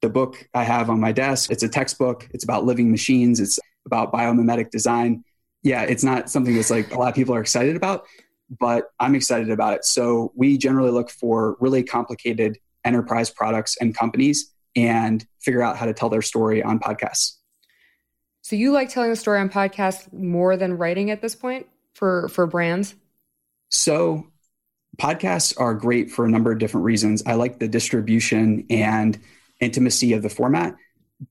the 0.02 0.10
book 0.10 0.48
I 0.54 0.64
have 0.64 0.90
on 0.90 1.00
my 1.00 1.12
desk. 1.12 1.52
It's 1.52 1.64
a 1.64 1.70
textbook. 1.70 2.28
It's 2.32 2.44
about 2.44 2.66
living 2.66 2.92
machines. 2.92 3.40
It's 3.40 3.60
about 3.86 4.12
biomimetic 4.12 4.72
design. 4.72 5.24
Yeah, 5.64 5.84
it's 5.84 6.04
not 6.04 6.30
something 6.30 6.56
that's 6.56 6.70
like 6.70 6.94
a 6.94 6.98
lot 7.00 7.10
of 7.10 7.16
people 7.16 7.34
are 7.36 7.42
excited 7.42 7.76
about, 7.76 8.06
but 8.60 8.92
I'm 9.00 9.16
excited 9.16 9.50
about 9.50 9.74
it. 9.74 9.86
So 9.86 10.32
we 10.36 10.58
generally 10.58 10.92
look 10.92 11.10
for 11.10 11.58
really 11.60 11.84
complicated 11.84 12.58
enterprise 12.84 13.30
products 13.30 13.76
and 13.80 13.96
companies 13.96 14.52
and 14.76 15.26
figure 15.42 15.64
out 15.64 15.78
how 15.78 15.86
to 15.86 15.94
tell 15.94 16.10
their 16.10 16.22
story 16.22 16.62
on 16.62 16.80
podcasts. 16.80 17.38
So 18.42 18.56
you 18.56 18.72
like 18.72 18.90
telling 18.90 19.10
the 19.10 19.16
story 19.16 19.40
on 19.40 19.50
podcasts 19.50 20.12
more 20.14 20.56
than 20.56 20.78
writing 20.78 21.10
at 21.10 21.22
this 21.22 21.36
point 21.36 21.68
for 21.96 22.28
for 22.30 22.46
brands? 22.46 22.94
So 23.70 24.28
podcasts 24.98 25.60
are 25.60 25.74
great 25.74 26.12
for 26.12 26.26
a 26.26 26.30
number 26.30 26.52
of 26.52 26.60
different 26.60 26.86
reasons. 26.86 27.24
I 27.26 27.34
like 27.34 27.58
the 27.58 27.68
distribution 27.68 28.66
and 28.70 29.20
intimacy 29.60 30.14
of 30.14 30.22
the 30.22 30.30
format, 30.30 30.76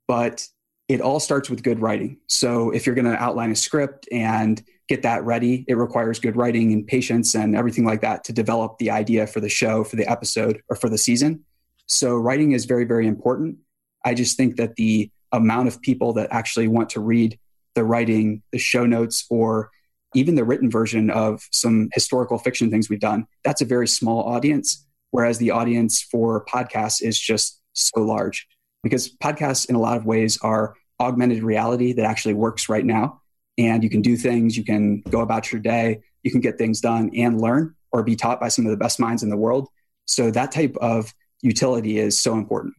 but 0.08 0.46
it 0.88 1.00
all 1.00 1.20
starts 1.20 1.48
with 1.48 1.62
good 1.62 1.80
writing. 1.80 2.18
So 2.26 2.70
if 2.70 2.86
you're 2.86 2.94
going 2.94 3.06
to 3.06 3.22
outline 3.22 3.50
a 3.50 3.56
script 3.56 4.06
and 4.12 4.62
get 4.88 5.02
that 5.02 5.24
ready, 5.24 5.64
it 5.66 5.74
requires 5.74 6.18
good 6.18 6.36
writing 6.36 6.72
and 6.72 6.86
patience 6.86 7.34
and 7.34 7.56
everything 7.56 7.84
like 7.84 8.02
that 8.02 8.24
to 8.24 8.32
develop 8.32 8.78
the 8.78 8.90
idea 8.90 9.26
for 9.26 9.40
the 9.40 9.48
show, 9.48 9.82
for 9.82 9.96
the 9.96 10.06
episode, 10.06 10.60
or 10.68 10.76
for 10.76 10.90
the 10.90 10.98
season. 10.98 11.44
So 11.86 12.16
writing 12.16 12.52
is 12.52 12.66
very, 12.66 12.84
very 12.84 13.06
important. 13.06 13.58
I 14.04 14.14
just 14.14 14.36
think 14.36 14.56
that 14.56 14.76
the 14.76 15.10
amount 15.32 15.68
of 15.68 15.80
people 15.80 16.12
that 16.14 16.28
actually 16.30 16.68
want 16.68 16.90
to 16.90 17.00
read 17.00 17.38
the 17.74 17.84
writing, 17.84 18.42
the 18.52 18.58
show 18.58 18.84
notes, 18.84 19.24
or 19.30 19.70
even 20.14 20.34
the 20.34 20.44
written 20.44 20.70
version 20.70 21.10
of 21.10 21.42
some 21.50 21.88
historical 21.92 22.38
fiction 22.38 22.70
things 22.70 22.88
we've 22.88 23.00
done, 23.00 23.26
that's 23.42 23.62
a 23.62 23.66
very 23.66 23.88
small 23.88 24.22
audience. 24.22 24.86
Whereas 25.10 25.38
the 25.38 25.50
audience 25.50 26.02
for 26.02 26.44
podcasts 26.44 27.02
is 27.02 27.18
just 27.18 27.60
so 27.74 28.00
large 28.00 28.46
because 28.82 29.14
podcasts, 29.16 29.68
in 29.68 29.74
a 29.74 29.80
lot 29.80 29.96
of 29.96 30.06
ways, 30.06 30.38
are 30.42 30.74
augmented 31.00 31.42
reality 31.42 31.92
that 31.92 32.04
actually 32.04 32.34
works 32.34 32.68
right 32.68 32.84
now. 32.84 33.20
And 33.58 33.82
you 33.82 33.90
can 33.90 34.02
do 34.02 34.16
things, 34.16 34.56
you 34.56 34.64
can 34.64 35.00
go 35.02 35.20
about 35.20 35.52
your 35.52 35.60
day, 35.60 36.00
you 36.22 36.30
can 36.30 36.40
get 36.40 36.58
things 36.58 36.80
done 36.80 37.10
and 37.14 37.40
learn 37.40 37.74
or 37.92 38.02
be 38.02 38.16
taught 38.16 38.40
by 38.40 38.48
some 38.48 38.64
of 38.64 38.70
the 38.70 38.76
best 38.76 38.98
minds 38.98 39.22
in 39.22 39.28
the 39.28 39.36
world. 39.36 39.68
So 40.06 40.30
that 40.32 40.50
type 40.50 40.76
of 40.80 41.14
utility 41.42 41.98
is 41.98 42.18
so 42.18 42.34
important. 42.34 42.74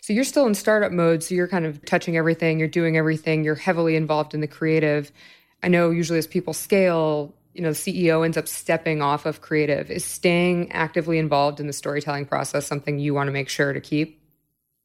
So 0.00 0.12
you're 0.12 0.24
still 0.24 0.46
in 0.46 0.54
startup 0.54 0.92
mode. 0.92 1.24
So 1.24 1.34
you're 1.34 1.48
kind 1.48 1.66
of 1.66 1.84
touching 1.84 2.16
everything, 2.16 2.60
you're 2.60 2.68
doing 2.68 2.96
everything, 2.96 3.42
you're 3.42 3.56
heavily 3.56 3.96
involved 3.96 4.34
in 4.34 4.40
the 4.40 4.46
creative. 4.46 5.10
I 5.62 5.68
know 5.68 5.90
usually 5.90 6.18
as 6.18 6.28
people 6.28 6.52
scale, 6.52 7.34
you 7.56 7.62
know, 7.62 7.72
the 7.72 7.74
CEO 7.74 8.24
ends 8.24 8.36
up 8.36 8.46
stepping 8.46 9.00
off 9.00 9.24
of 9.24 9.40
creative. 9.40 9.90
Is 9.90 10.04
staying 10.04 10.70
actively 10.72 11.18
involved 11.18 11.58
in 11.58 11.66
the 11.66 11.72
storytelling 11.72 12.26
process 12.26 12.66
something 12.66 12.98
you 12.98 13.14
want 13.14 13.28
to 13.28 13.32
make 13.32 13.48
sure 13.48 13.72
to 13.72 13.80
keep? 13.80 14.20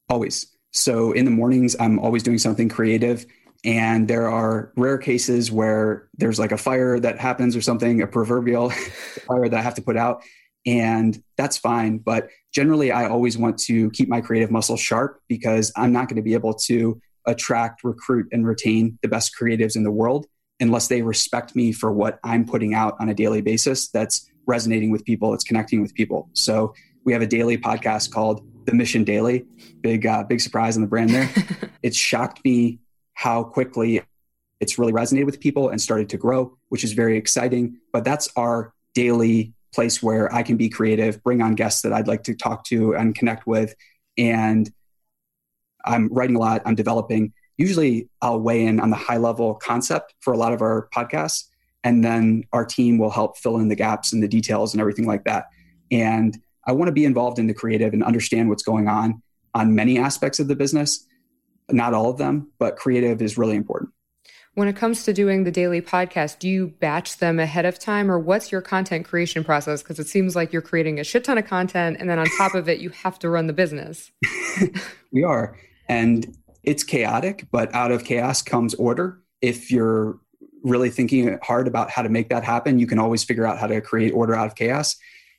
Always. 0.08 0.46
So 0.70 1.12
in 1.12 1.26
the 1.26 1.30
mornings, 1.30 1.76
I'm 1.78 1.98
always 1.98 2.22
doing 2.22 2.38
something 2.38 2.70
creative. 2.70 3.26
And 3.64 4.08
there 4.08 4.28
are 4.30 4.72
rare 4.76 4.98
cases 4.98 5.52
where 5.52 6.08
there's 6.16 6.38
like 6.38 6.50
a 6.50 6.56
fire 6.56 6.98
that 6.98 7.20
happens 7.20 7.54
or 7.54 7.60
something, 7.60 8.00
a 8.00 8.06
proverbial 8.06 8.70
fire 9.26 9.48
that 9.48 9.58
I 9.58 9.62
have 9.62 9.74
to 9.74 9.82
put 9.82 9.98
out. 9.98 10.22
And 10.64 11.22
that's 11.36 11.58
fine. 11.58 11.98
But 11.98 12.30
generally, 12.52 12.90
I 12.90 13.06
always 13.06 13.36
want 13.36 13.58
to 13.60 13.90
keep 13.90 14.08
my 14.08 14.22
creative 14.22 14.50
muscle 14.50 14.76
sharp 14.76 15.20
because 15.28 15.72
I'm 15.76 15.92
not 15.92 16.08
going 16.08 16.16
to 16.16 16.22
be 16.22 16.34
able 16.34 16.54
to 16.54 17.00
attract, 17.26 17.84
recruit, 17.84 18.28
and 18.32 18.46
retain 18.46 18.98
the 19.02 19.08
best 19.08 19.32
creatives 19.38 19.76
in 19.76 19.84
the 19.84 19.90
world 19.90 20.26
unless 20.62 20.88
they 20.88 21.02
respect 21.02 21.54
me 21.56 21.72
for 21.72 21.92
what 21.92 22.18
I'm 22.24 22.44
putting 22.44 22.72
out 22.72 22.96
on 23.00 23.08
a 23.08 23.14
daily 23.14 23.42
basis 23.42 23.88
that's 23.88 24.30
resonating 24.46 24.90
with 24.90 25.04
people, 25.04 25.34
it's 25.34 25.44
connecting 25.44 25.82
with 25.82 25.92
people. 25.94 26.28
So 26.32 26.74
we 27.04 27.12
have 27.12 27.22
a 27.22 27.26
daily 27.26 27.58
podcast 27.58 28.12
called 28.12 28.46
the 28.66 28.74
Mission 28.74 29.04
Daily. 29.04 29.44
Big, 29.80 30.06
uh, 30.06 30.22
big 30.22 30.40
surprise 30.40 30.76
on 30.76 30.82
the 30.82 30.88
brand 30.88 31.10
there. 31.10 31.28
it 31.82 31.94
shocked 31.94 32.44
me 32.44 32.78
how 33.14 33.42
quickly 33.42 34.02
it's 34.60 34.78
really 34.78 34.92
resonated 34.92 35.26
with 35.26 35.40
people 35.40 35.68
and 35.68 35.80
started 35.80 36.08
to 36.10 36.16
grow. 36.16 36.56
which 36.68 36.84
is 36.84 36.92
very 36.92 37.16
exciting. 37.18 37.78
But 37.92 38.04
that's 38.04 38.28
our 38.36 38.72
daily 38.94 39.52
place 39.74 40.02
where 40.02 40.32
I 40.32 40.42
can 40.42 40.56
be 40.56 40.68
creative, 40.68 41.22
bring 41.22 41.42
on 41.42 41.54
guests 41.54 41.82
that 41.82 41.92
I'd 41.92 42.06
like 42.06 42.24
to 42.24 42.34
talk 42.34 42.64
to 42.66 42.94
and 42.94 43.14
connect 43.14 43.46
with. 43.46 43.74
And 44.16 44.70
I'm 45.84 46.08
writing 46.12 46.36
a 46.36 46.38
lot, 46.38 46.62
I'm 46.64 46.76
developing. 46.76 47.32
Usually 47.62 48.08
I'll 48.20 48.40
weigh 48.40 48.66
in 48.66 48.80
on 48.80 48.90
the 48.90 48.96
high 48.96 49.18
level 49.18 49.54
concept 49.54 50.14
for 50.18 50.32
a 50.32 50.36
lot 50.36 50.52
of 50.52 50.62
our 50.62 50.88
podcasts. 50.92 51.44
And 51.84 52.04
then 52.04 52.42
our 52.52 52.64
team 52.64 52.98
will 52.98 53.10
help 53.10 53.38
fill 53.38 53.58
in 53.58 53.68
the 53.68 53.76
gaps 53.76 54.12
and 54.12 54.20
the 54.20 54.26
details 54.26 54.74
and 54.74 54.80
everything 54.80 55.06
like 55.06 55.22
that. 55.24 55.46
And 55.92 56.36
I 56.66 56.72
want 56.72 56.88
to 56.88 56.92
be 56.92 57.04
involved 57.04 57.38
in 57.38 57.46
the 57.46 57.54
creative 57.54 57.92
and 57.92 58.02
understand 58.02 58.48
what's 58.48 58.64
going 58.64 58.88
on 58.88 59.22
on 59.54 59.76
many 59.76 59.96
aspects 59.96 60.40
of 60.40 60.48
the 60.48 60.56
business. 60.56 61.06
Not 61.70 61.94
all 61.94 62.10
of 62.10 62.18
them, 62.18 62.50
but 62.58 62.74
creative 62.74 63.22
is 63.22 63.38
really 63.38 63.54
important. 63.54 63.90
When 64.54 64.66
it 64.66 64.74
comes 64.74 65.04
to 65.04 65.12
doing 65.12 65.44
the 65.44 65.52
daily 65.52 65.80
podcast, 65.80 66.40
do 66.40 66.48
you 66.48 66.66
batch 66.66 67.18
them 67.18 67.38
ahead 67.38 67.64
of 67.64 67.78
time 67.78 68.10
or 68.10 68.18
what's 68.18 68.50
your 68.50 68.60
content 68.60 69.06
creation 69.06 69.44
process? 69.44 69.84
Because 69.84 70.00
it 70.00 70.08
seems 70.08 70.34
like 70.34 70.52
you're 70.52 70.62
creating 70.62 70.98
a 70.98 71.04
shit 71.04 71.22
ton 71.22 71.38
of 71.38 71.46
content 71.46 71.98
and 72.00 72.10
then 72.10 72.18
on 72.18 72.26
top 72.36 72.54
of 72.54 72.68
it, 72.68 72.80
you 72.80 72.90
have 72.90 73.20
to 73.20 73.30
run 73.30 73.46
the 73.46 73.52
business. 73.52 74.10
we 75.12 75.22
are. 75.22 75.56
And 75.88 76.36
it's 76.62 76.84
chaotic, 76.84 77.46
but 77.50 77.74
out 77.74 77.90
of 77.90 78.04
chaos 78.04 78.42
comes 78.42 78.74
order. 78.74 79.20
If 79.40 79.70
you're 79.70 80.18
really 80.62 80.90
thinking 80.90 81.38
hard 81.42 81.66
about 81.66 81.90
how 81.90 82.02
to 82.02 82.08
make 82.08 82.28
that 82.28 82.44
happen, 82.44 82.78
you 82.78 82.86
can 82.86 82.98
always 82.98 83.24
figure 83.24 83.46
out 83.46 83.58
how 83.58 83.66
to 83.66 83.80
create 83.80 84.12
order 84.12 84.34
out 84.34 84.46
of 84.46 84.54
chaos. 84.54 84.96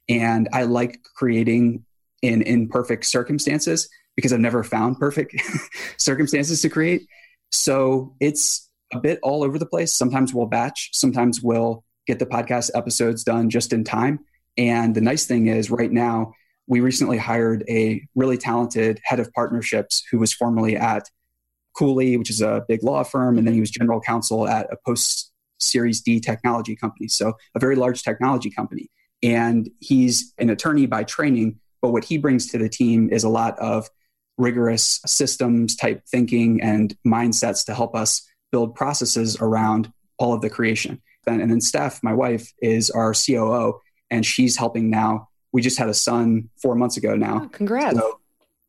And 0.09 0.49
I 0.51 0.63
like 0.63 1.01
creating 1.15 1.85
in 2.21 2.41
imperfect 2.41 3.05
circumstances 3.05 3.89
because 4.15 4.33
I've 4.33 4.39
never 4.39 4.63
found 4.63 4.99
perfect 4.99 5.35
circumstances 5.97 6.61
to 6.61 6.69
create. 6.69 7.07
So 7.51 8.15
it's 8.19 8.69
a 8.93 8.99
bit 8.99 9.19
all 9.23 9.43
over 9.43 9.57
the 9.57 9.65
place. 9.65 9.93
Sometimes 9.93 10.33
we'll 10.33 10.45
batch, 10.45 10.89
sometimes 10.93 11.41
we'll 11.41 11.83
get 12.05 12.19
the 12.19 12.25
podcast 12.25 12.71
episodes 12.75 13.23
done 13.23 13.49
just 13.49 13.73
in 13.73 13.83
time. 13.83 14.19
And 14.57 14.93
the 14.93 15.01
nice 15.01 15.25
thing 15.25 15.47
is, 15.47 15.71
right 15.71 15.91
now, 15.91 16.33
we 16.67 16.79
recently 16.79 17.17
hired 17.17 17.63
a 17.69 18.05
really 18.15 18.37
talented 18.37 18.99
head 19.03 19.19
of 19.19 19.31
partnerships 19.33 20.03
who 20.09 20.19
was 20.19 20.33
formerly 20.33 20.77
at 20.77 21.09
Cooley, 21.77 22.17
which 22.17 22.29
is 22.29 22.41
a 22.41 22.63
big 22.67 22.83
law 22.83 23.03
firm, 23.03 23.37
and 23.37 23.45
then 23.45 23.53
he 23.53 23.59
was 23.59 23.71
general 23.71 23.99
counsel 23.99 24.47
at 24.47 24.67
a 24.71 24.77
post 24.85 25.31
Series 25.59 26.01
D 26.01 26.19
technology 26.19 26.75
company. 26.75 27.07
So, 27.07 27.33
a 27.55 27.59
very 27.59 27.75
large 27.75 28.03
technology 28.03 28.49
company. 28.49 28.89
And 29.21 29.69
he's 29.79 30.33
an 30.37 30.49
attorney 30.49 30.85
by 30.85 31.03
training, 31.03 31.59
but 31.81 31.91
what 31.91 32.03
he 32.03 32.17
brings 32.17 32.47
to 32.47 32.57
the 32.57 32.69
team 32.69 33.09
is 33.09 33.23
a 33.23 33.29
lot 33.29 33.57
of 33.59 33.89
rigorous 34.37 34.99
systems 35.05 35.75
type 35.75 36.03
thinking 36.09 36.61
and 36.61 36.95
mindsets 37.05 37.65
to 37.65 37.73
help 37.73 37.95
us 37.95 38.27
build 38.51 38.75
processes 38.75 39.37
around 39.39 39.91
all 40.17 40.33
of 40.33 40.41
the 40.41 40.49
creation. 40.49 41.01
And, 41.25 41.49
then 41.49 41.61
Steph, 41.61 42.03
my 42.03 42.13
wife, 42.13 42.51
is 42.61 42.89
our 42.89 43.13
COO, 43.13 43.79
and 44.11 44.25
she's 44.25 44.57
helping 44.57 44.89
now. 44.89 45.29
We 45.53 45.61
just 45.61 45.77
had 45.77 45.87
a 45.87 45.93
son 45.93 46.49
four 46.61 46.75
months 46.75 46.97
ago 46.97 47.15
now. 47.15 47.43
Oh, 47.45 47.49
congrats. 47.49 47.97
So, 47.97 48.19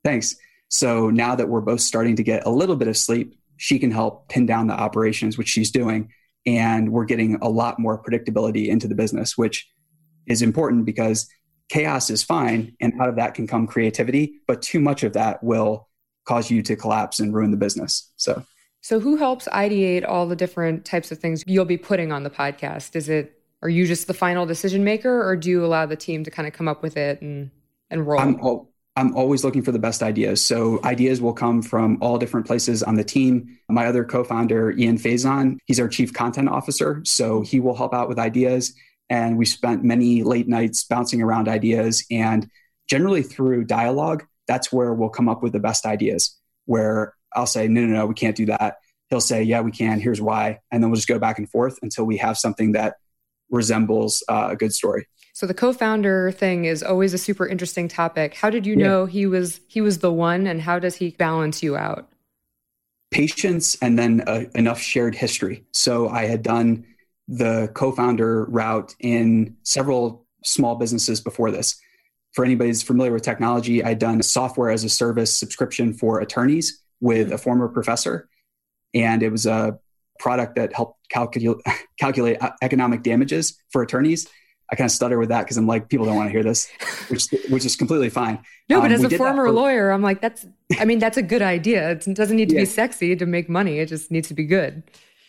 thanks. 0.05 0.37
So 0.69 1.11
now 1.11 1.35
that 1.35 1.49
we're 1.49 1.61
both 1.61 1.81
starting 1.81 2.17
to 2.17 2.23
get 2.23 2.47
a 2.47 2.51
little 2.51 2.77
bit 2.77 2.89
of 2.89 2.97
sleep, 2.97 3.39
she 3.57 3.79
can 3.79 3.91
help 3.91 4.29
pin 4.29 4.47
down 4.47 4.67
the 4.67 4.75
operations, 4.75 5.39
which 5.39 5.49
she's 5.49 5.71
doing. 5.71 6.13
And 6.47 6.93
we're 6.93 7.05
getting 7.05 7.37
a 7.37 7.49
lot 7.49 7.79
more 7.79 8.03
predictability 8.03 8.69
into 8.69 8.87
the 8.87 8.95
business, 8.95 9.37
which 9.39 9.69
is 10.27 10.43
important 10.43 10.85
because 10.85 11.29
chaos 11.69 12.11
is 12.11 12.23
fine. 12.23 12.77
And 12.81 13.01
out 13.01 13.09
of 13.09 13.17
that 13.17 13.35
can 13.35 13.47
come 13.47 13.67
creativity, 13.67 14.41
but 14.47 14.63
too 14.63 14.81
much 14.81 15.03
of 15.03 15.15
that 15.15 15.43
will 15.43 15.89
cause 16.27 16.51
you 16.51 16.63
to 16.63 16.77
collapse 16.77 17.21
and 17.21 17.35
ruin 17.35 17.51
the 17.51 17.57
business. 17.57 18.13
So 18.17 18.45
so, 18.85 19.01
who 19.01 19.17
helps 19.17 19.49
ideate 19.49 20.07
all 20.07 20.27
the 20.27 20.37
different 20.37 20.85
types 20.85 21.11
of 21.11 21.19
things 21.19 21.43
you'll 21.47 21.65
be 21.65 21.79
putting 21.79 22.13
on 22.13 22.23
the 22.23 22.29
podcast? 22.29 22.95
Is 22.95 23.09
it 23.09 23.41
are 23.65 23.71
you 23.71 23.87
just 23.87 24.07
the 24.07 24.15
final 24.15 24.47
decision 24.47 24.85
maker, 24.85 25.27
or 25.27 25.35
do 25.35 25.51
you 25.51 25.65
allow 25.65 25.87
the 25.87 25.97
team 25.97 26.23
to 26.25 26.31
kind 26.31 26.47
of 26.47 26.53
come 26.55 26.69
up 26.69 26.83
with 26.83 26.97
it 26.97 27.21
and 27.23 27.51
and 27.91 28.07
roll? 28.07 28.21
I'm, 28.21 28.39
I'm 28.97 29.17
always 29.17 29.43
looking 29.43 29.63
for 29.63 29.73
the 29.73 29.79
best 29.79 30.03
ideas. 30.03 30.45
So 30.45 30.79
ideas 30.85 31.21
will 31.21 31.33
come 31.33 31.63
from 31.63 31.99
all 32.01 32.19
different 32.19 32.47
places 32.47 32.83
on 32.83 32.95
the 32.95 33.03
team. 33.03 33.59
My 33.69 33.87
other 33.87 34.05
co-founder, 34.05 34.73
Ian 34.73 34.99
Faison, 34.99 35.59
he's 35.65 35.81
our 35.81 35.89
chief 35.89 36.13
content 36.13 36.49
officer, 36.49 37.01
so 37.05 37.41
he 37.41 37.59
will 37.59 37.75
help 37.75 37.93
out 37.93 38.09
with 38.09 38.19
ideas. 38.19 38.73
And 39.11 39.37
we 39.37 39.47
spent 39.47 39.83
many 39.83 40.23
late 40.23 40.47
nights 40.47 40.85
bouncing 40.85 41.23
around 41.23 41.49
ideas, 41.49 42.05
and 42.11 42.49
generally 42.89 43.23
through 43.23 43.65
dialogue, 43.65 44.25
that's 44.47 44.71
where 44.71 44.95
we'll 44.95 45.09
come 45.09 45.29
up 45.29 45.43
with 45.43 45.53
the 45.53 45.59
best 45.59 45.87
ideas. 45.87 46.39
Where 46.67 47.15
I'll 47.35 47.47
say, 47.47 47.67
no, 47.67 47.81
no, 47.81 47.95
no, 47.95 48.07
we 48.07 48.15
can't 48.15 48.37
do 48.37 48.47
that. 48.47 48.77
He'll 49.11 49.21
say, 49.21 49.43
yeah, 49.43 49.61
we 49.61 49.71
can. 49.71 50.01
Here's 50.01 50.21
why. 50.21 50.61
And 50.71 50.83
then 50.83 50.91
we'll 50.91 50.97
just 50.97 51.09
go 51.09 51.19
back 51.19 51.39
and 51.39 51.51
forth 51.51 51.79
until 51.83 52.05
we 52.05 52.17
have 52.19 52.39
something 52.39 52.73
that 52.73 52.97
resembles 53.55 54.23
uh, 54.29 54.49
a 54.51 54.57
good 54.57 54.75
story. 54.75 55.07
So 55.33 55.47
the 55.47 55.55
co-founder 55.55 56.31
thing 56.31 56.65
is 56.65 56.83
always 56.83 57.13
a 57.13 57.19
super 57.19 57.47
interesting 57.47 57.89
topic. 57.89 58.35
How 58.35 58.51
did 58.51 58.67
you 58.67 58.77
yeah. 58.77 58.87
know 58.87 59.07
he 59.07 59.27
was 59.27 59.61
he 59.69 59.81
was 59.81 59.99
the 59.99 60.13
one, 60.13 60.47
and 60.47 60.61
how 60.61 60.79
does 60.79 60.95
he 60.95 61.11
balance 61.11 61.63
you 61.63 61.77
out? 61.77 62.09
Patience 63.11 63.77
and 63.83 63.99
then 63.99 64.23
uh, 64.27 64.45
enough 64.55 64.81
shared 64.81 65.15
history. 65.15 65.65
So 65.73 66.09
I 66.09 66.27
had 66.27 66.43
done 66.43 66.85
the 67.27 67.71
co-founder 67.75 68.45
route 68.45 68.95
in 69.01 69.57
several 69.63 70.27
small 70.45 70.77
businesses 70.77 71.21
before 71.21 71.51
this. 71.51 71.81
For 72.33 72.45
anybody 72.45 72.71
who's 72.71 72.83
familiar 72.83 73.13
with 73.13 73.23
technology, 73.23 73.83
I'd 73.83 73.99
done 73.99 74.23
software 74.23 74.71
as 74.71 74.85
a 74.85 74.89
service 74.89 75.33
subscription 75.33 75.95
for 75.95 76.21
attorneys 76.21 76.83
with 77.01 77.33
a 77.33 77.39
former 77.39 77.69
professor, 77.69 78.29
and 78.93 79.23
it 79.23 79.31
was 79.31 79.47
a 79.47 79.79
product 80.19 80.57
that 80.57 80.73
helped 80.73 80.99
calculate 81.11 81.65
calculate 81.99 82.39
economic 82.63 83.03
damages 83.03 83.59
for 83.71 83.83
attorneys. 83.83 84.29
I 84.71 84.77
kind 84.77 84.87
of 84.87 84.93
stutter 84.93 85.19
with 85.19 85.29
that 85.29 85.43
because 85.43 85.59
I'm 85.59 85.67
like, 85.67 85.91
people 85.91 86.07
don't 86.07 86.17
want 86.17 86.29
to 86.29 86.33
hear 86.33 86.43
this, 86.43 86.69
which 87.09 87.27
which 87.49 87.65
is 87.65 87.77
completely 87.77 88.11
fine. 88.11 88.43
No, 88.69 88.81
but 88.81 88.87
um, 88.87 88.93
as 88.93 89.05
a 89.05 89.17
former 89.17 89.47
for, 89.47 89.53
lawyer, 89.53 89.91
I'm 89.91 90.03
like, 90.03 90.21
that's. 90.21 90.47
I 90.79 90.85
mean, 90.85 90.99
that's 90.99 91.19
a 91.19 91.23
good 91.23 91.43
idea. 91.43 91.91
It 91.91 92.15
doesn't 92.15 92.37
need 92.37 92.49
to 92.49 92.55
yeah. 92.55 92.63
be 92.63 92.67
sexy 92.67 93.15
to 93.15 93.27
make 93.27 93.49
money. 93.49 93.79
It 93.79 93.89
just 93.89 94.11
needs 94.11 94.29
to 94.29 94.35
be 94.35 94.45
good. 94.45 94.83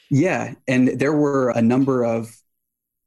Yeah, 0.10 0.54
and 0.68 0.88
there 0.88 1.14
were 1.14 1.50
a 1.50 1.62
number 1.62 2.04
of 2.04 2.36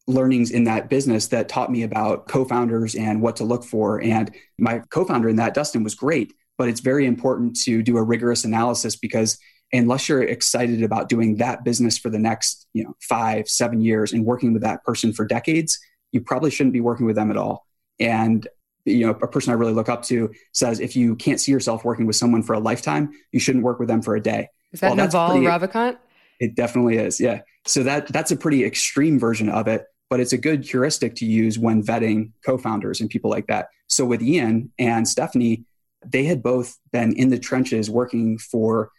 learnings 0.07 0.51
in 0.51 0.65
that 0.65 0.89
business 0.89 1.29
that 1.29 1.49
taught 1.49 1.71
me 1.71 1.83
about 1.83 2.29
co-founders 2.29 2.95
and 2.95 3.21
what 3.21 3.37
to 3.37 3.45
look 3.45 3.63
for. 3.63 4.01
And 4.01 4.35
my 4.59 4.81
co-founder 4.91 5.29
in 5.29 5.37
that, 5.37 5.55
Dustin, 5.55 5.85
was 5.85 5.95
great 5.95 6.33
but 6.59 6.69
it's 6.69 6.81
very 6.81 7.07
important 7.07 7.57
to 7.63 7.83
do 7.83 7.97
a 7.97 8.03
rigorous 8.03 8.45
analysis 8.45 8.97
because 8.97 9.39
unless 9.73 10.09
you're 10.09 10.23
excited 10.23 10.83
about 10.83 11.09
doing 11.09 11.37
that 11.37 11.65
business 11.65 11.99
for 11.99 12.11
the 12.11 12.19
next 12.19 12.67
you 12.73 12.85
know 12.85 12.95
five 13.01 13.49
seven 13.49 13.81
years 13.81 14.13
and 14.13 14.25
working 14.25 14.53
with 14.53 14.63
that 14.63 14.83
person 14.85 15.13
for 15.13 15.25
decades 15.25 15.79
you 16.13 16.21
probably 16.21 16.51
shouldn't 16.51 16.73
be 16.73 16.81
working 16.81 17.07
with 17.07 17.17
them 17.17 17.31
at 17.31 17.37
all. 17.37 17.67
And 18.01 18.47
you 18.85 19.05
know 19.05 19.11
a 19.11 19.29
person 19.29 19.53
i 19.53 19.55
really 19.55 19.75
look 19.75 19.91
up 19.91 20.03
to 20.03 20.33
says 20.53 20.81
if 20.81 20.97
you 20.97 21.15
can't 21.17 21.39
see 21.39 21.53
yourself 21.53 21.85
working 21.85 22.07
with 22.07 22.17
someone 22.17 22.43
for 22.43 22.55
a 22.55 22.59
lifetime 22.59 23.11
you 23.33 23.41
shouldn't 23.41 23.63
work 23.63 23.79
with 23.79 23.89
them 23.89 24.01
for 24.01 24.17
a 24.17 24.21
day. 24.21 24.49
Is 24.73 24.81
that 24.81 24.97
well, 24.97 25.07
naval 25.07 25.29
pretty, 25.31 25.47
ravikant? 25.47 25.99
It 26.41 26.55
definitely 26.55 26.97
is 26.97 27.21
yeah. 27.21 27.43
So 27.67 27.83
that 27.83 28.09
that's 28.09 28.31
a 28.31 28.37
pretty 28.37 28.65
extreme 28.65 29.19
version 29.19 29.49
of 29.49 29.69
it 29.69 29.85
but 30.09 30.21
it's 30.21 30.33
a 30.33 30.39
good 30.39 30.65
heuristic 30.65 31.15
to 31.17 31.27
use 31.27 31.59
when 31.59 31.83
vetting 31.83 32.31
co-founders 32.47 33.03
and 33.03 33.11
people 33.11 33.31
like 33.31 33.47
that. 33.49 33.69
So 33.89 34.07
with 34.07 34.23
ian 34.23 34.73
and 34.79 35.07
stephanie 35.07 35.65
they 36.07 36.25
had 36.25 36.43
both 36.43 36.79
been 36.93 37.13
in 37.15 37.29
the 37.29 37.39
trenches 37.39 37.91
working 37.91 38.39
for 38.39 38.91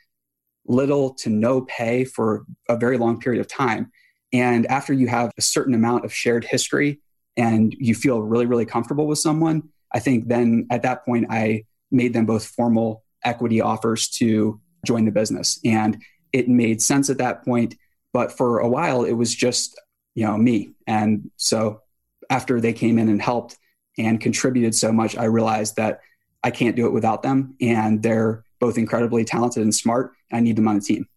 little 0.69 1.13
to 1.15 1.29
no 1.29 1.61
pay 1.61 2.05
for 2.05 2.45
a 2.69 2.77
very 2.77 2.97
long 2.97 3.19
period 3.19 3.41
of 3.41 3.47
time. 3.47 3.91
And 4.31 4.65
after 4.67 4.93
you 4.93 5.07
have 5.07 5.31
a 5.37 5.41
certain 5.41 5.73
amount 5.73 6.05
of 6.05 6.13
shared 6.13 6.45
history 6.45 7.01
and 7.35 7.75
you 7.77 7.95
feel 7.95 8.21
really, 8.21 8.45
really 8.45 8.65
comfortable 8.65 9.07
with 9.07 9.17
someone, 9.17 9.69
I 9.91 9.99
think 9.99 10.27
then 10.27 10.67
at 10.69 10.83
that 10.83 11.03
point, 11.03 11.25
I 11.29 11.65
made 11.91 12.13
them 12.13 12.27
both 12.27 12.45
formal 12.45 13.03
equity 13.25 13.59
offers 13.59 14.07
to 14.09 14.61
join 14.85 15.05
the 15.05 15.11
business. 15.11 15.59
And 15.65 16.01
it 16.31 16.47
made 16.47 16.81
sense 16.81 17.09
at 17.09 17.17
that 17.17 17.43
point. 17.43 17.75
But 18.13 18.31
for 18.31 18.59
a 18.59 18.69
while, 18.69 19.03
it 19.03 19.13
was 19.13 19.33
just, 19.33 19.79
you 20.13 20.25
know, 20.25 20.37
me. 20.37 20.69
And 20.85 21.31
so 21.37 21.81
after 22.29 22.61
they 22.61 22.73
came 22.73 22.99
in 22.99 23.09
and 23.09 23.21
helped 23.21 23.57
and 23.97 24.21
contributed 24.21 24.75
so 24.75 24.91
much, 24.91 25.17
I 25.17 25.25
realized 25.25 25.75
that 25.77 26.01
I 26.43 26.51
can't 26.51 26.75
do 26.75 26.85
it 26.85 26.93
without 26.93 27.23
them. 27.23 27.55
And 27.59 28.03
they're 28.03 28.43
both 28.59 28.77
incredibly 28.77 29.25
talented 29.25 29.63
and 29.63 29.73
smart. 29.73 30.13
I 30.31 30.39
need 30.39 30.55
them 30.55 30.67
on 30.67 30.75
the 30.75 30.81
team. 30.81 31.07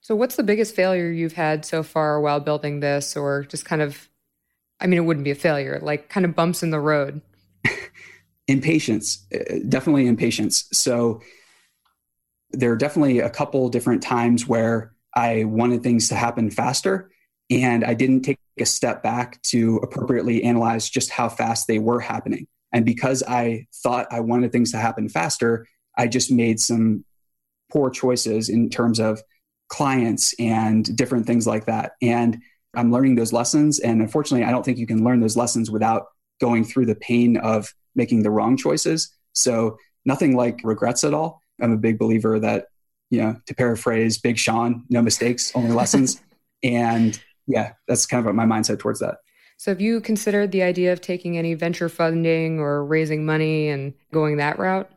So, 0.00 0.14
what's 0.14 0.36
the 0.36 0.42
biggest 0.42 0.74
failure 0.74 1.10
you've 1.10 1.32
had 1.32 1.64
so 1.64 1.82
far 1.82 2.20
while 2.20 2.40
building 2.40 2.80
this, 2.80 3.16
or 3.16 3.44
just 3.44 3.64
kind 3.64 3.82
of, 3.82 4.08
I 4.80 4.86
mean, 4.86 4.98
it 4.98 5.02
wouldn't 5.02 5.24
be 5.24 5.30
a 5.30 5.34
failure, 5.34 5.78
like 5.82 6.08
kind 6.08 6.26
of 6.26 6.34
bumps 6.34 6.62
in 6.62 6.70
the 6.70 6.80
road? 6.80 7.22
impatience, 8.48 9.26
uh, 9.34 9.60
definitely 9.68 10.06
impatience. 10.06 10.68
So, 10.72 11.22
there 12.50 12.70
are 12.70 12.76
definitely 12.76 13.20
a 13.20 13.30
couple 13.30 13.68
different 13.68 14.02
times 14.02 14.46
where 14.46 14.92
I 15.16 15.44
wanted 15.44 15.82
things 15.82 16.08
to 16.08 16.14
happen 16.14 16.50
faster 16.50 17.10
and 17.50 17.84
I 17.84 17.94
didn't 17.94 18.22
take 18.22 18.38
a 18.58 18.66
step 18.66 19.02
back 19.02 19.40
to 19.42 19.78
appropriately 19.78 20.44
analyze 20.44 20.88
just 20.88 21.10
how 21.10 21.28
fast 21.28 21.66
they 21.66 21.78
were 21.78 22.00
happening. 22.00 22.46
And 22.72 22.84
because 22.84 23.22
I 23.22 23.66
thought 23.82 24.06
I 24.10 24.20
wanted 24.20 24.52
things 24.52 24.72
to 24.72 24.78
happen 24.78 25.08
faster, 25.08 25.66
I 25.96 26.06
just 26.06 26.30
made 26.30 26.60
some 26.60 27.04
poor 27.72 27.90
choices 27.90 28.48
in 28.48 28.70
terms 28.70 29.00
of 29.00 29.22
clients 29.68 30.34
and 30.38 30.96
different 30.96 31.26
things 31.26 31.46
like 31.46 31.66
that. 31.66 31.92
And 32.02 32.40
I'm 32.76 32.92
learning 32.92 33.16
those 33.16 33.32
lessons. 33.32 33.78
And 33.78 34.00
unfortunately, 34.00 34.46
I 34.46 34.50
don't 34.50 34.64
think 34.64 34.78
you 34.78 34.86
can 34.86 35.04
learn 35.04 35.20
those 35.20 35.36
lessons 35.36 35.70
without 35.70 36.06
going 36.40 36.64
through 36.64 36.86
the 36.86 36.94
pain 36.94 37.36
of 37.36 37.72
making 37.94 38.22
the 38.22 38.30
wrong 38.30 38.56
choices. 38.56 39.14
So 39.32 39.78
nothing 40.04 40.36
like 40.36 40.60
regrets 40.64 41.04
at 41.04 41.14
all. 41.14 41.40
I'm 41.60 41.72
a 41.72 41.76
big 41.76 41.98
believer 41.98 42.38
that, 42.40 42.66
you 43.10 43.22
know, 43.22 43.36
to 43.46 43.54
paraphrase 43.54 44.18
Big 44.18 44.38
Sean, 44.38 44.84
no 44.88 45.02
mistakes, 45.02 45.52
only 45.54 45.70
lessons. 45.70 46.20
and 46.62 47.18
yeah, 47.46 47.72
that's 47.86 48.06
kind 48.06 48.26
of 48.26 48.34
my 48.34 48.44
mindset 48.44 48.78
towards 48.78 49.00
that. 49.00 49.16
So 49.56 49.70
have 49.70 49.80
you 49.80 50.00
considered 50.00 50.50
the 50.50 50.62
idea 50.62 50.92
of 50.92 51.00
taking 51.00 51.38
any 51.38 51.54
venture 51.54 51.88
funding 51.88 52.58
or 52.58 52.84
raising 52.84 53.24
money 53.24 53.68
and 53.68 53.94
going 54.12 54.38
that 54.38 54.58
route? 54.58 54.90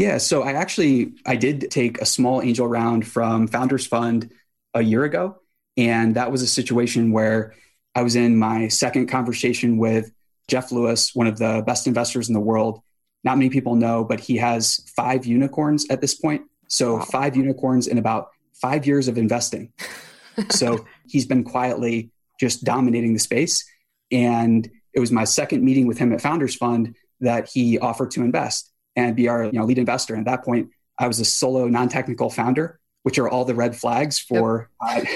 Yeah, 0.00 0.16
so 0.16 0.42
I 0.42 0.52
actually 0.52 1.12
I 1.26 1.36
did 1.36 1.70
take 1.70 2.00
a 2.00 2.06
small 2.06 2.40
angel 2.40 2.66
round 2.66 3.06
from 3.06 3.48
Founders 3.48 3.86
Fund 3.86 4.32
a 4.72 4.80
year 4.80 5.04
ago 5.04 5.36
and 5.76 6.14
that 6.14 6.32
was 6.32 6.40
a 6.40 6.46
situation 6.46 7.12
where 7.12 7.52
I 7.94 8.00
was 8.02 8.16
in 8.16 8.38
my 8.38 8.68
second 8.68 9.08
conversation 9.08 9.76
with 9.76 10.10
Geoff 10.48 10.72
Lewis, 10.72 11.14
one 11.14 11.26
of 11.26 11.36
the 11.36 11.62
best 11.66 11.86
investors 11.86 12.28
in 12.28 12.32
the 12.32 12.40
world. 12.40 12.80
Not 13.24 13.36
many 13.36 13.50
people 13.50 13.74
know, 13.74 14.02
but 14.02 14.20
he 14.20 14.38
has 14.38 14.82
five 14.96 15.26
unicorns 15.26 15.86
at 15.90 16.00
this 16.00 16.14
point. 16.14 16.44
So, 16.66 16.94
wow. 16.96 17.04
five 17.04 17.36
unicorns 17.36 17.86
in 17.86 17.98
about 17.98 18.30
five 18.54 18.86
years 18.86 19.06
of 19.06 19.18
investing. 19.18 19.70
so, 20.48 20.86
he's 21.08 21.26
been 21.26 21.44
quietly 21.44 22.10
just 22.40 22.64
dominating 22.64 23.12
the 23.12 23.20
space. 23.20 23.62
And 24.10 24.66
it 24.94 25.00
was 25.00 25.12
my 25.12 25.24
second 25.24 25.62
meeting 25.62 25.86
with 25.86 25.98
him 25.98 26.10
at 26.14 26.22
Founders 26.22 26.54
Fund 26.54 26.96
that 27.20 27.50
he 27.52 27.78
offered 27.78 28.12
to 28.12 28.22
invest 28.22 28.70
and 28.96 29.16
be 29.16 29.28
our 29.28 29.44
you 29.44 29.52
know, 29.52 29.64
lead 29.64 29.78
investor. 29.78 30.14
And 30.14 30.26
at 30.26 30.30
that 30.30 30.44
point, 30.44 30.70
I 30.98 31.06
was 31.06 31.20
a 31.20 31.24
solo 31.24 31.66
non 31.68 31.88
technical 31.88 32.30
founder 32.30 32.80
which 33.02 33.18
are 33.18 33.28
all 33.28 33.44
the 33.44 33.54
red 33.54 33.76
flags 33.76 34.18
for 34.18 34.70
yep. 34.86 35.06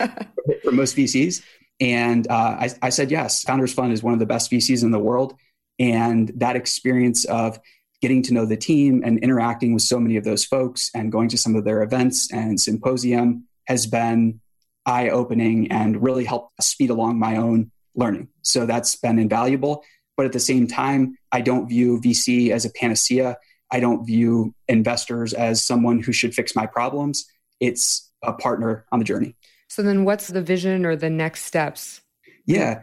uh, 0.00 0.08
for 0.64 0.72
most 0.72 0.96
VCs. 0.96 1.42
And 1.80 2.28
uh, 2.28 2.56
I, 2.60 2.70
I, 2.82 2.88
said 2.90 3.10
yes. 3.10 3.42
Founders 3.44 3.72
Fund 3.72 3.92
is 3.92 4.02
one 4.02 4.12
of 4.12 4.18
the 4.18 4.26
best 4.26 4.50
VCs 4.50 4.82
in 4.82 4.90
the 4.90 4.98
world, 4.98 5.34
and 5.78 6.30
that 6.36 6.56
experience 6.56 7.24
of 7.24 7.58
getting 8.00 8.22
to 8.22 8.34
know 8.34 8.44
the 8.44 8.56
team 8.56 9.02
and 9.04 9.18
interacting 9.20 9.74
with 9.74 9.82
so 9.82 9.98
many 9.98 10.16
of 10.16 10.24
those 10.24 10.44
folks 10.44 10.90
and 10.94 11.12
going 11.12 11.28
to 11.28 11.38
some 11.38 11.54
of 11.54 11.64
their 11.64 11.82
events 11.82 12.32
and 12.32 12.60
symposium 12.60 13.44
has 13.66 13.86
been 13.86 14.40
eye 14.86 15.08
opening 15.08 15.70
and 15.70 16.02
really 16.02 16.24
helped 16.24 16.62
speed 16.62 16.90
along 16.90 17.18
my 17.18 17.36
own 17.36 17.70
learning. 17.94 18.28
So 18.42 18.66
that's 18.66 18.94
been 18.96 19.18
invaluable. 19.18 19.84
But 20.18 20.26
at 20.26 20.32
the 20.32 20.40
same 20.40 20.66
time, 20.66 21.16
I 21.32 21.40
don't 21.40 21.66
view 21.66 21.98
VC 22.00 22.50
as 22.50 22.66
a 22.66 22.70
panacea. 22.70 23.38
I 23.70 23.80
don't 23.80 24.04
view 24.04 24.54
investors 24.68 25.32
as 25.32 25.62
someone 25.62 26.00
who 26.02 26.12
should 26.12 26.34
fix 26.34 26.54
my 26.54 26.66
problems. 26.66 27.24
It's 27.60 28.10
a 28.22 28.34
partner 28.34 28.84
on 28.92 28.98
the 28.98 29.04
journey. 29.04 29.36
So 29.68 29.82
then 29.82 30.04
what's 30.04 30.28
the 30.28 30.42
vision 30.42 30.84
or 30.84 30.96
the 30.96 31.08
next 31.08 31.44
steps? 31.44 32.00
Yeah. 32.44 32.82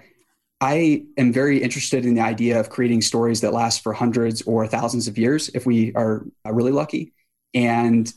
I 0.61 1.03
am 1.17 1.33
very 1.33 1.61
interested 1.61 2.05
in 2.05 2.13
the 2.13 2.21
idea 2.21 2.59
of 2.59 2.69
creating 2.69 3.01
stories 3.01 3.41
that 3.41 3.51
last 3.51 3.83
for 3.83 3.91
hundreds 3.91 4.41
or 4.43 4.65
thousands 4.67 5.07
of 5.07 5.17
years 5.17 5.49
if 5.49 5.65
we 5.65 5.93
are 5.95 6.25
really 6.45 6.71
lucky. 6.71 7.13
And 7.53 8.11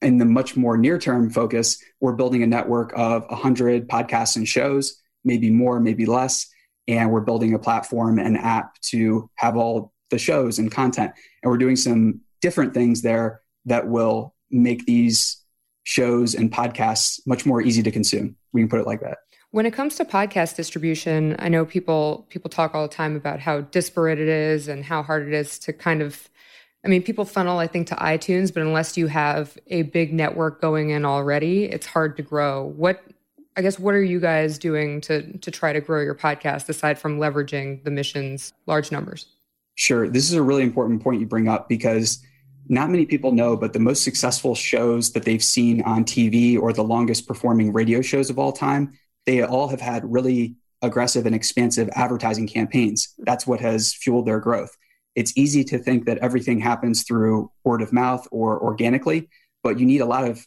in 0.00 0.18
the 0.18 0.24
much 0.24 0.56
more 0.56 0.76
near 0.76 0.98
term 0.98 1.30
focus, 1.30 1.82
we're 2.00 2.12
building 2.12 2.42
a 2.42 2.46
network 2.46 2.92
of 2.94 3.24
100 3.28 3.88
podcasts 3.88 4.36
and 4.36 4.46
shows, 4.46 5.00
maybe 5.24 5.50
more, 5.50 5.80
maybe 5.80 6.06
less. 6.06 6.46
And 6.90 7.10
we're 7.10 7.20
building 7.20 7.54
a 7.54 7.58
platform 7.58 8.18
and 8.18 8.36
app 8.36 8.80
to 8.82 9.30
have 9.36 9.56
all 9.56 9.92
the 10.10 10.18
shows 10.18 10.58
and 10.58 10.70
content. 10.70 11.12
And 11.42 11.50
we're 11.50 11.58
doing 11.58 11.76
some 11.76 12.20
different 12.40 12.74
things 12.74 13.02
there 13.02 13.42
that 13.66 13.88
will 13.88 14.34
make 14.50 14.86
these 14.86 15.42
shows 15.84 16.34
and 16.34 16.50
podcasts 16.50 17.20
much 17.26 17.46
more 17.46 17.62
easy 17.62 17.82
to 17.82 17.90
consume. 17.90 18.36
We 18.52 18.60
can 18.60 18.68
put 18.68 18.80
it 18.80 18.86
like 18.86 19.00
that. 19.00 19.18
When 19.52 19.66
it 19.66 19.72
comes 19.72 19.96
to 19.96 20.04
podcast 20.04 20.56
distribution, 20.56 21.34
I 21.38 21.48
know 21.48 21.64
people 21.64 22.26
people 22.28 22.50
talk 22.50 22.74
all 22.74 22.82
the 22.86 22.94
time 22.94 23.16
about 23.16 23.40
how 23.40 23.62
disparate 23.62 24.20
it 24.20 24.28
is 24.28 24.68
and 24.68 24.84
how 24.84 25.02
hard 25.02 25.26
it 25.26 25.34
is 25.34 25.58
to 25.60 25.72
kind 25.72 26.02
of 26.02 26.28
I 26.84 26.88
mean, 26.88 27.02
people 27.02 27.26
funnel, 27.26 27.58
I 27.58 27.66
think, 27.66 27.88
to 27.88 27.94
iTunes, 27.96 28.54
but 28.54 28.62
unless 28.62 28.96
you 28.96 29.06
have 29.08 29.58
a 29.66 29.82
big 29.82 30.14
network 30.14 30.62
going 30.62 30.90
in 30.90 31.04
already, 31.04 31.64
it's 31.64 31.86
hard 31.86 32.16
to 32.16 32.22
grow. 32.22 32.64
What 32.64 33.02
I 33.56 33.62
guess 33.62 33.78
what 33.78 33.94
are 33.94 34.02
you 34.02 34.20
guys 34.20 34.58
doing 34.58 35.00
to 35.02 35.38
to 35.38 35.50
try 35.50 35.72
to 35.72 35.80
grow 35.80 36.02
your 36.02 36.14
podcast 36.14 36.68
aside 36.68 36.98
from 36.98 37.18
leveraging 37.18 37.84
the 37.84 37.90
mission's 37.90 38.52
large 38.66 38.92
numbers? 38.92 39.26
Sure. 39.74 40.08
This 40.08 40.24
is 40.24 40.34
a 40.34 40.42
really 40.42 40.62
important 40.62 41.02
point 41.02 41.20
you 41.20 41.26
bring 41.26 41.48
up 41.48 41.68
because 41.68 42.24
not 42.68 42.90
many 42.90 43.04
people 43.04 43.32
know, 43.32 43.56
but 43.56 43.72
the 43.72 43.78
most 43.80 44.04
successful 44.04 44.54
shows 44.54 45.12
that 45.12 45.24
they've 45.24 45.42
seen 45.42 45.82
on 45.82 46.04
TV 46.04 46.60
or 46.60 46.72
the 46.72 46.84
longest 46.84 47.26
performing 47.26 47.72
radio 47.72 48.00
shows 48.00 48.30
of 48.30 48.38
all 48.38 48.52
time, 48.52 48.92
they 49.26 49.42
all 49.42 49.68
have 49.68 49.80
had 49.80 50.10
really 50.10 50.54
aggressive 50.82 51.26
and 51.26 51.34
expansive 51.34 51.88
advertising 51.94 52.46
campaigns. 52.46 53.12
That's 53.18 53.46
what 53.46 53.60
has 53.60 53.92
fueled 53.92 54.26
their 54.26 54.38
growth. 54.38 54.76
It's 55.16 55.36
easy 55.36 55.64
to 55.64 55.78
think 55.78 56.06
that 56.06 56.18
everything 56.18 56.60
happens 56.60 57.02
through 57.02 57.50
word 57.64 57.82
of 57.82 57.92
mouth 57.92 58.26
or 58.30 58.62
organically, 58.62 59.28
but 59.62 59.78
you 59.80 59.86
need 59.86 60.00
a 60.00 60.06
lot 60.06 60.28
of 60.28 60.46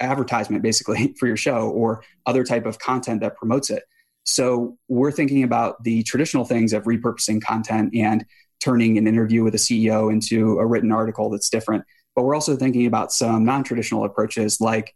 advertisement 0.00 0.62
basically 0.62 1.14
for 1.18 1.26
your 1.26 1.36
show 1.36 1.68
or 1.70 2.02
other 2.26 2.44
type 2.44 2.66
of 2.66 2.78
content 2.78 3.20
that 3.20 3.36
promotes 3.36 3.70
it. 3.70 3.84
So 4.24 4.76
we're 4.88 5.12
thinking 5.12 5.42
about 5.42 5.82
the 5.82 6.02
traditional 6.02 6.44
things 6.44 6.72
of 6.72 6.84
repurposing 6.84 7.42
content 7.42 7.94
and 7.94 8.24
turning 8.60 8.98
an 8.98 9.06
interview 9.06 9.42
with 9.42 9.54
a 9.54 9.58
CEO 9.58 10.12
into 10.12 10.58
a 10.58 10.66
written 10.66 10.92
article 10.92 11.30
that's 11.30 11.48
different. 11.48 11.84
But 12.14 12.24
we're 12.24 12.34
also 12.34 12.56
thinking 12.56 12.86
about 12.86 13.12
some 13.12 13.44
non 13.44 13.64
traditional 13.64 14.04
approaches, 14.04 14.60
like, 14.60 14.94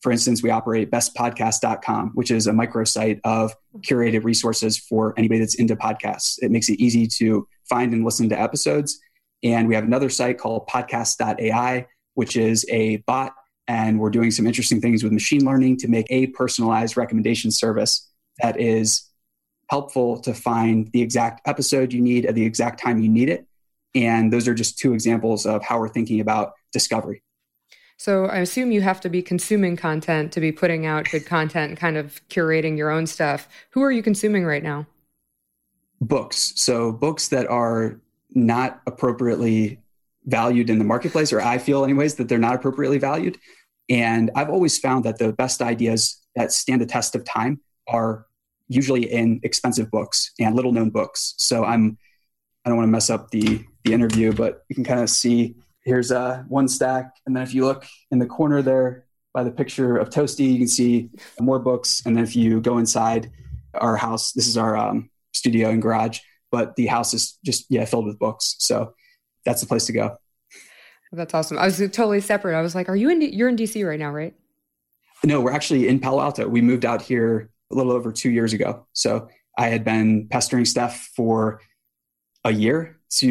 for 0.00 0.10
instance, 0.10 0.42
we 0.42 0.50
operate 0.50 0.90
bestpodcast.com, 0.90 2.12
which 2.14 2.30
is 2.30 2.46
a 2.46 2.52
microsite 2.52 3.20
of 3.24 3.54
curated 3.78 4.24
resources 4.24 4.78
for 4.78 5.14
anybody 5.16 5.40
that's 5.40 5.54
into 5.54 5.76
podcasts. 5.76 6.38
It 6.42 6.50
makes 6.50 6.68
it 6.68 6.80
easy 6.80 7.06
to 7.18 7.46
find 7.68 7.92
and 7.92 8.04
listen 8.04 8.28
to 8.30 8.40
episodes. 8.40 8.98
And 9.44 9.68
we 9.68 9.74
have 9.74 9.84
another 9.84 10.10
site 10.10 10.38
called 10.38 10.66
podcast.ai, 10.68 11.86
which 12.14 12.36
is 12.36 12.66
a 12.68 12.96
bot. 12.98 13.32
And 13.72 13.98
we're 13.98 14.10
doing 14.10 14.30
some 14.30 14.46
interesting 14.46 14.82
things 14.82 15.02
with 15.02 15.12
machine 15.14 15.46
learning 15.46 15.78
to 15.78 15.88
make 15.88 16.04
a 16.10 16.26
personalized 16.26 16.98
recommendation 16.98 17.50
service 17.50 18.06
that 18.42 18.60
is 18.60 19.10
helpful 19.70 20.20
to 20.20 20.34
find 20.34 20.92
the 20.92 21.00
exact 21.00 21.40
episode 21.48 21.90
you 21.90 22.02
need 22.02 22.26
at 22.26 22.34
the 22.34 22.44
exact 22.44 22.82
time 22.82 23.00
you 23.00 23.08
need 23.08 23.30
it. 23.30 23.46
And 23.94 24.30
those 24.30 24.46
are 24.46 24.52
just 24.52 24.76
two 24.76 24.92
examples 24.92 25.46
of 25.46 25.64
how 25.64 25.80
we're 25.80 25.88
thinking 25.88 26.20
about 26.20 26.52
discovery. 26.70 27.22
So 27.96 28.26
I 28.26 28.40
assume 28.40 28.72
you 28.72 28.82
have 28.82 29.00
to 29.00 29.08
be 29.08 29.22
consuming 29.22 29.76
content 29.76 30.32
to 30.32 30.40
be 30.40 30.52
putting 30.52 30.84
out 30.84 31.08
good 31.10 31.24
content 31.24 31.70
and 31.70 31.78
kind 31.78 31.96
of 31.96 32.20
curating 32.28 32.76
your 32.76 32.90
own 32.90 33.06
stuff. 33.06 33.48
Who 33.70 33.82
are 33.82 33.92
you 33.92 34.02
consuming 34.02 34.44
right 34.44 34.62
now? 34.62 34.86
Books. 35.98 36.52
So 36.56 36.92
books 36.92 37.28
that 37.28 37.46
are 37.46 37.98
not 38.34 38.82
appropriately 38.86 39.78
valued 40.26 40.68
in 40.68 40.78
the 40.78 40.84
marketplace, 40.84 41.32
or 41.32 41.40
I 41.40 41.56
feel, 41.56 41.84
anyways, 41.84 42.16
that 42.16 42.28
they're 42.28 42.38
not 42.38 42.54
appropriately 42.54 42.98
valued. 42.98 43.38
And 43.88 44.30
I've 44.34 44.50
always 44.50 44.78
found 44.78 45.04
that 45.04 45.18
the 45.18 45.32
best 45.32 45.60
ideas 45.60 46.20
that 46.36 46.52
stand 46.52 46.80
the 46.80 46.86
test 46.86 47.14
of 47.14 47.24
time 47.24 47.60
are 47.88 48.26
usually 48.68 49.12
in 49.12 49.40
expensive 49.42 49.90
books 49.90 50.32
and 50.38 50.54
little 50.54 50.72
known 50.72 50.90
books. 50.90 51.34
So 51.36 51.64
I'm 51.64 51.98
I 52.64 52.68
don't 52.68 52.78
want 52.78 52.86
to 52.86 52.92
mess 52.92 53.10
up 53.10 53.30
the 53.30 53.64
the 53.84 53.92
interview, 53.92 54.32
but 54.32 54.64
you 54.68 54.74
can 54.74 54.84
kind 54.84 55.00
of 55.00 55.10
see 55.10 55.56
here's 55.84 56.12
uh, 56.12 56.44
one 56.48 56.68
stack, 56.68 57.16
and 57.26 57.34
then 57.34 57.42
if 57.42 57.54
you 57.54 57.64
look 57.64 57.84
in 58.10 58.18
the 58.18 58.26
corner 58.26 58.62
there 58.62 59.04
by 59.34 59.42
the 59.42 59.50
picture 59.50 59.96
of 59.96 60.10
Toasty, 60.10 60.52
you 60.52 60.58
can 60.58 60.68
see 60.68 61.10
more 61.40 61.58
books. 61.58 62.02
And 62.06 62.16
then 62.16 62.22
if 62.22 62.36
you 62.36 62.60
go 62.60 62.78
inside 62.78 63.30
our 63.74 63.96
house, 63.96 64.32
this 64.32 64.46
is 64.46 64.56
our 64.56 64.76
um, 64.76 65.10
studio 65.32 65.70
and 65.70 65.82
garage, 65.82 66.20
but 66.50 66.76
the 66.76 66.86
house 66.86 67.14
is 67.14 67.38
just 67.44 67.66
yeah 67.68 67.84
filled 67.84 68.06
with 68.06 68.18
books. 68.18 68.56
So 68.58 68.94
that's 69.44 69.60
the 69.60 69.66
place 69.66 69.86
to 69.86 69.92
go. 69.92 70.16
That's 71.12 71.34
awesome. 71.34 71.58
I 71.58 71.66
was 71.66 71.76
totally 71.78 72.20
separate. 72.20 72.56
I 72.56 72.62
was 72.62 72.74
like, 72.74 72.88
"Are 72.88 72.96
you 72.96 73.10
in? 73.10 73.18
D- 73.18 73.34
you're 73.34 73.48
in 73.48 73.56
DC 73.56 73.86
right 73.86 73.98
now, 73.98 74.10
right?" 74.10 74.34
No, 75.24 75.40
we're 75.40 75.52
actually 75.52 75.88
in 75.88 76.00
Palo 76.00 76.20
Alto. 76.22 76.48
We 76.48 76.60
moved 76.62 76.84
out 76.84 77.02
here 77.02 77.50
a 77.70 77.74
little 77.74 77.92
over 77.92 78.12
two 78.12 78.30
years 78.30 78.52
ago. 78.52 78.86
So 78.92 79.28
I 79.56 79.68
had 79.68 79.84
been 79.84 80.28
pestering 80.28 80.64
Steph 80.64 81.10
for 81.14 81.60
a 82.44 82.52
year 82.52 82.98
to, 83.10 83.28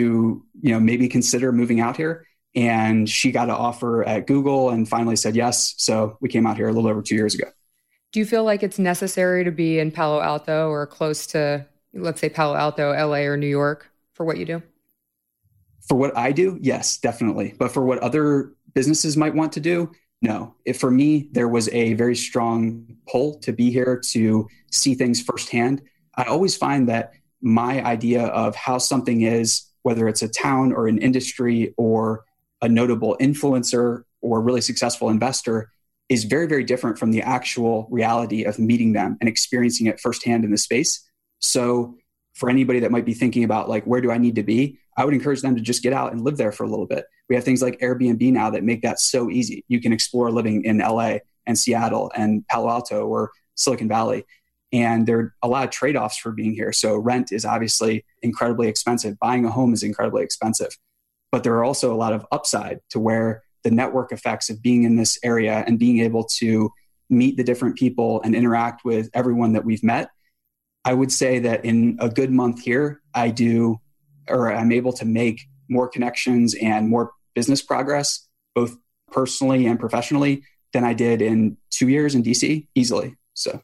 you 0.61 0.71
know, 0.71 0.79
maybe 0.79 1.07
consider 1.07 1.51
moving 1.51 1.79
out 1.79 1.97
here. 1.97 2.25
And 2.53 3.09
she 3.09 3.31
got 3.31 3.49
an 3.49 3.55
offer 3.55 4.03
at 4.03 4.27
Google 4.27 4.69
and 4.69 4.87
finally 4.87 5.15
said 5.15 5.35
yes. 5.35 5.73
So 5.77 6.17
we 6.21 6.29
came 6.29 6.45
out 6.45 6.57
here 6.57 6.67
a 6.67 6.73
little 6.73 6.89
over 6.89 7.01
two 7.01 7.15
years 7.15 7.33
ago. 7.33 7.49
Do 8.11 8.19
you 8.19 8.25
feel 8.25 8.43
like 8.43 8.61
it's 8.61 8.77
necessary 8.77 9.43
to 9.45 9.51
be 9.51 9.79
in 9.79 9.91
Palo 9.91 10.21
Alto 10.21 10.69
or 10.69 10.85
close 10.85 11.25
to, 11.27 11.65
let's 11.93 12.19
say, 12.19 12.27
Palo 12.29 12.55
Alto, 12.55 12.91
LA, 12.91 13.19
or 13.19 13.37
New 13.37 13.47
York 13.47 13.89
for 14.13 14.25
what 14.25 14.37
you 14.37 14.45
do? 14.45 14.61
For 15.87 15.95
what 15.95 16.15
I 16.15 16.31
do, 16.31 16.57
yes, 16.61 16.97
definitely. 16.97 17.55
But 17.57 17.71
for 17.71 17.83
what 17.83 17.99
other 17.99 18.53
businesses 18.73 19.17
might 19.17 19.35
want 19.35 19.53
to 19.53 19.59
do, 19.59 19.91
no. 20.21 20.55
If 20.65 20.79
for 20.79 20.91
me, 20.91 21.29
there 21.31 21.47
was 21.47 21.67
a 21.69 21.93
very 21.93 22.15
strong 22.15 22.95
pull 23.07 23.39
to 23.39 23.51
be 23.51 23.71
here 23.71 23.99
to 24.11 24.47
see 24.71 24.93
things 24.93 25.21
firsthand. 25.21 25.81
I 26.15 26.25
always 26.25 26.55
find 26.55 26.87
that 26.89 27.13
my 27.41 27.83
idea 27.83 28.25
of 28.27 28.55
how 28.55 28.77
something 28.77 29.21
is, 29.21 29.63
whether 29.81 30.07
it's 30.07 30.21
a 30.21 30.29
town 30.29 30.73
or 30.73 30.87
an 30.87 30.99
industry 30.99 31.73
or 31.77 32.23
a 32.61 32.69
notable 32.69 33.17
influencer 33.19 34.03
or 34.21 34.41
really 34.41 34.61
successful 34.61 35.09
investor, 35.09 35.71
is 36.09 36.25
very, 36.25 36.45
very 36.45 36.63
different 36.63 36.99
from 36.99 37.11
the 37.11 37.21
actual 37.21 37.87
reality 37.89 38.43
of 38.43 38.59
meeting 38.59 38.93
them 38.93 39.17
and 39.21 39.27
experiencing 39.27 39.87
it 39.87 39.99
firsthand 39.99 40.43
in 40.43 40.51
the 40.51 40.57
space. 40.57 41.03
So, 41.39 41.95
for 42.33 42.49
anybody 42.49 42.79
that 42.79 42.91
might 42.91 43.05
be 43.05 43.13
thinking 43.13 43.43
about, 43.43 43.67
like, 43.69 43.85
where 43.85 44.01
do 44.01 44.11
I 44.11 44.17
need 44.17 44.35
to 44.35 44.43
be? 44.43 44.77
I 45.01 45.05
would 45.05 45.15
encourage 45.15 45.41
them 45.41 45.55
to 45.55 45.61
just 45.61 45.81
get 45.81 45.93
out 45.93 46.11
and 46.11 46.21
live 46.21 46.37
there 46.37 46.51
for 46.51 46.63
a 46.63 46.69
little 46.69 46.85
bit. 46.85 47.05
We 47.27 47.33
have 47.33 47.43
things 47.43 47.63
like 47.63 47.79
Airbnb 47.79 48.31
now 48.31 48.51
that 48.51 48.63
make 48.63 48.83
that 48.83 48.99
so 48.99 49.31
easy. 49.31 49.65
You 49.67 49.81
can 49.81 49.91
explore 49.91 50.29
living 50.29 50.63
in 50.63 50.77
LA 50.77 51.17
and 51.47 51.57
Seattle 51.57 52.11
and 52.15 52.47
Palo 52.47 52.69
Alto 52.69 53.07
or 53.07 53.31
Silicon 53.55 53.87
Valley. 53.87 54.25
And 54.71 55.07
there 55.07 55.17
are 55.17 55.35
a 55.41 55.47
lot 55.47 55.63
of 55.63 55.71
trade 55.71 55.95
offs 55.95 56.17
for 56.17 56.31
being 56.31 56.53
here. 56.53 56.71
So, 56.71 56.97
rent 56.97 57.31
is 57.31 57.45
obviously 57.45 58.05
incredibly 58.21 58.67
expensive. 58.67 59.17
Buying 59.17 59.43
a 59.43 59.49
home 59.49 59.73
is 59.73 59.81
incredibly 59.81 60.21
expensive. 60.21 60.77
But 61.31 61.43
there 61.43 61.55
are 61.55 61.63
also 61.63 61.91
a 61.91 61.97
lot 61.97 62.13
of 62.13 62.27
upside 62.31 62.81
to 62.91 62.99
where 62.99 63.41
the 63.63 63.71
network 63.71 64.11
effects 64.11 64.51
of 64.51 64.61
being 64.61 64.83
in 64.83 64.97
this 64.97 65.17
area 65.23 65.63
and 65.65 65.79
being 65.79 65.99
able 66.01 66.25
to 66.25 66.71
meet 67.09 67.37
the 67.37 67.43
different 67.43 67.75
people 67.75 68.21
and 68.23 68.35
interact 68.35 68.85
with 68.85 69.09
everyone 69.15 69.53
that 69.53 69.65
we've 69.65 69.83
met. 69.83 70.11
I 70.85 70.93
would 70.93 71.11
say 71.11 71.39
that 71.39 71.65
in 71.65 71.97
a 71.99 72.07
good 72.07 72.31
month 72.31 72.61
here, 72.61 73.01
I 73.15 73.31
do, 73.31 73.79
or 74.31 74.51
I'm 74.51 74.71
able 74.71 74.93
to 74.93 75.05
make 75.05 75.47
more 75.69 75.87
connections 75.87 76.55
and 76.55 76.89
more 76.89 77.11
business 77.33 77.61
progress, 77.61 78.27
both 78.55 78.77
personally 79.11 79.65
and 79.65 79.79
professionally, 79.79 80.43
than 80.73 80.83
I 80.83 80.93
did 80.93 81.21
in 81.21 81.57
two 81.69 81.89
years 81.89 82.15
in 82.15 82.23
DC 82.23 82.67
easily. 82.75 83.15
So, 83.33 83.61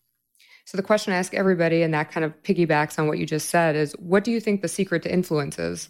so 0.65 0.77
the 0.77 0.83
question 0.83 1.13
I 1.13 1.17
ask 1.17 1.33
everybody, 1.33 1.81
and 1.81 1.93
that 1.93 2.11
kind 2.11 2.25
of 2.25 2.33
piggybacks 2.43 2.99
on 2.99 3.07
what 3.07 3.17
you 3.17 3.25
just 3.25 3.49
said, 3.49 3.75
is 3.75 3.93
what 3.93 4.23
do 4.23 4.31
you 4.31 4.39
think 4.39 4.61
the 4.61 4.67
secret 4.67 5.03
to 5.03 5.11
influence 5.11 5.57
is? 5.57 5.89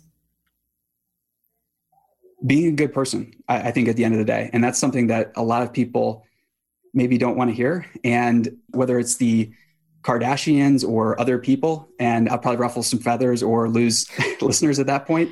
being 2.45 2.67
a 2.67 2.71
good 2.71 2.93
person, 2.93 3.33
I, 3.47 3.69
I, 3.69 3.71
think, 3.71 3.87
at 3.87 3.95
the 3.95 4.05
end 4.05 4.13
of 4.13 4.19
the 4.19 4.25
day. 4.25 4.49
And 4.53 4.63
that's 4.63 4.79
something 4.79 5.07
that 5.07 5.31
a 5.35 5.43
lot 5.43 5.63
of 5.63 5.73
people 5.73 6.25
maybe 6.93 7.17
don't 7.17 7.37
want 7.37 7.49
to 7.49 7.55
hear. 7.55 7.85
And 8.03 8.57
whether 8.69 8.99
it's 8.99 9.15
the 9.15 9.51
Kardashians 10.01 10.87
or 10.87 11.19
other 11.19 11.37
people, 11.37 11.89
and 11.99 12.29
I'll 12.29 12.37
probably 12.37 12.59
ruffle 12.59 12.83
some 12.83 12.99
feathers 12.99 13.43
or 13.43 13.69
lose 13.69 14.07
listeners 14.41 14.79
at 14.79 14.87
that 14.87 15.05
point. 15.05 15.31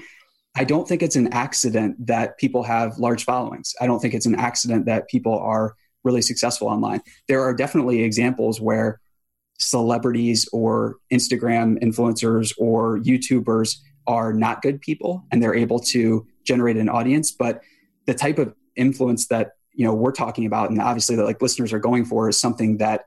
I 0.58 0.64
don't 0.64 0.88
think 0.88 1.04
it's 1.04 1.16
an 1.16 1.34
accident 1.34 2.08
that 2.08 2.38
people 2.38 2.64
have 2.64 2.98
large 2.98 3.26
followings. 3.26 3.74
I 3.82 3.88
don't 3.88 4.00
think 4.00 4.14
it's 4.14 4.26
an 4.26 4.36
accident 4.36 4.86
that 4.86 5.10
people 5.10 5.38
are 5.38 5.76
really 6.04 6.22
successful 6.22 6.68
online. 6.68 7.02
There 7.28 7.42
are 7.42 7.54
definitely 7.54 8.04
examples 8.04 8.62
where 8.62 9.00
celebrities 9.60 10.48
or 10.54 10.98
Instagram 11.12 11.82
influencers 11.82 12.54
or 12.58 13.00
YouTubers 13.00 13.78
are 14.08 14.34
not 14.34 14.62
good 14.62 14.80
people 14.82 15.26
and 15.32 15.42
they're 15.42 15.56
able 15.56 15.80
to 15.80 16.26
generate 16.46 16.78
an 16.78 16.90
audience, 16.90 17.32
but 17.32 17.62
the 18.06 18.14
type 18.14 18.38
of 18.38 18.54
influence 18.76 19.28
that 19.28 19.52
you 19.74 19.86
know 19.86 19.94
we're 19.94 20.12
talking 20.12 20.46
about 20.46 20.70
and 20.70 20.82
obviously 20.82 21.16
that 21.16 21.26
like 21.26 21.42
listeners 21.42 21.74
are 21.74 21.80
going 21.80 22.06
for 22.06 22.30
is 22.30 22.40
something 22.40 22.78
that 22.78 23.06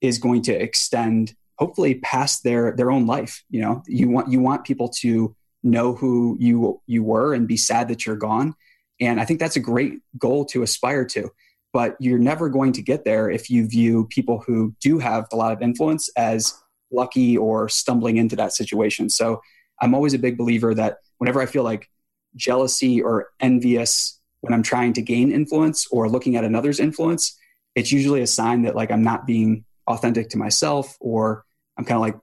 is 0.00 0.18
going 0.18 0.42
to 0.42 0.52
extend 0.52 1.34
hopefully 1.58 1.96
past 1.96 2.44
their 2.44 2.72
their 2.76 2.90
own 2.90 3.06
life 3.06 3.42
you 3.48 3.60
know? 3.60 3.82
You 3.86 4.08
want 4.08 4.30
you 4.30 4.40
want 4.40 4.64
people 4.64 4.88
to 5.00 5.34
know 5.62 5.94
who 5.94 6.36
you 6.38 6.80
you 6.86 7.02
were 7.02 7.34
and 7.34 7.48
be 7.48 7.56
sad 7.56 7.88
that 7.88 8.06
you're 8.06 8.16
gone. 8.16 8.54
And 9.00 9.20
i 9.20 9.24
think 9.24 9.40
that's 9.40 9.56
a 9.56 9.60
great 9.60 9.94
goal 10.18 10.44
to 10.46 10.62
aspire 10.62 11.04
to. 11.06 11.30
But 11.72 11.96
you're 12.00 12.18
never 12.18 12.48
going 12.48 12.72
to 12.72 12.82
get 12.82 13.04
there 13.04 13.30
if 13.30 13.50
you 13.50 13.68
view 13.68 14.06
people 14.06 14.42
who 14.46 14.74
do 14.80 14.98
have 14.98 15.26
a 15.32 15.36
lot 15.36 15.52
of 15.52 15.60
influence 15.60 16.08
as 16.16 16.54
lucky 16.90 17.36
or 17.36 17.68
stumbling 17.68 18.16
into 18.16 18.36
that 18.36 18.52
situation. 18.52 19.10
So 19.10 19.40
i'm 19.80 19.94
always 19.94 20.14
a 20.14 20.18
big 20.18 20.38
believer 20.38 20.74
that 20.74 20.98
whenever 21.18 21.40
i 21.40 21.46
feel 21.46 21.64
like 21.64 21.90
jealousy 22.36 23.00
or 23.00 23.28
envious 23.40 24.16
when 24.46 24.54
I'm 24.54 24.62
trying 24.62 24.92
to 24.94 25.02
gain 25.02 25.32
influence 25.32 25.86
or 25.90 26.08
looking 26.08 26.36
at 26.36 26.44
another's 26.44 26.78
influence, 26.80 27.36
it's 27.74 27.90
usually 27.90 28.22
a 28.22 28.26
sign 28.26 28.62
that 28.62 28.76
like 28.76 28.90
I'm 28.90 29.02
not 29.02 29.26
being 29.26 29.64
authentic 29.86 30.30
to 30.30 30.38
myself 30.38 30.96
or 31.00 31.44
I'm 31.76 31.84
kind 31.84 31.96
of 31.96 32.02
like 32.02 32.16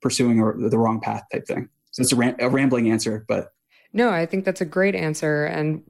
pursuing 0.00 0.38
the 0.38 0.78
wrong 0.78 1.00
path 1.00 1.24
type 1.30 1.46
thing. 1.46 1.68
So 1.92 2.02
it's 2.02 2.12
a, 2.12 2.16
ram- 2.16 2.36
a 2.38 2.48
rambling 2.48 2.90
answer, 2.90 3.24
but 3.28 3.52
no, 3.92 4.10
I 4.10 4.26
think 4.26 4.44
that's 4.44 4.60
a 4.60 4.66
great 4.66 4.94
answer. 4.94 5.44
And 5.44 5.82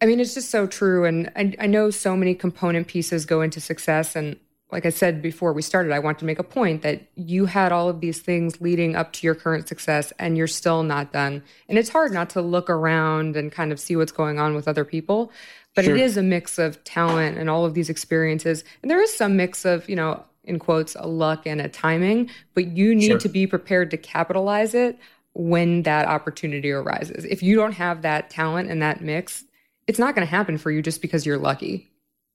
I 0.00 0.06
mean, 0.06 0.20
it's 0.20 0.34
just 0.34 0.50
so 0.50 0.66
true. 0.66 1.04
And 1.04 1.30
I, 1.34 1.54
I 1.60 1.66
know 1.66 1.90
so 1.90 2.16
many 2.16 2.34
component 2.34 2.86
pieces 2.86 3.24
go 3.24 3.40
into 3.40 3.60
success. 3.60 4.14
And 4.14 4.36
like 4.70 4.84
I 4.84 4.90
said 4.90 5.22
before 5.22 5.52
we 5.52 5.62
started, 5.62 5.92
I 5.92 6.00
want 6.00 6.18
to 6.18 6.24
make 6.24 6.38
a 6.38 6.44
point 6.44 6.82
that 6.82 7.02
you 7.14 7.46
had 7.46 7.72
all 7.72 7.88
of 7.88 8.00
these 8.00 8.20
things 8.20 8.60
leading 8.60 8.96
up 8.96 9.12
to 9.14 9.26
your 9.26 9.34
current 9.34 9.68
success 9.68 10.12
and 10.18 10.36
you're 10.36 10.46
still 10.46 10.82
not 10.82 11.12
done. 11.12 11.42
And 11.68 11.78
it's 11.78 11.88
hard 11.88 12.12
not 12.12 12.30
to 12.30 12.42
look 12.42 12.68
around 12.68 13.36
and 13.36 13.50
kind 13.50 13.72
of 13.72 13.80
see 13.80 13.96
what's 13.96 14.12
going 14.12 14.38
on 14.38 14.54
with 14.54 14.68
other 14.68 14.84
people. 14.84 15.32
But 15.74 15.86
sure. 15.86 15.96
it 15.96 16.00
is 16.00 16.16
a 16.16 16.22
mix 16.22 16.58
of 16.58 16.82
talent 16.84 17.36
and 17.36 17.50
all 17.50 17.64
of 17.64 17.74
these 17.74 17.90
experiences. 17.90 18.64
And 18.82 18.90
there 18.90 19.02
is 19.02 19.14
some 19.14 19.36
mix 19.36 19.64
of, 19.64 19.88
you 19.88 19.96
know, 19.96 20.24
in 20.44 20.58
quotes, 20.58 20.94
a 20.94 21.06
luck 21.06 21.46
and 21.46 21.60
a 21.60 21.68
timing, 21.68 22.30
but 22.54 22.66
you 22.68 22.94
need 22.94 23.08
sure. 23.08 23.18
to 23.18 23.28
be 23.28 23.46
prepared 23.46 23.90
to 23.90 23.96
capitalize 23.96 24.74
it 24.74 24.98
when 25.32 25.82
that 25.82 26.06
opportunity 26.06 26.70
arises. 26.70 27.24
If 27.24 27.42
you 27.42 27.56
don't 27.56 27.72
have 27.72 28.02
that 28.02 28.30
talent 28.30 28.70
and 28.70 28.82
that 28.82 29.00
mix, 29.00 29.44
it's 29.86 29.98
not 29.98 30.14
going 30.14 30.26
to 30.26 30.30
happen 30.30 30.58
for 30.58 30.70
you 30.70 30.80
just 30.80 31.02
because 31.02 31.26
you're 31.26 31.38
lucky. 31.38 31.90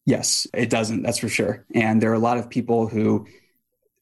Yes, 0.05 0.47
it 0.53 0.69
doesn't. 0.69 1.03
That's 1.03 1.19
for 1.19 1.29
sure. 1.29 1.65
And 1.73 2.01
there 2.01 2.11
are 2.11 2.15
a 2.15 2.19
lot 2.19 2.37
of 2.37 2.49
people 2.49 2.87
who 2.87 3.27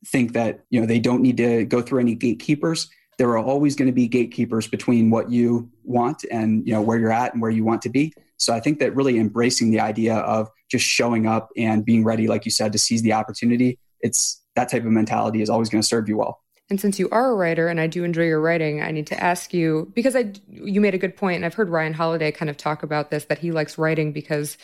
think 0.06 0.34
that 0.34 0.64
you 0.70 0.80
know 0.80 0.86
they 0.86 1.00
don't 1.00 1.22
need 1.22 1.38
to 1.38 1.66
go 1.66 1.82
through 1.82 2.00
any 2.00 2.16
gatekeepers. 2.16 2.90
There 3.18 3.30
are 3.30 3.40
always 3.40 3.76
going 3.76 3.88
to 3.88 3.94
be 3.94 4.08
gatekeepers 4.08 4.68
between 4.68 5.10
what 5.10 5.32
you 5.32 5.70
want 5.84 6.24
and 6.32 6.66
you 6.66 6.74
know 6.74 6.82
where 6.82 6.98
you're 6.98 7.12
at 7.12 7.34
and 7.34 7.42
where 7.42 7.52
you 7.52 7.66
want 7.66 7.82
to 7.84 7.90
be. 7.90 8.14
So 8.38 8.54
I 8.54 8.60
think 8.60 8.80
that 8.80 8.96
really 8.96 9.18
embracing 9.18 9.72
the 9.72 9.80
idea 9.80 10.16
of 10.16 10.50
just 10.70 10.86
showing 10.86 11.28
up 11.28 11.50
and 11.58 11.84
being 11.84 12.04
ready, 12.04 12.28
like 12.28 12.46
you 12.46 12.52
said, 12.52 12.72
to 12.74 12.80
seize 12.80 13.02
the 13.02 13.14
opportunity. 13.14 13.80
It's 14.02 14.42
that 14.56 14.70
type 14.70 14.84
of 14.84 14.92
mentality 14.92 15.42
is 15.42 15.50
always 15.50 15.70
going 15.70 15.82
to 15.82 15.88
serve 15.88 16.08
you 16.08 16.18
well. 16.18 16.42
And 16.70 16.82
since 16.82 17.00
you 17.00 17.08
are 17.12 17.32
a 17.32 17.36
writer 17.36 17.70
and 17.70 17.80
I 17.80 17.88
do 17.88 18.04
enjoy 18.04 18.26
your 18.26 18.42
writing, 18.42 18.82
I 18.82 18.92
need 18.92 19.08
to 19.08 19.24
ask 19.24 19.54
you 19.54 19.92
because 19.96 20.16
I 20.16 20.34
you 20.50 20.82
made 20.82 20.94
a 20.94 20.98
good 20.98 21.16
point 21.16 21.38
and 21.38 21.46
I've 21.46 21.54
heard 21.54 21.70
Ryan 21.70 21.94
Holiday 21.94 22.32
kind 22.32 22.50
of 22.50 22.58
talk 22.58 22.84
about 22.84 23.10
this 23.10 23.26
that 23.26 23.40
he 23.40 23.52
likes 23.52 23.78
writing 23.78 24.12
because 24.12 24.58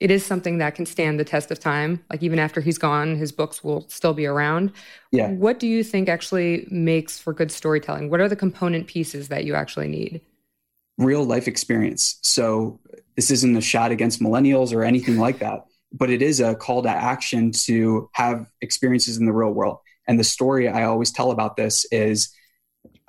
it 0.00 0.10
is 0.10 0.24
something 0.24 0.56
that 0.58 0.74
can 0.74 0.86
stand 0.86 1.20
the 1.20 1.24
test 1.24 1.50
of 1.50 1.60
time. 1.60 2.02
Like 2.08 2.22
even 2.22 2.38
after 2.38 2.62
he's 2.62 2.78
gone, 2.78 3.16
his 3.16 3.32
books 3.32 3.62
will 3.62 3.86
still 3.90 4.14
be 4.14 4.24
around. 4.24 4.72
Yeah. 5.12 5.30
What 5.32 5.58
do 5.58 5.66
you 5.66 5.84
think 5.84 6.08
actually 6.08 6.66
makes 6.70 7.18
for 7.18 7.34
good 7.34 7.52
storytelling? 7.52 8.08
What 8.08 8.20
are 8.20 8.28
the 8.28 8.36
component 8.36 8.86
pieces 8.86 9.28
that 9.28 9.44
you 9.44 9.54
actually 9.54 9.88
need? 9.88 10.22
Real 11.00 11.24
life 11.24 11.48
experience. 11.48 12.18
So 12.22 12.80
this 13.16 13.30
isn't 13.30 13.56
a 13.56 13.60
shot 13.60 13.90
against 13.90 14.20
millennials 14.20 14.74
or 14.74 14.84
anything 14.84 15.18
like 15.18 15.38
that, 15.40 15.64
but 15.92 16.10
it 16.10 16.22
is 16.22 16.40
a 16.40 16.54
call 16.54 16.82
to 16.82 16.88
action 16.88 17.52
to 17.52 18.08
have 18.12 18.46
experiences 18.60 19.16
in 19.16 19.26
the 19.26 19.32
real 19.32 19.50
world. 19.50 19.78
And 20.06 20.18
the 20.18 20.24
story 20.24 20.68
I 20.68 20.84
always 20.84 21.12
tell 21.12 21.30
about 21.30 21.56
this 21.56 21.86
is 21.92 22.34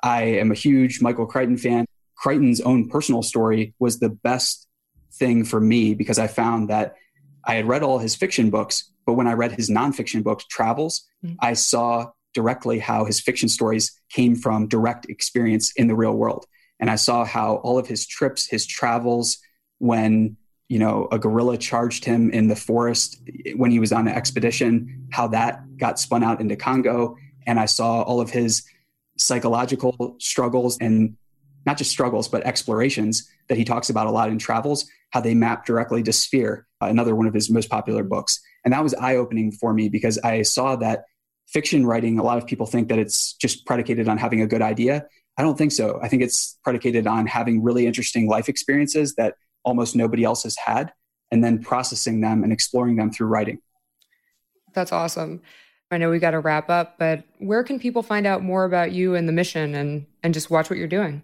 I 0.03 0.23
am 0.23 0.51
a 0.51 0.55
huge 0.55 1.01
Michael 1.01 1.25
Crichton 1.25 1.57
fan. 1.57 1.85
Crichton's 2.15 2.61
own 2.61 2.89
personal 2.89 3.23
story 3.23 3.73
was 3.79 3.99
the 3.99 4.09
best 4.09 4.67
thing 5.13 5.43
for 5.43 5.59
me 5.59 5.93
because 5.93 6.19
I 6.19 6.27
found 6.27 6.69
that 6.69 6.95
I 7.45 7.55
had 7.55 7.67
read 7.67 7.83
all 7.83 7.99
his 7.99 8.15
fiction 8.15 8.49
books, 8.49 8.91
but 9.05 9.13
when 9.13 9.27
I 9.27 9.33
read 9.33 9.51
his 9.51 9.69
nonfiction 9.69 10.23
books, 10.23 10.45
Travels, 10.45 11.07
mm-hmm. 11.25 11.35
I 11.39 11.53
saw 11.53 12.11
directly 12.33 12.79
how 12.79 13.05
his 13.05 13.19
fiction 13.19 13.49
stories 13.49 13.91
came 14.09 14.35
from 14.35 14.67
direct 14.67 15.05
experience 15.09 15.71
in 15.75 15.87
the 15.87 15.95
real 15.95 16.13
world. 16.13 16.45
And 16.81 16.89
I 16.89 16.95
saw 16.95 17.23
how 17.23 17.55
all 17.57 17.77
of 17.77 17.87
his 17.87 18.05
trips, 18.05 18.45
his 18.45 18.65
travels, 18.65 19.37
when 19.77 20.35
you 20.67 20.79
know 20.79 21.07
a 21.11 21.19
gorilla 21.19 21.57
charged 21.57 22.03
him 22.03 22.29
in 22.31 22.47
the 22.47 22.55
forest 22.55 23.21
when 23.55 23.71
he 23.71 23.79
was 23.79 23.93
on 23.93 24.07
an 24.07 24.13
expedition, 24.13 25.07
how 25.11 25.27
that 25.27 25.77
got 25.77 25.99
spun 25.99 26.23
out 26.23 26.41
into 26.41 26.55
Congo. 26.55 27.15
And 27.47 27.59
I 27.59 27.65
saw 27.65 28.01
all 28.01 28.19
of 28.19 28.29
his 28.29 28.63
psychological 29.17 30.15
struggles 30.19 30.77
and 30.79 31.15
not 31.65 31.77
just 31.77 31.91
struggles, 31.91 32.27
but 32.27 32.43
explorations 32.43 33.29
that 33.47 33.57
he 33.57 33.63
talks 33.63 33.89
about 33.89 34.07
a 34.07 34.11
lot 34.11 34.29
in 34.29 34.39
travels 34.39 34.85
how 35.11 35.21
they 35.21 35.35
map 35.35 35.65
directly 35.65 36.01
to 36.03 36.13
Sphere, 36.13 36.65
another 36.79 37.15
one 37.15 37.27
of 37.27 37.33
his 37.33 37.49
most 37.49 37.69
popular 37.69 38.03
books. 38.03 38.39
And 38.63 38.73
that 38.73 38.83
was 38.83 38.93
eye 38.95 39.15
opening 39.15 39.51
for 39.51 39.73
me 39.73 39.89
because 39.89 40.17
I 40.19 40.41
saw 40.41 40.75
that 40.77 41.03
fiction 41.47 41.85
writing, 41.85 42.17
a 42.17 42.23
lot 42.23 42.37
of 42.37 42.47
people 42.47 42.65
think 42.65 42.87
that 42.89 42.97
it's 42.97 43.33
just 43.33 43.65
predicated 43.65 44.07
on 44.07 44.17
having 44.17 44.41
a 44.41 44.47
good 44.47 44.61
idea. 44.61 45.05
I 45.37 45.43
don't 45.43 45.57
think 45.57 45.71
so. 45.71 45.99
I 46.01 46.07
think 46.07 46.21
it's 46.21 46.57
predicated 46.63 47.07
on 47.07 47.25
having 47.25 47.63
really 47.63 47.87
interesting 47.87 48.27
life 48.27 48.49
experiences 48.49 49.15
that 49.15 49.35
almost 49.63 49.95
nobody 49.95 50.23
else 50.23 50.43
has 50.43 50.57
had, 50.57 50.91
and 51.31 51.43
then 51.43 51.61
processing 51.61 52.21
them 52.21 52.43
and 52.43 52.51
exploring 52.51 52.95
them 52.95 53.11
through 53.11 53.27
writing. 53.27 53.59
That's 54.73 54.91
awesome. 54.91 55.41
I 55.91 55.97
know 55.97 56.09
we 56.09 56.19
got 56.19 56.31
to 56.31 56.39
wrap 56.39 56.69
up, 56.69 56.97
but 56.97 57.23
where 57.39 57.63
can 57.63 57.79
people 57.79 58.01
find 58.01 58.25
out 58.25 58.41
more 58.41 58.63
about 58.63 58.93
you 58.93 59.15
and 59.15 59.27
the 59.27 59.33
mission 59.33 59.75
and, 59.75 60.05
and 60.23 60.33
just 60.33 60.49
watch 60.49 60.69
what 60.69 60.79
you're 60.79 60.87
doing? 60.87 61.21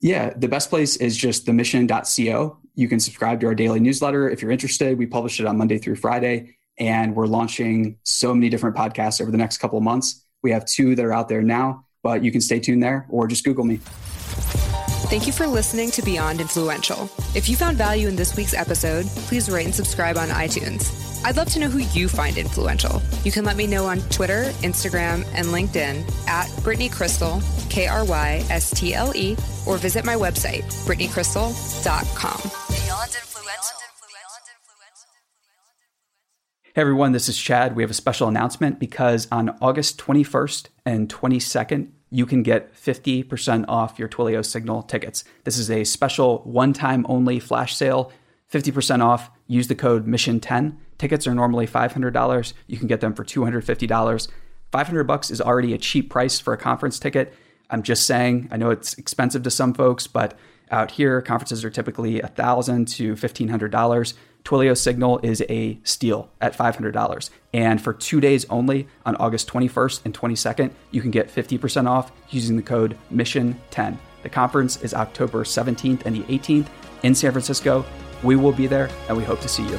Yeah, 0.00 0.32
the 0.34 0.48
best 0.48 0.70
place 0.70 0.96
is 0.96 1.16
just 1.16 1.44
themission.co. 1.44 2.58
You 2.74 2.88
can 2.88 3.00
subscribe 3.00 3.40
to 3.40 3.46
our 3.46 3.54
daily 3.54 3.80
newsletter 3.80 4.30
if 4.30 4.40
you're 4.40 4.50
interested. 4.50 4.96
We 4.96 5.06
publish 5.06 5.38
it 5.38 5.46
on 5.46 5.58
Monday 5.58 5.76
through 5.76 5.96
Friday, 5.96 6.56
and 6.78 7.14
we're 7.14 7.26
launching 7.26 7.98
so 8.04 8.34
many 8.34 8.48
different 8.48 8.74
podcasts 8.74 9.20
over 9.20 9.30
the 9.30 9.36
next 9.36 9.58
couple 9.58 9.76
of 9.76 9.84
months. 9.84 10.24
We 10.42 10.52
have 10.52 10.64
two 10.64 10.94
that 10.94 11.04
are 11.04 11.12
out 11.12 11.28
there 11.28 11.42
now, 11.42 11.84
but 12.02 12.24
you 12.24 12.32
can 12.32 12.40
stay 12.40 12.60
tuned 12.60 12.82
there 12.82 13.06
or 13.08 13.26
just 13.26 13.44
Google 13.44 13.64
me. 13.64 13.80
Thank 15.10 15.26
you 15.26 15.32
for 15.32 15.46
listening 15.46 15.90
to 15.92 16.02
Beyond 16.02 16.40
Influential. 16.40 17.10
If 17.34 17.48
you 17.48 17.56
found 17.56 17.76
value 17.76 18.06
in 18.06 18.14
this 18.14 18.36
week's 18.36 18.54
episode, 18.54 19.06
please 19.26 19.50
rate 19.50 19.64
and 19.64 19.74
subscribe 19.74 20.16
on 20.16 20.28
iTunes. 20.28 20.96
I'd 21.24 21.36
love 21.36 21.48
to 21.50 21.58
know 21.58 21.68
who 21.68 21.80
you 21.98 22.08
find 22.08 22.38
influential. 22.38 23.02
You 23.24 23.32
can 23.32 23.44
let 23.44 23.56
me 23.56 23.66
know 23.66 23.86
on 23.86 24.00
Twitter, 24.08 24.44
Instagram, 24.62 25.26
and 25.34 25.48
LinkedIn 25.48 26.28
at 26.28 26.48
Brittany 26.62 26.88
Krystle, 26.88 27.42
K 27.70 27.88
R 27.88 28.04
Y 28.04 28.44
S 28.50 28.70
T 28.70 28.94
L 28.94 29.12
E, 29.14 29.36
or 29.66 29.76
visit 29.76 30.04
my 30.04 30.14
website, 30.14 30.62
BrittanyKrystle.com. 30.86 32.40
Beyond 32.68 33.10
Influential. 33.10 33.89
Hey 36.80 36.82
everyone, 36.82 37.12
this 37.12 37.28
is 37.28 37.36
Chad. 37.36 37.76
We 37.76 37.82
have 37.82 37.90
a 37.90 37.92
special 37.92 38.26
announcement 38.26 38.78
because 38.78 39.28
on 39.30 39.54
August 39.60 39.98
21st 39.98 40.68
and 40.86 41.10
22nd, 41.10 41.90
you 42.10 42.24
can 42.24 42.42
get 42.42 42.74
50% 42.74 43.66
off 43.68 43.98
your 43.98 44.08
Twilio 44.08 44.42
Signal 44.42 44.84
tickets. 44.84 45.22
This 45.44 45.58
is 45.58 45.70
a 45.70 45.84
special 45.84 46.38
one 46.44 46.72
time 46.72 47.04
only 47.06 47.38
flash 47.38 47.76
sale, 47.76 48.10
50% 48.50 49.04
off. 49.04 49.30
Use 49.46 49.68
the 49.68 49.74
code 49.74 50.06
MISSION10. 50.06 50.78
Tickets 50.96 51.26
are 51.26 51.34
normally 51.34 51.66
$500. 51.66 52.52
You 52.66 52.78
can 52.78 52.86
get 52.86 53.02
them 53.02 53.12
for 53.12 53.26
$250. 53.26 54.28
500 54.72 55.04
bucks 55.04 55.30
is 55.30 55.42
already 55.42 55.74
a 55.74 55.78
cheap 55.78 56.08
price 56.08 56.40
for 56.40 56.54
a 56.54 56.56
conference 56.56 56.98
ticket. 56.98 57.34
I'm 57.68 57.82
just 57.82 58.06
saying, 58.06 58.48
I 58.50 58.56
know 58.56 58.70
it's 58.70 58.94
expensive 58.94 59.42
to 59.42 59.50
some 59.50 59.74
folks, 59.74 60.06
but 60.06 60.34
out 60.70 60.92
here, 60.92 61.20
conferences 61.20 61.62
are 61.62 61.68
typically 61.68 62.20
1,000 62.20 62.88
to 62.88 63.16
$1,500. 63.16 64.14
Twilio 64.44 64.76
Signal 64.76 65.20
is 65.22 65.42
a 65.48 65.78
steal 65.84 66.30
at 66.40 66.56
$500. 66.56 67.30
And 67.52 67.80
for 67.80 67.92
two 67.92 68.20
days 68.20 68.46
only 68.50 68.88
on 69.04 69.16
August 69.16 69.48
21st 69.48 70.04
and 70.04 70.14
22nd, 70.14 70.70
you 70.90 71.00
can 71.00 71.10
get 71.10 71.32
50% 71.32 71.88
off 71.88 72.12
using 72.30 72.56
the 72.56 72.62
code 72.62 72.96
MISSION10. 73.12 73.96
The 74.22 74.28
conference 74.28 74.82
is 74.82 74.94
October 74.94 75.44
17th 75.44 76.04
and 76.04 76.16
the 76.16 76.22
18th 76.24 76.68
in 77.02 77.14
San 77.14 77.32
Francisco. 77.32 77.84
We 78.22 78.36
will 78.36 78.52
be 78.52 78.66
there 78.66 78.90
and 79.08 79.16
we 79.16 79.24
hope 79.24 79.40
to 79.40 79.48
see 79.48 79.66
you. 79.66 79.78